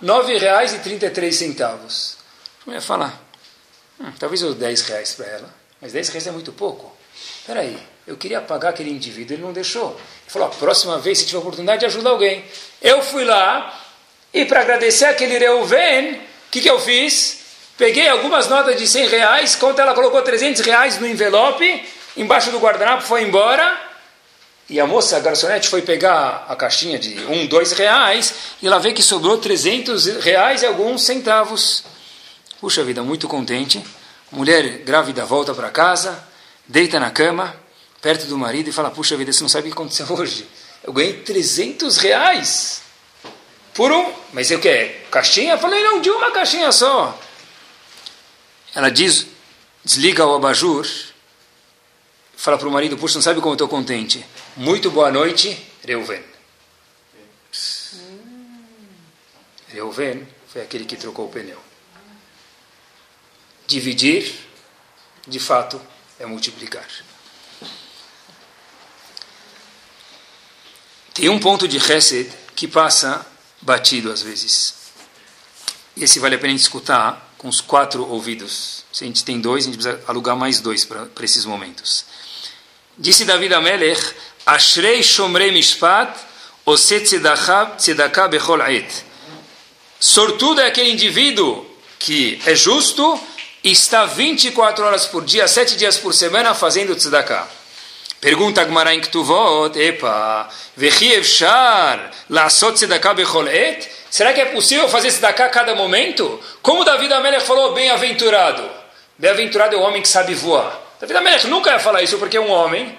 três 1.10 1.36
centavos. 1.36 2.16
A 2.62 2.70
mulher 2.70 2.80
fala, 2.80 3.12
hum, 4.00 4.12
talvez 4.18 4.42
eu 4.42 4.54
dez 4.54 4.82
reais 4.82 5.14
para 5.14 5.26
ela. 5.26 5.54
Mas 5.80 5.92
dez 5.92 6.08
reais 6.08 6.26
é 6.26 6.32
muito 6.32 6.52
pouco. 6.52 6.92
Espera 7.40 7.60
aí, 7.60 7.78
eu 8.06 8.16
queria 8.16 8.40
pagar 8.40 8.70
aquele 8.70 8.90
indivíduo, 8.90 9.34
ele 9.34 9.42
não 9.42 9.52
deixou. 9.52 9.90
Ele 9.90 10.30
falou: 10.30 10.48
a 10.48 10.50
próxima 10.50 10.98
vez, 10.98 11.18
se 11.18 11.26
tiver 11.26 11.38
oportunidade 11.38 11.80
de 11.80 11.86
ajudar 11.86 12.10
alguém. 12.10 12.44
Eu 12.80 13.02
fui 13.02 13.24
lá 13.24 13.80
e 14.34 14.44
para 14.44 14.60
agradecer 14.60 15.04
aquele 15.04 15.38
Reuven, 15.38 16.14
o 16.14 16.20
que, 16.50 16.60
que 16.60 16.70
eu 16.70 16.80
fiz? 16.80 17.41
Peguei 17.82 18.06
algumas 18.06 18.46
notas 18.46 18.76
de 18.76 18.86
100 18.86 19.08
reais, 19.08 19.56
conta 19.56 19.82
ela 19.82 19.92
colocou 19.92 20.22
300 20.22 20.60
reais 20.60 21.00
no 21.00 21.06
envelope, 21.08 21.84
embaixo 22.16 22.52
do 22.52 22.60
guardanapo, 22.60 23.02
foi 23.02 23.24
embora. 23.24 23.76
E 24.70 24.78
a 24.78 24.86
moça, 24.86 25.16
a 25.16 25.18
garçonete, 25.18 25.68
foi 25.68 25.82
pegar 25.82 26.46
a 26.48 26.54
caixinha 26.54 26.96
de 26.96 27.18
um, 27.24 27.44
dois 27.48 27.72
reais 27.72 28.34
e 28.62 28.68
ela 28.68 28.78
vê 28.78 28.92
que 28.92 29.02
sobrou 29.02 29.36
300 29.36 30.06
reais 30.18 30.62
e 30.62 30.66
alguns 30.66 31.02
centavos. 31.02 31.82
Puxa 32.60 32.84
vida, 32.84 33.02
muito 33.02 33.26
contente. 33.26 33.82
Mulher 34.30 34.62
grávida 34.84 35.24
volta 35.24 35.52
para 35.52 35.68
casa, 35.68 36.24
deita 36.68 37.00
na 37.00 37.10
cama 37.10 37.52
perto 38.00 38.26
do 38.26 38.38
marido 38.38 38.70
e 38.70 38.72
fala: 38.72 38.92
Puxa 38.92 39.16
vida, 39.16 39.32
você 39.32 39.42
não 39.42 39.48
sabe 39.48 39.66
o 39.66 39.70
que 39.72 39.76
aconteceu 39.76 40.06
hoje. 40.14 40.46
Eu 40.84 40.92
ganhei 40.92 41.14
300 41.14 41.96
reais 41.96 42.80
por 43.74 43.90
um. 43.90 44.12
Mas 44.32 44.52
eu 44.52 44.60
quero 44.60 44.88
caixinha? 45.10 45.58
Falei: 45.58 45.82
Não, 45.82 46.00
de 46.00 46.10
uma 46.10 46.30
caixinha 46.30 46.70
só. 46.70 47.18
Ela 48.74 48.90
diz: 48.90 49.26
Desliga 49.84 50.26
o 50.26 50.34
abajur. 50.34 50.86
Fala 52.36 52.58
para 52.58 52.68
o 52.68 52.70
marido: 52.70 52.96
Puxa, 52.96 53.14
não 53.14 53.22
sabe 53.22 53.40
como 53.40 53.52
eu 53.52 53.54
estou 53.54 53.68
contente. 53.68 54.24
Muito 54.56 54.90
boa 54.90 55.10
noite, 55.10 55.56
Reuven. 55.84 56.22
Reuven 59.68 60.28
foi 60.48 60.62
aquele 60.62 60.84
que 60.84 60.96
trocou 60.96 61.26
o 61.26 61.28
pneu. 61.28 61.60
Dividir, 63.66 64.34
de 65.26 65.38
fato, 65.38 65.80
é 66.18 66.26
multiplicar. 66.26 66.86
Tem 71.14 71.28
um 71.28 71.38
ponto 71.38 71.68
de 71.68 71.76
Hesed 71.76 72.32
que 72.54 72.66
passa 72.66 73.26
batido 73.60 74.10
às 74.10 74.22
vezes. 74.22 74.74
E 75.96 76.04
esse 76.04 76.18
vale 76.18 76.36
a 76.36 76.38
pena 76.38 76.54
escutar 76.54 77.31
com 77.42 77.48
os 77.48 77.60
quatro 77.60 78.08
ouvidos. 78.08 78.84
Se 78.92 79.02
a 79.02 79.06
gente 79.06 79.24
tem 79.24 79.40
dois, 79.40 79.64
a 79.64 79.66
gente 79.66 79.74
precisa 79.74 80.00
alugar 80.06 80.36
mais 80.36 80.60
dois 80.60 80.84
para 80.84 81.08
esses 81.22 81.44
momentos. 81.44 82.04
Disse 82.96 83.24
David 83.24 83.52
Amelech, 83.52 84.00
Ashrei 84.46 85.02
Shomrei 85.02 85.50
Mishpat, 85.50 86.16
Bechol 88.30 88.62
Ait. 88.62 89.04
Sortudo 89.98 90.60
é 90.60 90.68
aquele 90.68 90.92
indivíduo 90.92 91.66
que 91.98 92.40
é 92.46 92.54
justo 92.54 93.20
e 93.64 93.72
está 93.72 94.04
24 94.04 94.84
horas 94.84 95.06
por 95.06 95.24
dia, 95.24 95.48
7 95.48 95.76
dias 95.76 95.96
por 95.96 96.14
semana 96.14 96.54
fazendo 96.54 96.94
tzedakah. 96.94 97.48
Pergunta 98.20 98.60
Agmará 98.60 98.96
Ktuvot, 99.00 99.76
epa, 99.76 100.48
vechi 100.76 101.12
evshar 101.12 102.12
lasot 102.30 102.74
tzedakah 102.74 103.14
bechol 103.14 103.48
et? 103.48 104.01
Será 104.12 104.34
que 104.34 104.42
é 104.42 104.44
possível 104.44 104.90
fazer 104.90 105.08
tzedakah 105.08 105.46
a 105.46 105.48
cada 105.48 105.74
momento? 105.74 106.38
Como 106.60 106.84
David 106.84 107.10
Amelech 107.14 107.46
falou, 107.46 107.72
bem-aventurado. 107.72 108.70
Bem-aventurado 109.16 109.74
é 109.74 109.78
o 109.78 109.80
homem 109.80 110.02
que 110.02 110.08
sabe 110.08 110.34
voar. 110.34 110.78
David 111.00 111.16
Amelech 111.16 111.46
nunca 111.46 111.70
ia 111.70 111.78
falar 111.78 112.02
isso 112.02 112.18
porque 112.18 112.38
um 112.38 112.50
homem, 112.50 112.94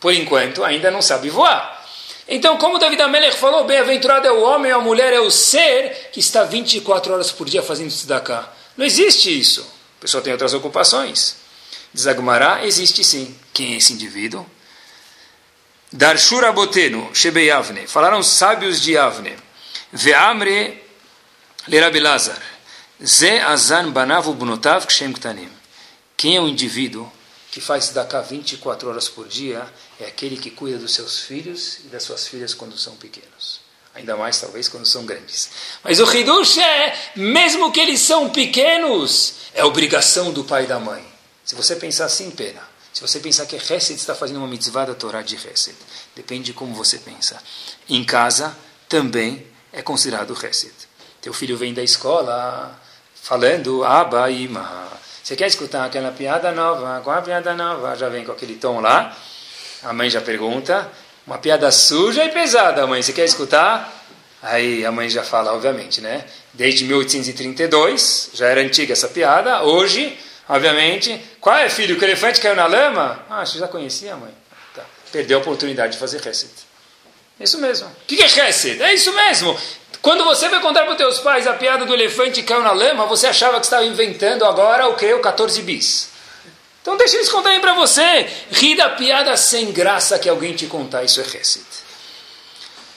por 0.00 0.12
enquanto, 0.12 0.64
ainda 0.64 0.90
não 0.90 1.00
sabe 1.00 1.30
voar. 1.30 1.86
Então, 2.26 2.56
como 2.56 2.80
David 2.80 3.00
Amelech 3.00 3.36
falou, 3.36 3.62
bem-aventurado 3.62 4.26
é 4.26 4.32
o 4.32 4.42
homem, 4.42 4.72
a 4.72 4.80
mulher 4.80 5.12
é 5.12 5.20
o 5.20 5.30
ser 5.30 6.10
que 6.10 6.18
está 6.18 6.42
24 6.42 7.12
horas 7.12 7.30
por 7.30 7.48
dia 7.48 7.62
fazendo 7.62 7.92
tzedakah. 7.92 8.52
Não 8.76 8.84
existe 8.84 9.38
isso. 9.38 9.60
A 9.98 10.00
pessoa 10.00 10.20
tem 10.20 10.32
outras 10.32 10.52
ocupações. 10.52 11.36
Diz 11.94 12.08
Agmará, 12.08 12.66
existe 12.66 13.04
sim. 13.04 13.38
Quem 13.54 13.74
é 13.74 13.76
esse 13.76 13.92
indivíduo? 13.92 14.44
Darshu 15.92 16.40
Rabotenu, 16.40 17.08
Shebe 17.14 17.44
Yavne, 17.44 17.86
falaram 17.86 18.20
sábios 18.20 18.82
de 18.82 18.94
Yavne, 18.94 19.45
Ve'amre 19.92 20.82
Lerabi 21.68 22.00
Lazar, 22.00 22.40
Ze 23.04 23.40
Azan 23.40 23.90
Banavu 23.90 24.34
Bunotav 24.34 24.86
Kshem 24.86 25.12
Ktanim. 25.12 25.50
Quem 26.16 26.36
é 26.36 26.40
o 26.40 26.48
indivíduo 26.48 27.10
que 27.50 27.60
faz 27.60 27.90
daqui 27.90 28.16
24 28.28 28.88
horas 28.88 29.08
por 29.08 29.28
dia 29.28 29.66
é 30.00 30.06
aquele 30.06 30.36
que 30.36 30.50
cuida 30.50 30.78
dos 30.78 30.92
seus 30.92 31.20
filhos 31.20 31.78
e 31.84 31.88
das 31.88 32.02
suas 32.02 32.26
filhas 32.26 32.52
quando 32.52 32.76
são 32.76 32.96
pequenos. 32.96 33.60
Ainda 33.94 34.14
mais, 34.16 34.38
talvez, 34.38 34.68
quando 34.68 34.84
são 34.84 35.06
grandes. 35.06 35.48
Mas 35.82 36.00
o 36.00 36.04
Hidush 36.04 36.58
é, 36.58 37.12
mesmo 37.16 37.72
que 37.72 37.80
eles 37.80 38.00
são 38.00 38.28
pequenos, 38.28 39.36
é 39.54 39.64
obrigação 39.64 40.32
do 40.32 40.44
pai 40.44 40.64
e 40.64 40.66
da 40.66 40.78
mãe. 40.78 41.02
Se 41.44 41.54
você 41.54 41.76
pensar 41.76 42.04
assim, 42.04 42.30
pena. 42.30 42.60
Se 42.92 43.00
você 43.00 43.20
pensar 43.20 43.46
que 43.46 43.56
Hesed 43.56 43.98
está 43.98 44.14
fazendo 44.14 44.38
uma 44.38 44.48
mitzvah 44.48 44.84
da 44.84 44.94
Torá 44.94 45.22
de 45.22 45.36
Hesed, 45.36 45.76
depende 46.14 46.44
de 46.44 46.52
como 46.52 46.74
você 46.74 46.98
pensa. 46.98 47.42
Em 47.88 48.04
casa 48.04 48.56
também 48.88 49.46
é 49.76 49.82
considerado 49.82 50.32
Hesed. 50.32 50.72
Teu 51.20 51.34
filho 51.34 51.56
vem 51.56 51.74
da 51.74 51.82
escola 51.82 52.74
falando 53.14 53.84
Abba 53.84 54.28
Ima. 54.30 54.88
Você 55.22 55.36
quer 55.36 55.46
escutar 55.46 55.84
aquela 55.84 56.10
piada 56.10 56.50
nova? 56.50 57.00
Qual 57.04 57.16
a 57.16 57.20
piada 57.20 57.54
nova? 57.54 57.94
Já 57.94 58.08
vem 58.08 58.24
com 58.24 58.32
aquele 58.32 58.54
tom 58.54 58.80
lá. 58.80 59.14
A 59.82 59.92
mãe 59.92 60.08
já 60.08 60.20
pergunta. 60.20 60.90
Uma 61.26 61.36
piada 61.36 61.70
suja 61.70 62.24
e 62.24 62.30
pesada, 62.30 62.86
mãe. 62.86 63.02
Você 63.02 63.12
quer 63.12 63.26
escutar? 63.26 63.92
Aí 64.42 64.86
a 64.86 64.90
mãe 64.90 65.10
já 65.10 65.22
fala, 65.22 65.52
obviamente, 65.52 66.00
né? 66.00 66.24
Desde 66.54 66.84
1832, 66.84 68.30
já 68.32 68.46
era 68.46 68.62
antiga 68.62 68.94
essa 68.94 69.08
piada. 69.08 69.62
Hoje, 69.64 70.18
obviamente. 70.48 71.20
Qual 71.38 71.54
é, 71.54 71.68
filho? 71.68 71.98
Que 71.98 72.04
o 72.04 72.08
elefante 72.08 72.40
caiu 72.40 72.56
na 72.56 72.66
lama? 72.66 73.26
Ah, 73.28 73.44
você 73.44 73.58
já 73.58 73.68
conhecia, 73.68 74.16
mãe? 74.16 74.32
Tá. 74.74 74.84
Perdeu 75.12 75.36
a 75.38 75.40
oportunidade 75.42 75.94
de 75.94 75.98
fazer 75.98 76.26
Hesed. 76.26 76.65
Isso 77.38 77.58
mesmo. 77.58 77.86
O 77.88 78.06
que 78.06 78.22
é 78.22 78.26
Hesed? 78.26 78.82
É 78.82 78.94
isso 78.94 79.12
mesmo. 79.12 79.58
Quando 80.00 80.24
você 80.24 80.48
vai 80.48 80.60
contar 80.60 80.82
para 80.82 80.92
os 80.92 80.96
teus 80.96 81.18
pais 81.18 81.46
a 81.46 81.52
piada 81.54 81.84
do 81.84 81.92
elefante 81.92 82.40
que 82.40 82.48
caiu 82.48 82.62
na 82.62 82.72
lama, 82.72 83.06
você 83.06 83.26
achava 83.26 83.58
que 83.58 83.66
estava 83.66 83.84
inventando 83.84 84.44
agora 84.44 84.88
o 84.88 84.94
que? 84.94 85.12
O 85.12 85.20
14 85.20 85.62
bis. 85.62 86.10
Então 86.80 86.96
deixa 86.96 87.16
eles 87.16 87.28
contarem 87.28 87.60
para 87.60 87.74
você. 87.74 88.28
Ri 88.50 88.76
da 88.76 88.90
piada 88.90 89.36
sem 89.36 89.72
graça 89.72 90.18
que 90.18 90.28
alguém 90.28 90.54
te 90.54 90.66
contar. 90.66 91.02
Isso 91.02 91.20
é 91.20 91.24
Hesed. 91.24 91.66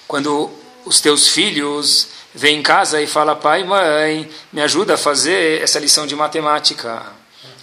Quando 0.07 0.51
os 0.85 1.01
teus 1.01 1.27
filhos 1.29 2.07
vêm 2.33 2.59
em 2.59 2.63
casa 2.63 3.01
e 3.01 3.07
falam, 3.07 3.35
pai, 3.35 3.63
mãe, 3.63 4.29
me 4.53 4.61
ajuda 4.61 4.93
a 4.93 4.97
fazer 4.97 5.61
essa 5.61 5.79
lição 5.79 6.05
de 6.05 6.15
matemática. 6.15 7.11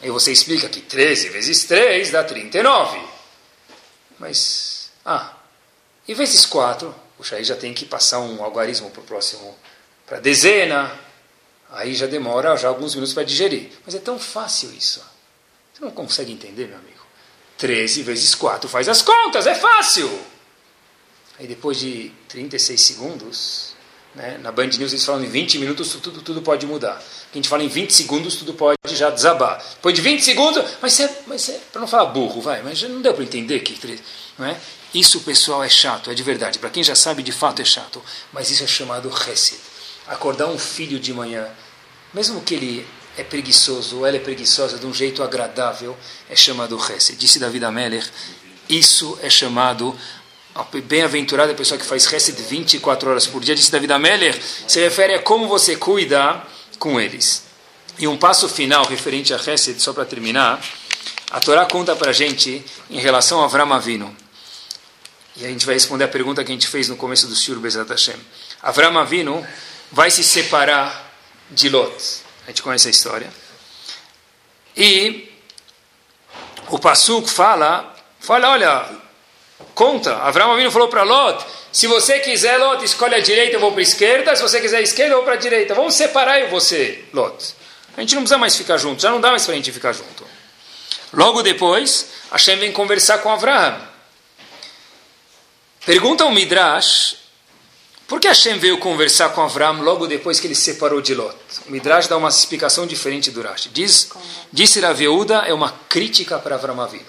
Aí 0.02 0.10
você 0.10 0.32
explica 0.32 0.68
que 0.68 0.80
13 0.80 1.28
vezes 1.30 1.64
3 1.64 2.10
dá 2.10 2.24
39. 2.24 2.98
Mas, 4.18 4.90
ah, 5.04 5.30
e 6.06 6.14
vezes 6.14 6.46
4? 6.46 6.94
Puxa, 7.16 7.36
aí 7.36 7.44
já 7.44 7.56
tem 7.56 7.72
que 7.72 7.84
passar 7.84 8.20
um 8.20 8.42
algarismo 8.42 8.90
para 8.90 9.00
o 9.00 9.04
próximo, 9.04 9.56
para 10.06 10.20
dezena. 10.20 10.92
Aí 11.70 11.94
já 11.94 12.06
demora 12.06 12.56
já 12.56 12.68
alguns 12.68 12.94
minutos 12.94 13.12
para 13.12 13.24
digerir. 13.24 13.70
Mas 13.84 13.94
é 13.94 13.98
tão 13.98 14.18
fácil 14.18 14.72
isso. 14.72 15.04
Você 15.72 15.84
não 15.84 15.90
consegue 15.90 16.32
entender, 16.32 16.68
meu 16.68 16.78
amigo? 16.78 16.96
13 17.58 18.02
vezes 18.02 18.34
4 18.34 18.68
faz 18.68 18.88
as 18.88 19.02
contas, 19.02 19.46
é 19.46 19.54
fácil! 19.54 20.10
Aí 21.38 21.46
depois 21.46 21.78
de 21.78 22.10
36 22.28 22.80
segundos, 22.80 23.74
né, 24.14 24.38
na 24.42 24.50
Band 24.50 24.68
News 24.68 24.92
eles 24.92 25.04
falam 25.04 25.22
em 25.22 25.28
20 25.28 25.58
minutos 25.58 25.94
tudo, 26.02 26.22
tudo 26.22 26.40
pode 26.40 26.66
mudar. 26.66 26.96
A 26.96 27.36
gente 27.36 27.48
fala 27.48 27.62
em 27.62 27.68
20 27.68 27.92
segundos 27.92 28.36
tudo 28.36 28.54
pode 28.54 28.76
já 28.94 29.10
desabar. 29.10 29.62
Depois 29.74 29.94
de 29.94 30.00
20 30.00 30.22
segundos, 30.22 30.64
mas 30.80 30.98
é, 31.00 31.22
mas 31.26 31.48
é 31.48 31.60
para 31.70 31.80
não 31.80 31.88
falar 31.88 32.06
burro, 32.06 32.40
vai, 32.40 32.62
mas 32.62 32.80
não 32.82 33.02
deu 33.02 33.12
para 33.12 33.24
entender 33.24 33.60
que 33.60 34.00
não 34.38 34.46
é? 34.46 34.58
Isso, 34.96 35.20
pessoal, 35.20 35.62
é 35.62 35.68
chato, 35.68 36.10
é 36.10 36.14
de 36.14 36.22
verdade. 36.22 36.58
Para 36.58 36.70
quem 36.70 36.82
já 36.82 36.94
sabe, 36.94 37.22
de 37.22 37.30
fato 37.30 37.60
é 37.60 37.64
chato. 37.66 38.02
Mas 38.32 38.50
isso 38.50 38.64
é 38.64 38.66
chamado 38.66 39.10
Hesed. 39.10 39.60
Acordar 40.06 40.46
um 40.46 40.58
filho 40.58 40.98
de 40.98 41.12
manhã, 41.12 41.46
mesmo 42.14 42.40
que 42.40 42.54
ele 42.54 42.86
é 43.14 43.22
preguiçoso 43.22 43.98
ou 43.98 44.06
ela 44.06 44.16
é 44.16 44.20
preguiçosa 44.20 44.78
de 44.78 44.86
um 44.86 44.94
jeito 44.94 45.22
agradável, 45.22 45.94
é 46.30 46.34
chamado 46.34 46.78
Hesed. 46.78 47.18
Disse 47.18 47.38
David 47.38 47.66
Ameller, 47.66 48.10
isso 48.70 49.18
é 49.20 49.28
chamado 49.28 49.94
bem-aventurada 50.84 51.52
a 51.52 51.54
pessoa 51.54 51.78
que 51.78 51.84
faz 51.84 52.10
Hesed 52.10 52.40
24 52.40 53.10
horas 53.10 53.26
por 53.26 53.42
dia. 53.42 53.54
Disse 53.54 53.70
David 53.70 53.92
Ameller, 53.92 54.40
se 54.66 54.80
refere 54.80 55.12
a 55.12 55.18
como 55.18 55.46
você 55.46 55.76
cuida 55.76 56.42
com 56.78 56.98
eles. 56.98 57.42
E 57.98 58.08
um 58.08 58.16
passo 58.16 58.48
final 58.48 58.86
referente 58.86 59.34
a 59.34 59.36
Hesed, 59.36 59.78
só 59.78 59.92
para 59.92 60.06
terminar, 60.06 60.58
a 61.30 61.38
Torá 61.38 61.66
conta 61.66 61.94
para 61.94 62.12
gente 62.12 62.64
em 62.88 62.98
relação 62.98 63.42
a 63.42 63.44
Avram 63.44 63.70
Avinu. 63.74 64.16
E 65.36 65.44
a 65.44 65.48
gente 65.48 65.66
vai 65.66 65.74
responder 65.74 66.04
a 66.04 66.08
pergunta 66.08 66.42
que 66.42 66.50
a 66.50 66.54
gente 66.54 66.66
fez 66.66 66.88
no 66.88 66.96
começo 66.96 67.26
do 67.26 67.36
Shur 67.36 67.58
Bezat 67.58 67.88
Hashem. 67.88 68.16
Avram 68.62 68.98
Avinu 68.98 69.46
vai 69.92 70.10
se 70.10 70.24
separar 70.24 71.12
de 71.50 71.68
Lot. 71.68 71.94
A 72.44 72.50
gente 72.50 72.62
conhece 72.62 72.88
a 72.88 72.90
história. 72.90 73.30
E 74.76 75.30
o 76.68 76.78
Passuk 76.78 77.28
fala, 77.28 77.94
fala, 78.18 78.50
olha, 78.50 78.88
conta. 79.74 80.16
Avram 80.16 80.52
Avinu 80.52 80.70
falou 80.70 80.88
para 80.88 81.02
Lot, 81.02 81.44
se 81.76 81.86
você 81.86 82.20
quiser, 82.20 82.56
Lot, 82.56 82.82
escolhe 82.82 83.14
a 83.14 83.20
direita, 83.20 83.56
eu 83.56 83.60
vou 83.60 83.70
para 83.70 83.80
a 83.80 83.82
esquerda. 83.82 84.34
Se 84.34 84.40
você 84.40 84.58
quiser 84.62 84.78
a 84.78 84.80
esquerda, 84.80 85.12
eu 85.12 85.16
vou 85.18 85.24
para 85.26 85.34
a 85.34 85.36
direita. 85.36 85.74
Vamos 85.74 85.94
separar 85.94 86.40
eu 86.40 86.48
você, 86.48 87.04
Lot. 87.12 87.54
A 87.94 88.00
gente 88.00 88.14
não 88.14 88.22
precisa 88.22 88.38
mais 88.38 88.56
ficar 88.56 88.78
junto, 88.78 89.02
já 89.02 89.10
não 89.10 89.20
dá 89.20 89.28
mais 89.28 89.44
para 89.44 89.52
a 89.52 89.56
gente 89.56 89.70
ficar 89.70 89.92
junto. 89.92 90.26
Logo 91.12 91.42
depois, 91.42 92.08
Hashem 92.32 92.58
vem 92.58 92.72
conversar 92.72 93.18
com 93.18 93.30
Avraham. 93.30 93.95
Pergunta 95.86 96.24
ao 96.24 96.32
Midrash, 96.32 97.16
por 98.08 98.18
que 98.18 98.26
Hashem 98.26 98.58
veio 98.58 98.76
conversar 98.76 99.28
com 99.28 99.40
Avram 99.40 99.82
logo 99.82 100.08
depois 100.08 100.40
que 100.40 100.48
ele 100.48 100.54
se 100.56 100.62
separou 100.62 101.00
de 101.00 101.14
Lot? 101.14 101.36
O 101.64 101.70
Midrash 101.70 102.08
dá 102.08 102.16
uma 102.16 102.28
explicação 102.28 102.88
diferente 102.88 103.30
do 103.30 103.40
Rashi. 103.40 103.68
Diz, 103.68 104.10
disse 104.52 104.80
Raveuda, 104.80 105.44
é 105.46 105.54
uma 105.54 105.70
crítica 105.88 106.40
para 106.40 106.56
Avram 106.56 106.80
Avinu. 106.80 107.04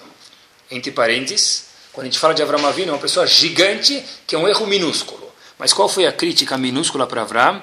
Entre 0.70 0.92
parênteses, 0.92 1.64
quando 1.92 2.06
a 2.06 2.08
gente 2.08 2.20
fala 2.20 2.34
de 2.34 2.40
Avram 2.40 2.64
Avinu, 2.64 2.90
é 2.90 2.92
uma 2.92 3.00
pessoa 3.00 3.26
gigante 3.26 4.00
que 4.24 4.36
é 4.36 4.38
um 4.38 4.46
erro 4.46 4.64
minúsculo. 4.64 5.28
Mas 5.58 5.72
qual 5.72 5.88
foi 5.88 6.06
a 6.06 6.12
crítica 6.12 6.56
minúscula 6.56 7.04
para 7.04 7.22
Avram? 7.22 7.60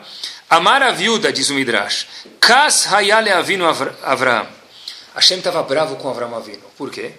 Amar 0.50 0.84
a 0.84 0.92
viúda, 0.92 1.32
diz 1.32 1.50
o 1.50 1.54
Midrash. 1.54 2.08
Kas 2.42 2.92
hayale 2.92 3.32
avinu 3.32 3.66
Avram. 3.66 4.46
Hashem 5.14 5.38
estava 5.38 5.64
bravo 5.64 5.96
com 5.96 6.10
Avram 6.10 6.36
Avinu. 6.36 6.66
Por 6.78 6.92
quê? 6.92 7.14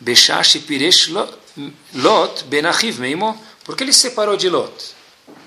Beshash 0.00 0.56
piresh 0.66 1.10
Lot 1.94 2.44
ben 2.44 2.66
Achiv 2.66 2.98
Meimo, 2.98 3.40
porque 3.64 3.84
ele 3.84 3.92
se 3.92 4.00
separou 4.00 4.36
de 4.36 4.48
Lot. 4.48 4.94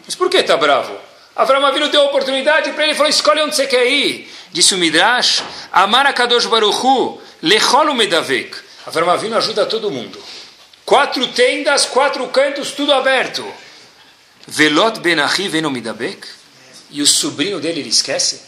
Mas 0.06 0.16
por 0.16 0.30
que 0.30 0.38
está 0.38 0.56
bravo? 0.56 0.98
Avram 1.36 1.64
Avinu 1.64 1.90
deu 1.90 2.04
oportunidade 2.06 2.72
para 2.72 2.84
ele 2.86 2.96
falou: 2.96 3.10
escolhe 3.10 3.42
onde 3.42 3.56
você 3.56 3.68
quer 3.68 3.86
ir. 3.86 4.28
Disse 4.52 4.74
o 4.74 4.78
Midrash: 4.78 5.44
Amar 5.72 6.12
Kadosh 6.14 6.48
Baruchu, 6.48 7.22
lechol 7.44 7.94
medavek. 7.94 8.56
Avram 8.88 9.10
Avinu 9.10 9.38
ajuda 9.38 9.66
todo 9.68 9.92
mundo. 9.92 10.18
Quatro 10.84 11.28
tendas, 11.28 11.86
quatro 11.86 12.26
cantos, 12.30 12.72
tudo 12.72 12.92
aberto. 12.92 13.46
Velot 14.48 15.00
ben 15.00 15.20
Achiv 15.20 15.54
Midabek. 15.54 16.26
E 16.90 17.02
o 17.02 17.06
sobrinho 17.06 17.60
dele 17.60 17.82
ele 17.82 17.90
esquece? 17.90 18.42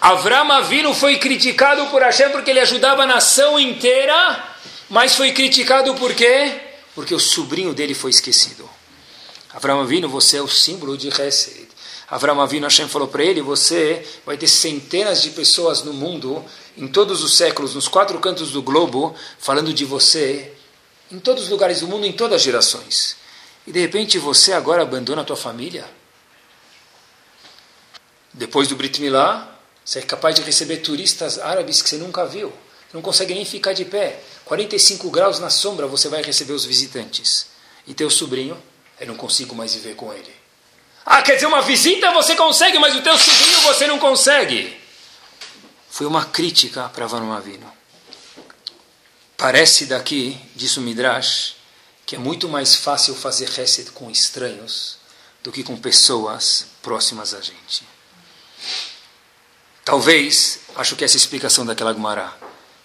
Avram 0.00 0.52
Avinu 0.52 0.94
foi 0.94 1.18
criticado 1.18 1.86
por 1.86 2.02
Hashem 2.02 2.30
porque 2.30 2.50
ele 2.50 2.60
ajudava 2.60 3.02
a 3.02 3.06
nação 3.06 3.58
inteira 3.58 4.53
mas 4.88 5.14
foi 5.14 5.32
criticado 5.32 5.94
por 5.94 6.14
quê? 6.14 6.60
Porque 6.94 7.14
o 7.14 7.20
sobrinho 7.20 7.74
dele 7.74 7.94
foi 7.94 8.10
esquecido. 8.10 8.68
Avram 9.50 9.80
Avinu, 9.80 10.08
você 10.08 10.36
é 10.38 10.42
o 10.42 10.48
símbolo 10.48 10.96
de 10.96 11.08
Hesed. 11.08 11.68
Avram 12.08 12.40
Avinu, 12.40 12.66
Hashem 12.66 12.88
falou 12.88 13.08
para 13.08 13.24
ele, 13.24 13.40
você 13.40 14.06
vai 14.26 14.36
ter 14.36 14.48
centenas 14.48 15.22
de 15.22 15.30
pessoas 15.30 15.82
no 15.82 15.92
mundo, 15.92 16.44
em 16.76 16.86
todos 16.86 17.22
os 17.22 17.36
séculos, 17.36 17.74
nos 17.74 17.88
quatro 17.88 18.18
cantos 18.20 18.50
do 18.50 18.60
globo, 18.62 19.14
falando 19.38 19.72
de 19.72 19.84
você, 19.84 20.52
em 21.10 21.18
todos 21.18 21.44
os 21.44 21.50
lugares 21.50 21.80
do 21.80 21.88
mundo, 21.88 22.04
em 22.04 22.12
todas 22.12 22.36
as 22.36 22.42
gerações. 22.42 23.16
E 23.66 23.72
de 23.72 23.80
repente 23.80 24.18
você 24.18 24.52
agora 24.52 24.82
abandona 24.82 25.22
a 25.22 25.24
tua 25.24 25.36
família? 25.36 25.88
Depois 28.32 28.68
do 28.68 28.76
Brit 28.76 29.00
Milá, 29.00 29.58
você 29.84 30.00
é 30.00 30.02
capaz 30.02 30.34
de 30.34 30.42
receber 30.42 30.78
turistas 30.78 31.38
árabes 31.38 31.80
que 31.80 31.88
você 31.88 31.96
nunca 31.96 32.26
viu 32.26 32.52
não 32.94 33.02
consegue 33.02 33.34
nem 33.34 33.44
ficar 33.44 33.72
de 33.72 33.84
pé. 33.84 34.20
45 34.44 35.10
graus 35.10 35.38
na 35.38 35.50
sombra 35.50 35.86
você 35.86 36.08
vai 36.08 36.22
receber 36.22 36.52
os 36.52 36.64
visitantes. 36.64 37.46
E 37.86 37.94
teu 37.94 38.10
sobrinho, 38.10 38.60
eu 39.00 39.06
não 39.06 39.16
consigo 39.16 39.54
mais 39.54 39.74
viver 39.74 39.94
com 39.94 40.12
ele. 40.12 40.34
Ah, 41.04 41.22
quer 41.22 41.34
dizer, 41.34 41.46
uma 41.46 41.62
visita 41.62 42.12
você 42.12 42.34
consegue, 42.34 42.78
mas 42.78 42.94
o 42.94 43.02
teu 43.02 43.16
sobrinho 43.18 43.60
você 43.60 43.86
não 43.86 43.98
consegue. 43.98 44.78
Foi 45.90 46.06
uma 46.06 46.24
crítica 46.24 46.88
para 46.88 47.06
Vanumavino. 47.06 47.70
Parece 49.36 49.86
daqui, 49.86 50.40
disse 50.54 50.78
o 50.78 50.82
Midrash, 50.82 51.56
que 52.06 52.16
é 52.16 52.18
muito 52.18 52.48
mais 52.48 52.74
fácil 52.74 53.14
fazer 53.14 53.48
reset 53.48 53.90
com 53.90 54.10
estranhos 54.10 54.98
do 55.42 55.52
que 55.52 55.62
com 55.62 55.76
pessoas 55.76 56.66
próximas 56.82 57.34
a 57.34 57.40
gente. 57.40 57.86
Talvez, 59.84 60.60
acho 60.76 60.96
que 60.96 61.04
essa 61.04 61.16
é 61.16 61.18
explicação 61.18 61.66
daquela 61.66 61.92
Gumará. 61.92 62.34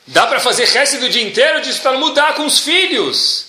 Dá 0.10 0.26
para 0.26 0.40
fazer 0.40 0.66
resto 0.66 0.98
do 1.00 1.08
dia 1.08 1.22
inteiro 1.22 1.62
disso 1.62 1.82
para 1.82 1.98
mudar 1.98 2.34
com 2.34 2.46
os 2.46 2.60
filhos. 2.60 3.46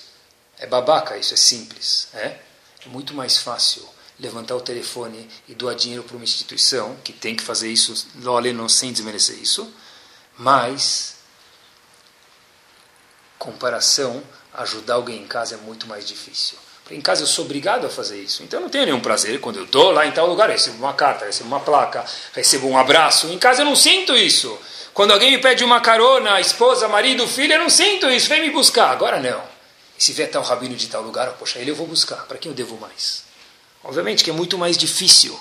É 0.59 0.67
babaca, 0.67 1.17
isso 1.17 1.33
é 1.33 1.37
simples. 1.37 2.09
É? 2.13 2.37
é 2.85 2.89
muito 2.89 3.15
mais 3.15 3.39
fácil 3.39 3.89
levantar 4.19 4.55
o 4.57 4.61
telefone 4.61 5.27
e 5.49 5.55
doar 5.55 5.75
dinheiro 5.75 6.03
para 6.03 6.15
uma 6.17 6.25
instituição, 6.25 6.97
que 7.03 7.15
tem 7.15 7.35
que 7.35 7.43
fazer 7.43 7.71
isso, 7.73 8.07
olha, 8.27 8.53
não 8.53 8.69
sem 8.69 8.93
desmerecer 8.93 9.39
isso, 9.39 9.73
mas, 10.37 11.17
comparação, 13.39 14.23
ajudar 14.53 14.95
alguém 14.95 15.23
em 15.23 15.27
casa 15.27 15.55
é 15.55 15.59
muito 15.59 15.87
mais 15.87 16.07
difícil. 16.07 16.59
Em 16.91 17.01
casa 17.01 17.23
eu 17.23 17.27
sou 17.27 17.47
obrigado 17.47 17.87
a 17.87 17.89
fazer 17.89 18.21
isso, 18.21 18.43
então 18.43 18.59
eu 18.59 18.65
não 18.65 18.71
tenho 18.71 18.85
nenhum 18.85 19.01
prazer 19.01 19.41
quando 19.41 19.57
eu 19.57 19.67
dou 19.67 19.93
lá 19.93 20.07
em 20.07 20.13
tal 20.13 20.27
lugar, 20.27 20.51
recebo 20.51 20.77
uma 20.77 20.93
carta, 20.93 21.25
recebo 21.25 21.49
uma 21.49 21.61
placa, 21.61 22.05
recebo 22.35 22.69
um 22.69 22.77
abraço. 22.77 23.29
Em 23.29 23.39
casa 23.39 23.63
eu 23.63 23.65
não 23.65 23.77
sinto 23.77 24.15
isso. 24.15 24.59
Quando 25.01 25.13
alguém 25.13 25.31
me 25.31 25.39
pede 25.39 25.65
uma 25.65 25.81
carona, 25.81 26.39
esposa, 26.43 26.87
marido, 26.87 27.27
filho, 27.27 27.55
eu 27.55 27.61
não 27.61 27.71
sinto 27.71 28.07
isso, 28.11 28.29
vem 28.29 28.43
me 28.43 28.51
buscar. 28.51 28.91
Agora 28.91 29.19
não. 29.19 29.43
E 29.99 30.05
se 30.05 30.13
vier 30.13 30.31
tal 30.31 30.43
rabino 30.43 30.77
de 30.77 30.89
tal 30.89 31.01
lugar, 31.01 31.33
poxa, 31.39 31.59
ele 31.59 31.71
eu 31.71 31.75
vou 31.75 31.87
buscar. 31.87 32.27
Para 32.27 32.37
quem 32.37 32.51
eu 32.51 32.55
devo 32.55 32.77
mais? 32.77 33.25
Obviamente 33.83 34.23
que 34.23 34.29
é 34.29 34.33
muito 34.35 34.59
mais 34.59 34.77
difícil. 34.77 35.41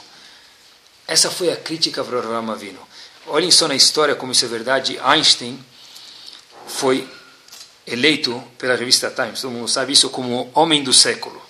Essa 1.05 1.29
foi 1.29 1.51
a 1.51 1.57
crítica 1.57 2.01
para 2.05 2.15
o 2.15 2.31
Ramavino. 2.31 2.79
Olhem 3.27 3.51
só 3.51 3.67
na 3.67 3.75
história 3.75 4.15
como 4.15 4.31
isso 4.31 4.45
é 4.45 4.47
verdade. 4.47 4.97
Einstein 5.03 5.61
foi 6.65 7.05
eleito 7.85 8.41
pela 8.57 8.77
revista 8.77 9.11
Times, 9.11 9.41
todo 9.41 9.51
mundo 9.51 9.67
sabe 9.67 9.91
isso, 9.91 10.09
como 10.09 10.49
homem 10.53 10.81
do 10.81 10.93
século. 10.93 11.41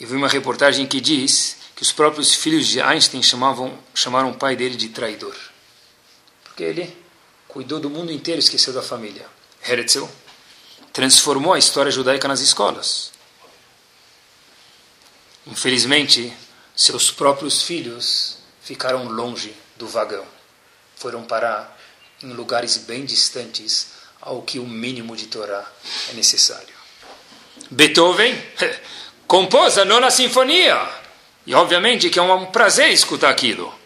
E 0.00 0.04
vi 0.04 0.16
uma 0.16 0.26
reportagem 0.26 0.84
que 0.84 1.00
diz 1.00 1.58
que 1.76 1.82
os 1.82 1.92
próprios 1.92 2.34
filhos 2.34 2.66
de 2.66 2.80
Einstein 2.80 3.22
chamavam, 3.22 3.78
chamaram 3.94 4.32
o 4.32 4.34
pai 4.34 4.56
dele 4.56 4.74
de 4.74 4.88
traidor 4.88 5.53
porque 6.54 6.62
ele 6.62 6.96
cuidou 7.48 7.80
do 7.80 7.90
mundo 7.90 8.12
inteiro 8.12 8.38
e 8.38 8.44
esqueceu 8.44 8.72
da 8.72 8.80
família. 8.80 9.26
Herzl 9.66 10.06
transformou 10.92 11.52
a 11.52 11.58
história 11.58 11.90
judaica 11.90 12.28
nas 12.28 12.38
escolas. 12.38 13.10
Infelizmente, 15.44 16.32
seus 16.76 17.10
próprios 17.10 17.64
filhos 17.64 18.38
ficaram 18.62 19.08
longe 19.08 19.52
do 19.76 19.88
vagão. 19.88 20.24
Foram 20.94 21.24
parar 21.24 21.76
em 22.22 22.32
lugares 22.32 22.76
bem 22.76 23.04
distantes 23.04 23.88
ao 24.20 24.40
que 24.42 24.60
o 24.60 24.64
mínimo 24.64 25.16
de 25.16 25.26
Torá 25.26 25.68
é 26.10 26.12
necessário. 26.12 26.74
Beethoven 27.68 28.40
compôs 29.26 29.76
a 29.76 29.84
nona 29.84 30.08
sinfonia. 30.08 30.88
E 31.44 31.52
obviamente 31.52 32.10
que 32.10 32.18
é 32.20 32.22
um 32.22 32.46
prazer 32.46 32.90
escutar 32.90 33.30
aquilo. 33.30 33.83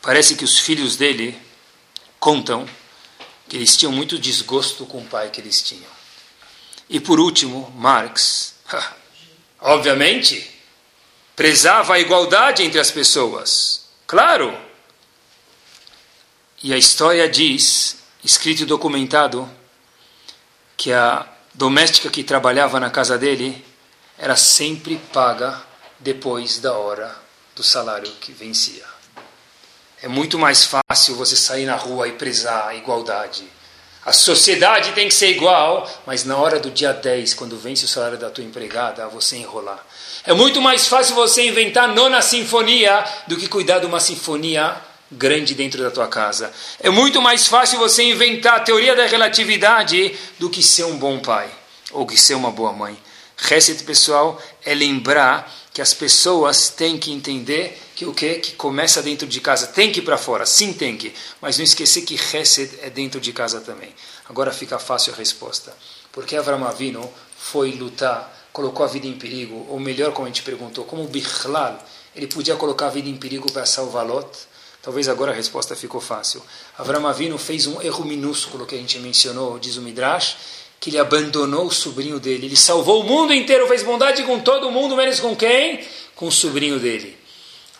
Parece 0.00 0.36
que 0.36 0.44
os 0.44 0.58
filhos 0.58 0.96
dele 0.96 1.38
contam 2.18 2.68
que 3.48 3.56
eles 3.56 3.76
tinham 3.76 3.92
muito 3.92 4.18
desgosto 4.18 4.84
com 4.86 4.98
o 4.98 5.06
pai 5.06 5.30
que 5.30 5.40
eles 5.40 5.62
tinham. 5.62 5.90
E 6.88 7.00
por 7.00 7.18
último, 7.18 7.70
Marx, 7.76 8.54
obviamente, 9.60 10.50
prezava 11.34 11.94
a 11.94 12.00
igualdade 12.00 12.62
entre 12.62 12.78
as 12.78 12.90
pessoas. 12.90 13.88
Claro! 14.06 14.56
E 16.62 16.72
a 16.72 16.76
história 16.76 17.28
diz, 17.28 17.98
escrito 18.24 18.62
e 18.62 18.66
documentado, 18.66 19.48
que 20.76 20.92
a 20.92 21.28
doméstica 21.54 22.10
que 22.10 22.24
trabalhava 22.24 22.80
na 22.80 22.90
casa 22.90 23.18
dele 23.18 23.64
era 24.16 24.36
sempre 24.36 24.96
paga 25.12 25.62
depois 25.98 26.58
da 26.58 26.72
hora 26.72 27.16
do 27.54 27.62
salário 27.62 28.10
que 28.20 28.32
vencia. 28.32 28.97
É 30.00 30.06
muito 30.06 30.38
mais 30.38 30.64
fácil 30.64 31.16
você 31.16 31.34
sair 31.34 31.66
na 31.66 31.74
rua 31.74 32.06
e 32.06 32.12
prezar 32.12 32.68
a 32.68 32.74
igualdade. 32.74 33.44
A 34.06 34.12
sociedade 34.12 34.92
tem 34.92 35.08
que 35.08 35.14
ser 35.14 35.30
igual, 35.30 35.90
mas 36.06 36.24
na 36.24 36.36
hora 36.36 36.60
do 36.60 36.70
dia 36.70 36.92
10, 36.92 37.34
quando 37.34 37.58
vence 37.58 37.84
o 37.84 37.88
salário 37.88 38.16
da 38.16 38.30
tua 38.30 38.44
empregada, 38.44 39.08
você 39.08 39.36
enrolar. 39.36 39.84
É 40.24 40.32
muito 40.32 40.62
mais 40.62 40.86
fácil 40.86 41.16
você 41.16 41.46
inventar 41.46 41.88
nona 41.88 42.22
sinfonia 42.22 43.04
do 43.26 43.36
que 43.36 43.48
cuidar 43.48 43.80
de 43.80 43.86
uma 43.86 43.98
sinfonia 43.98 44.76
grande 45.10 45.54
dentro 45.54 45.82
da 45.82 45.90
tua 45.90 46.06
casa. 46.06 46.52
É 46.80 46.90
muito 46.90 47.20
mais 47.20 47.48
fácil 47.48 47.78
você 47.78 48.04
inventar 48.04 48.56
a 48.56 48.60
teoria 48.60 48.94
da 48.94 49.06
relatividade 49.06 50.14
do 50.38 50.48
que 50.48 50.62
ser 50.62 50.84
um 50.84 50.96
bom 50.96 51.18
pai 51.18 51.50
ou 51.90 52.06
que 52.06 52.16
ser 52.16 52.34
uma 52.34 52.52
boa 52.52 52.72
mãe. 52.72 52.96
Reset, 53.40 53.84
pessoal, 53.84 54.40
é 54.64 54.74
lembrar 54.74 55.54
que 55.72 55.80
as 55.80 55.94
pessoas 55.94 56.70
têm 56.70 56.98
que 56.98 57.12
entender 57.12 57.80
que 57.94 58.04
o 58.04 58.12
que 58.12 58.34
que 58.34 58.52
começa 58.54 59.00
dentro 59.00 59.28
de 59.28 59.40
casa 59.40 59.68
tem 59.68 59.92
que 59.92 60.00
ir 60.00 60.02
para 60.02 60.18
fora, 60.18 60.44
sim 60.44 60.72
tem 60.72 60.96
que, 60.96 61.14
mas 61.40 61.56
não 61.56 61.64
esquecer 61.64 62.02
que 62.02 62.16
Reset 62.16 62.80
é 62.82 62.90
dentro 62.90 63.20
de 63.20 63.32
casa 63.32 63.60
também. 63.60 63.94
Agora 64.28 64.52
fica 64.52 64.78
fácil 64.78 65.14
a 65.14 65.16
resposta. 65.16 65.72
Porque 66.10 66.34
Avram 66.34 66.64
Avinu 66.64 67.08
foi 67.38 67.70
lutar, 67.72 68.48
colocou 68.52 68.84
a 68.84 68.88
vida 68.88 69.06
em 69.06 69.16
perigo, 69.16 69.66
ou 69.70 69.78
melhor, 69.78 70.12
como 70.12 70.26
a 70.26 70.28
gente 70.28 70.42
perguntou, 70.42 70.84
como 70.84 71.06
Bichlal, 71.06 71.78
ele 72.16 72.26
podia 72.26 72.56
colocar 72.56 72.88
a 72.88 72.90
vida 72.90 73.08
em 73.08 73.16
perigo 73.16 73.50
para 73.52 73.64
salvar 73.64 74.04
Lot? 74.04 74.28
Talvez 74.82 75.08
agora 75.08 75.32
a 75.32 75.34
resposta 75.34 75.76
ficou 75.76 76.00
fácil. 76.00 76.42
Avram 76.76 77.06
Avinu 77.06 77.38
fez 77.38 77.66
um 77.66 77.80
erro 77.82 78.04
minúsculo 78.04 78.66
que 78.66 78.74
a 78.74 78.78
gente 78.78 78.98
mencionou, 78.98 79.58
diz 79.58 79.76
o 79.76 79.82
Midrash, 79.82 80.36
que 80.80 80.90
ele 80.90 80.98
abandonou 80.98 81.66
o 81.66 81.72
sobrinho 81.72 82.20
dele. 82.20 82.46
Ele 82.46 82.56
salvou 82.56 83.00
o 83.00 83.04
mundo 83.04 83.32
inteiro, 83.32 83.66
fez 83.66 83.82
bondade 83.82 84.22
com 84.22 84.40
todo 84.40 84.70
mundo, 84.70 84.96
menos 84.96 85.20
com 85.20 85.34
quem? 85.34 85.84
Com 86.14 86.28
o 86.28 86.32
sobrinho 86.32 86.78
dele. 86.78 87.16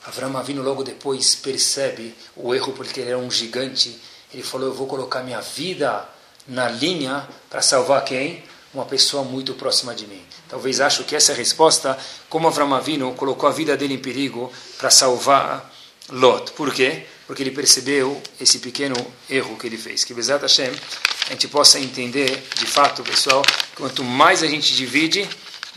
Avram 0.05 0.37
Avinu 0.37 0.63
logo 0.63 0.83
depois 0.83 1.35
percebe 1.35 2.15
o 2.35 2.55
erro 2.55 2.73
porque 2.73 3.01
ele 3.01 3.11
era 3.11 3.19
um 3.19 3.31
gigante. 3.31 3.99
Ele 4.33 4.43
falou, 4.43 4.69
eu 4.69 4.75
vou 4.75 4.87
colocar 4.87 5.23
minha 5.23 5.41
vida 5.41 6.09
na 6.47 6.69
linha 6.69 7.29
para 7.51 7.61
salvar 7.61 8.05
quem? 8.05 8.43
Uma 8.73 8.85
pessoa 8.85 9.23
muito 9.23 9.55
próxima 9.55 9.95
de 9.95 10.07
mim. 10.07 10.23
Talvez 10.49 10.81
acho 10.81 11.05
que 11.05 11.15
essa 11.15 11.33
é 11.33 11.35
a 11.35 11.39
resposta, 11.39 11.99
como 12.29 12.49
Avram 12.49 12.75
Avinu 12.75 13.13
colocou 13.15 13.49
a 13.49 13.53
vida 13.53 13.77
dele 13.77 13.95
em 13.95 13.99
perigo 13.99 14.53
para 14.79 14.91
salvar 14.91 15.71
Lot. 16.11 16.53
Por 16.53 16.73
quê? 16.73 17.05
Porque 17.29 17.43
ele 17.43 17.53
percebeu 17.53 18.21
esse 18.41 18.59
pequeno 18.59 18.97
erro 19.29 19.57
que 19.59 19.67
ele 19.67 19.77
fez. 19.77 20.03
Que 20.03 20.15
Bezat 20.15 20.41
Hashem, 20.41 20.73
a 21.29 21.33
gente 21.33 21.47
possa 21.47 21.79
entender, 21.79 22.43
de 22.59 22.67
fato, 22.67 23.03
pessoal, 23.03 23.45
quanto 23.77 24.03
mais 24.03 24.43
a 24.43 24.47
gente 24.47 24.75
divide, 24.75 25.29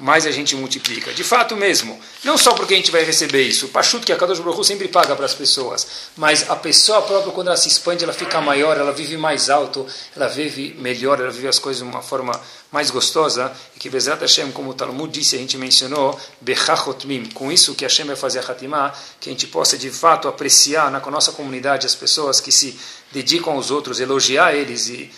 mais 0.01 0.25
a 0.25 0.31
gente 0.31 0.55
multiplica. 0.55 1.13
De 1.13 1.23
fato 1.23 1.55
mesmo, 1.55 1.97
não 2.23 2.35
só 2.37 2.53
porque 2.53 2.73
a 2.73 2.77
gente 2.77 2.91
vai 2.91 3.03
receber 3.03 3.43
isso, 3.43 3.67
o 3.67 3.69
Pachuto 3.69 4.05
que 4.05 4.11
a 4.11 4.17
Kadosh 4.17 4.39
Baruch 4.39 4.65
sempre 4.65 4.87
paga 4.87 5.15
para 5.15 5.25
as 5.25 5.35
pessoas, 5.35 5.87
mas 6.17 6.49
a 6.49 6.55
pessoa 6.55 7.03
própria, 7.03 7.31
quando 7.31 7.47
ela 7.47 7.57
se 7.57 7.67
expande, 7.67 8.03
ela 8.03 8.11
fica 8.11 8.41
maior, 8.41 8.77
ela 8.77 8.91
vive 8.91 9.15
mais 9.15 9.49
alto, 9.49 9.85
ela 10.15 10.27
vive 10.27 10.75
melhor, 10.79 11.19
ela 11.19 11.29
vive 11.29 11.47
as 11.47 11.59
coisas 11.59 11.83
de 11.83 11.87
uma 11.87 12.01
forma 12.01 12.39
mais 12.71 12.89
gostosa, 12.89 13.51
e 13.75 13.79
que 13.79 13.89
Bezrat 13.89 14.19
Hashem, 14.19 14.51
como 14.51 14.71
o 14.71 14.73
Talmud 14.73 15.11
disse, 15.11 15.35
a 15.35 15.39
gente 15.39 15.57
mencionou, 15.57 16.19
Bechachotmim, 16.41 17.25
com 17.27 17.51
isso 17.51 17.75
que 17.75 17.85
Hashem 17.85 18.07
vai 18.07 18.15
fazer 18.15 18.39
a 18.39 18.41
Hatimah, 18.41 18.93
que 19.19 19.29
a 19.29 19.31
gente 19.31 19.45
possa 19.47 19.77
de 19.77 19.91
fato 19.91 20.27
apreciar 20.27 20.89
na 20.89 20.99
nossa 20.99 21.31
comunidade 21.31 21.85
as 21.85 21.93
pessoas 21.93 22.41
que 22.41 22.51
se 22.51 22.79
dedicam 23.11 23.53
aos 23.53 23.69
outros, 23.69 23.99
elogiar 23.99 24.55
eles 24.55 24.87
e 24.87 25.11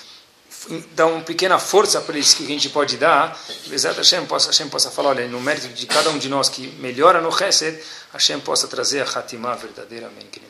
dar 0.96 1.08
uma 1.08 1.22
pequena 1.22 1.60
força 1.60 2.02
para 2.02 2.16
eles 2.16 2.34
que 2.34 2.44
a 2.44 2.48
gente 2.48 2.70
pode 2.70 2.98
dar, 2.98 3.38
Bezat 3.68 3.98
Hashem 3.98 4.26
Hashem 4.30 4.70
possa 4.70 4.90
falar, 4.90 5.10
olha, 5.10 5.28
no 5.28 5.40
mérito 5.40 5.68
de 5.70 5.86
cada 5.86 6.10
um 6.10 6.18
de 6.18 6.30
nós 6.30 6.50
que 6.50 6.68
melhora 6.80 7.22
no 7.22 7.32
Chesed, 7.32 7.80
Hashem 8.12 8.40
possa 8.40 8.68
trazer 8.68 9.02
a 9.02 9.20
Hatimah 9.20 9.56
verdadeiramente. 9.56 10.42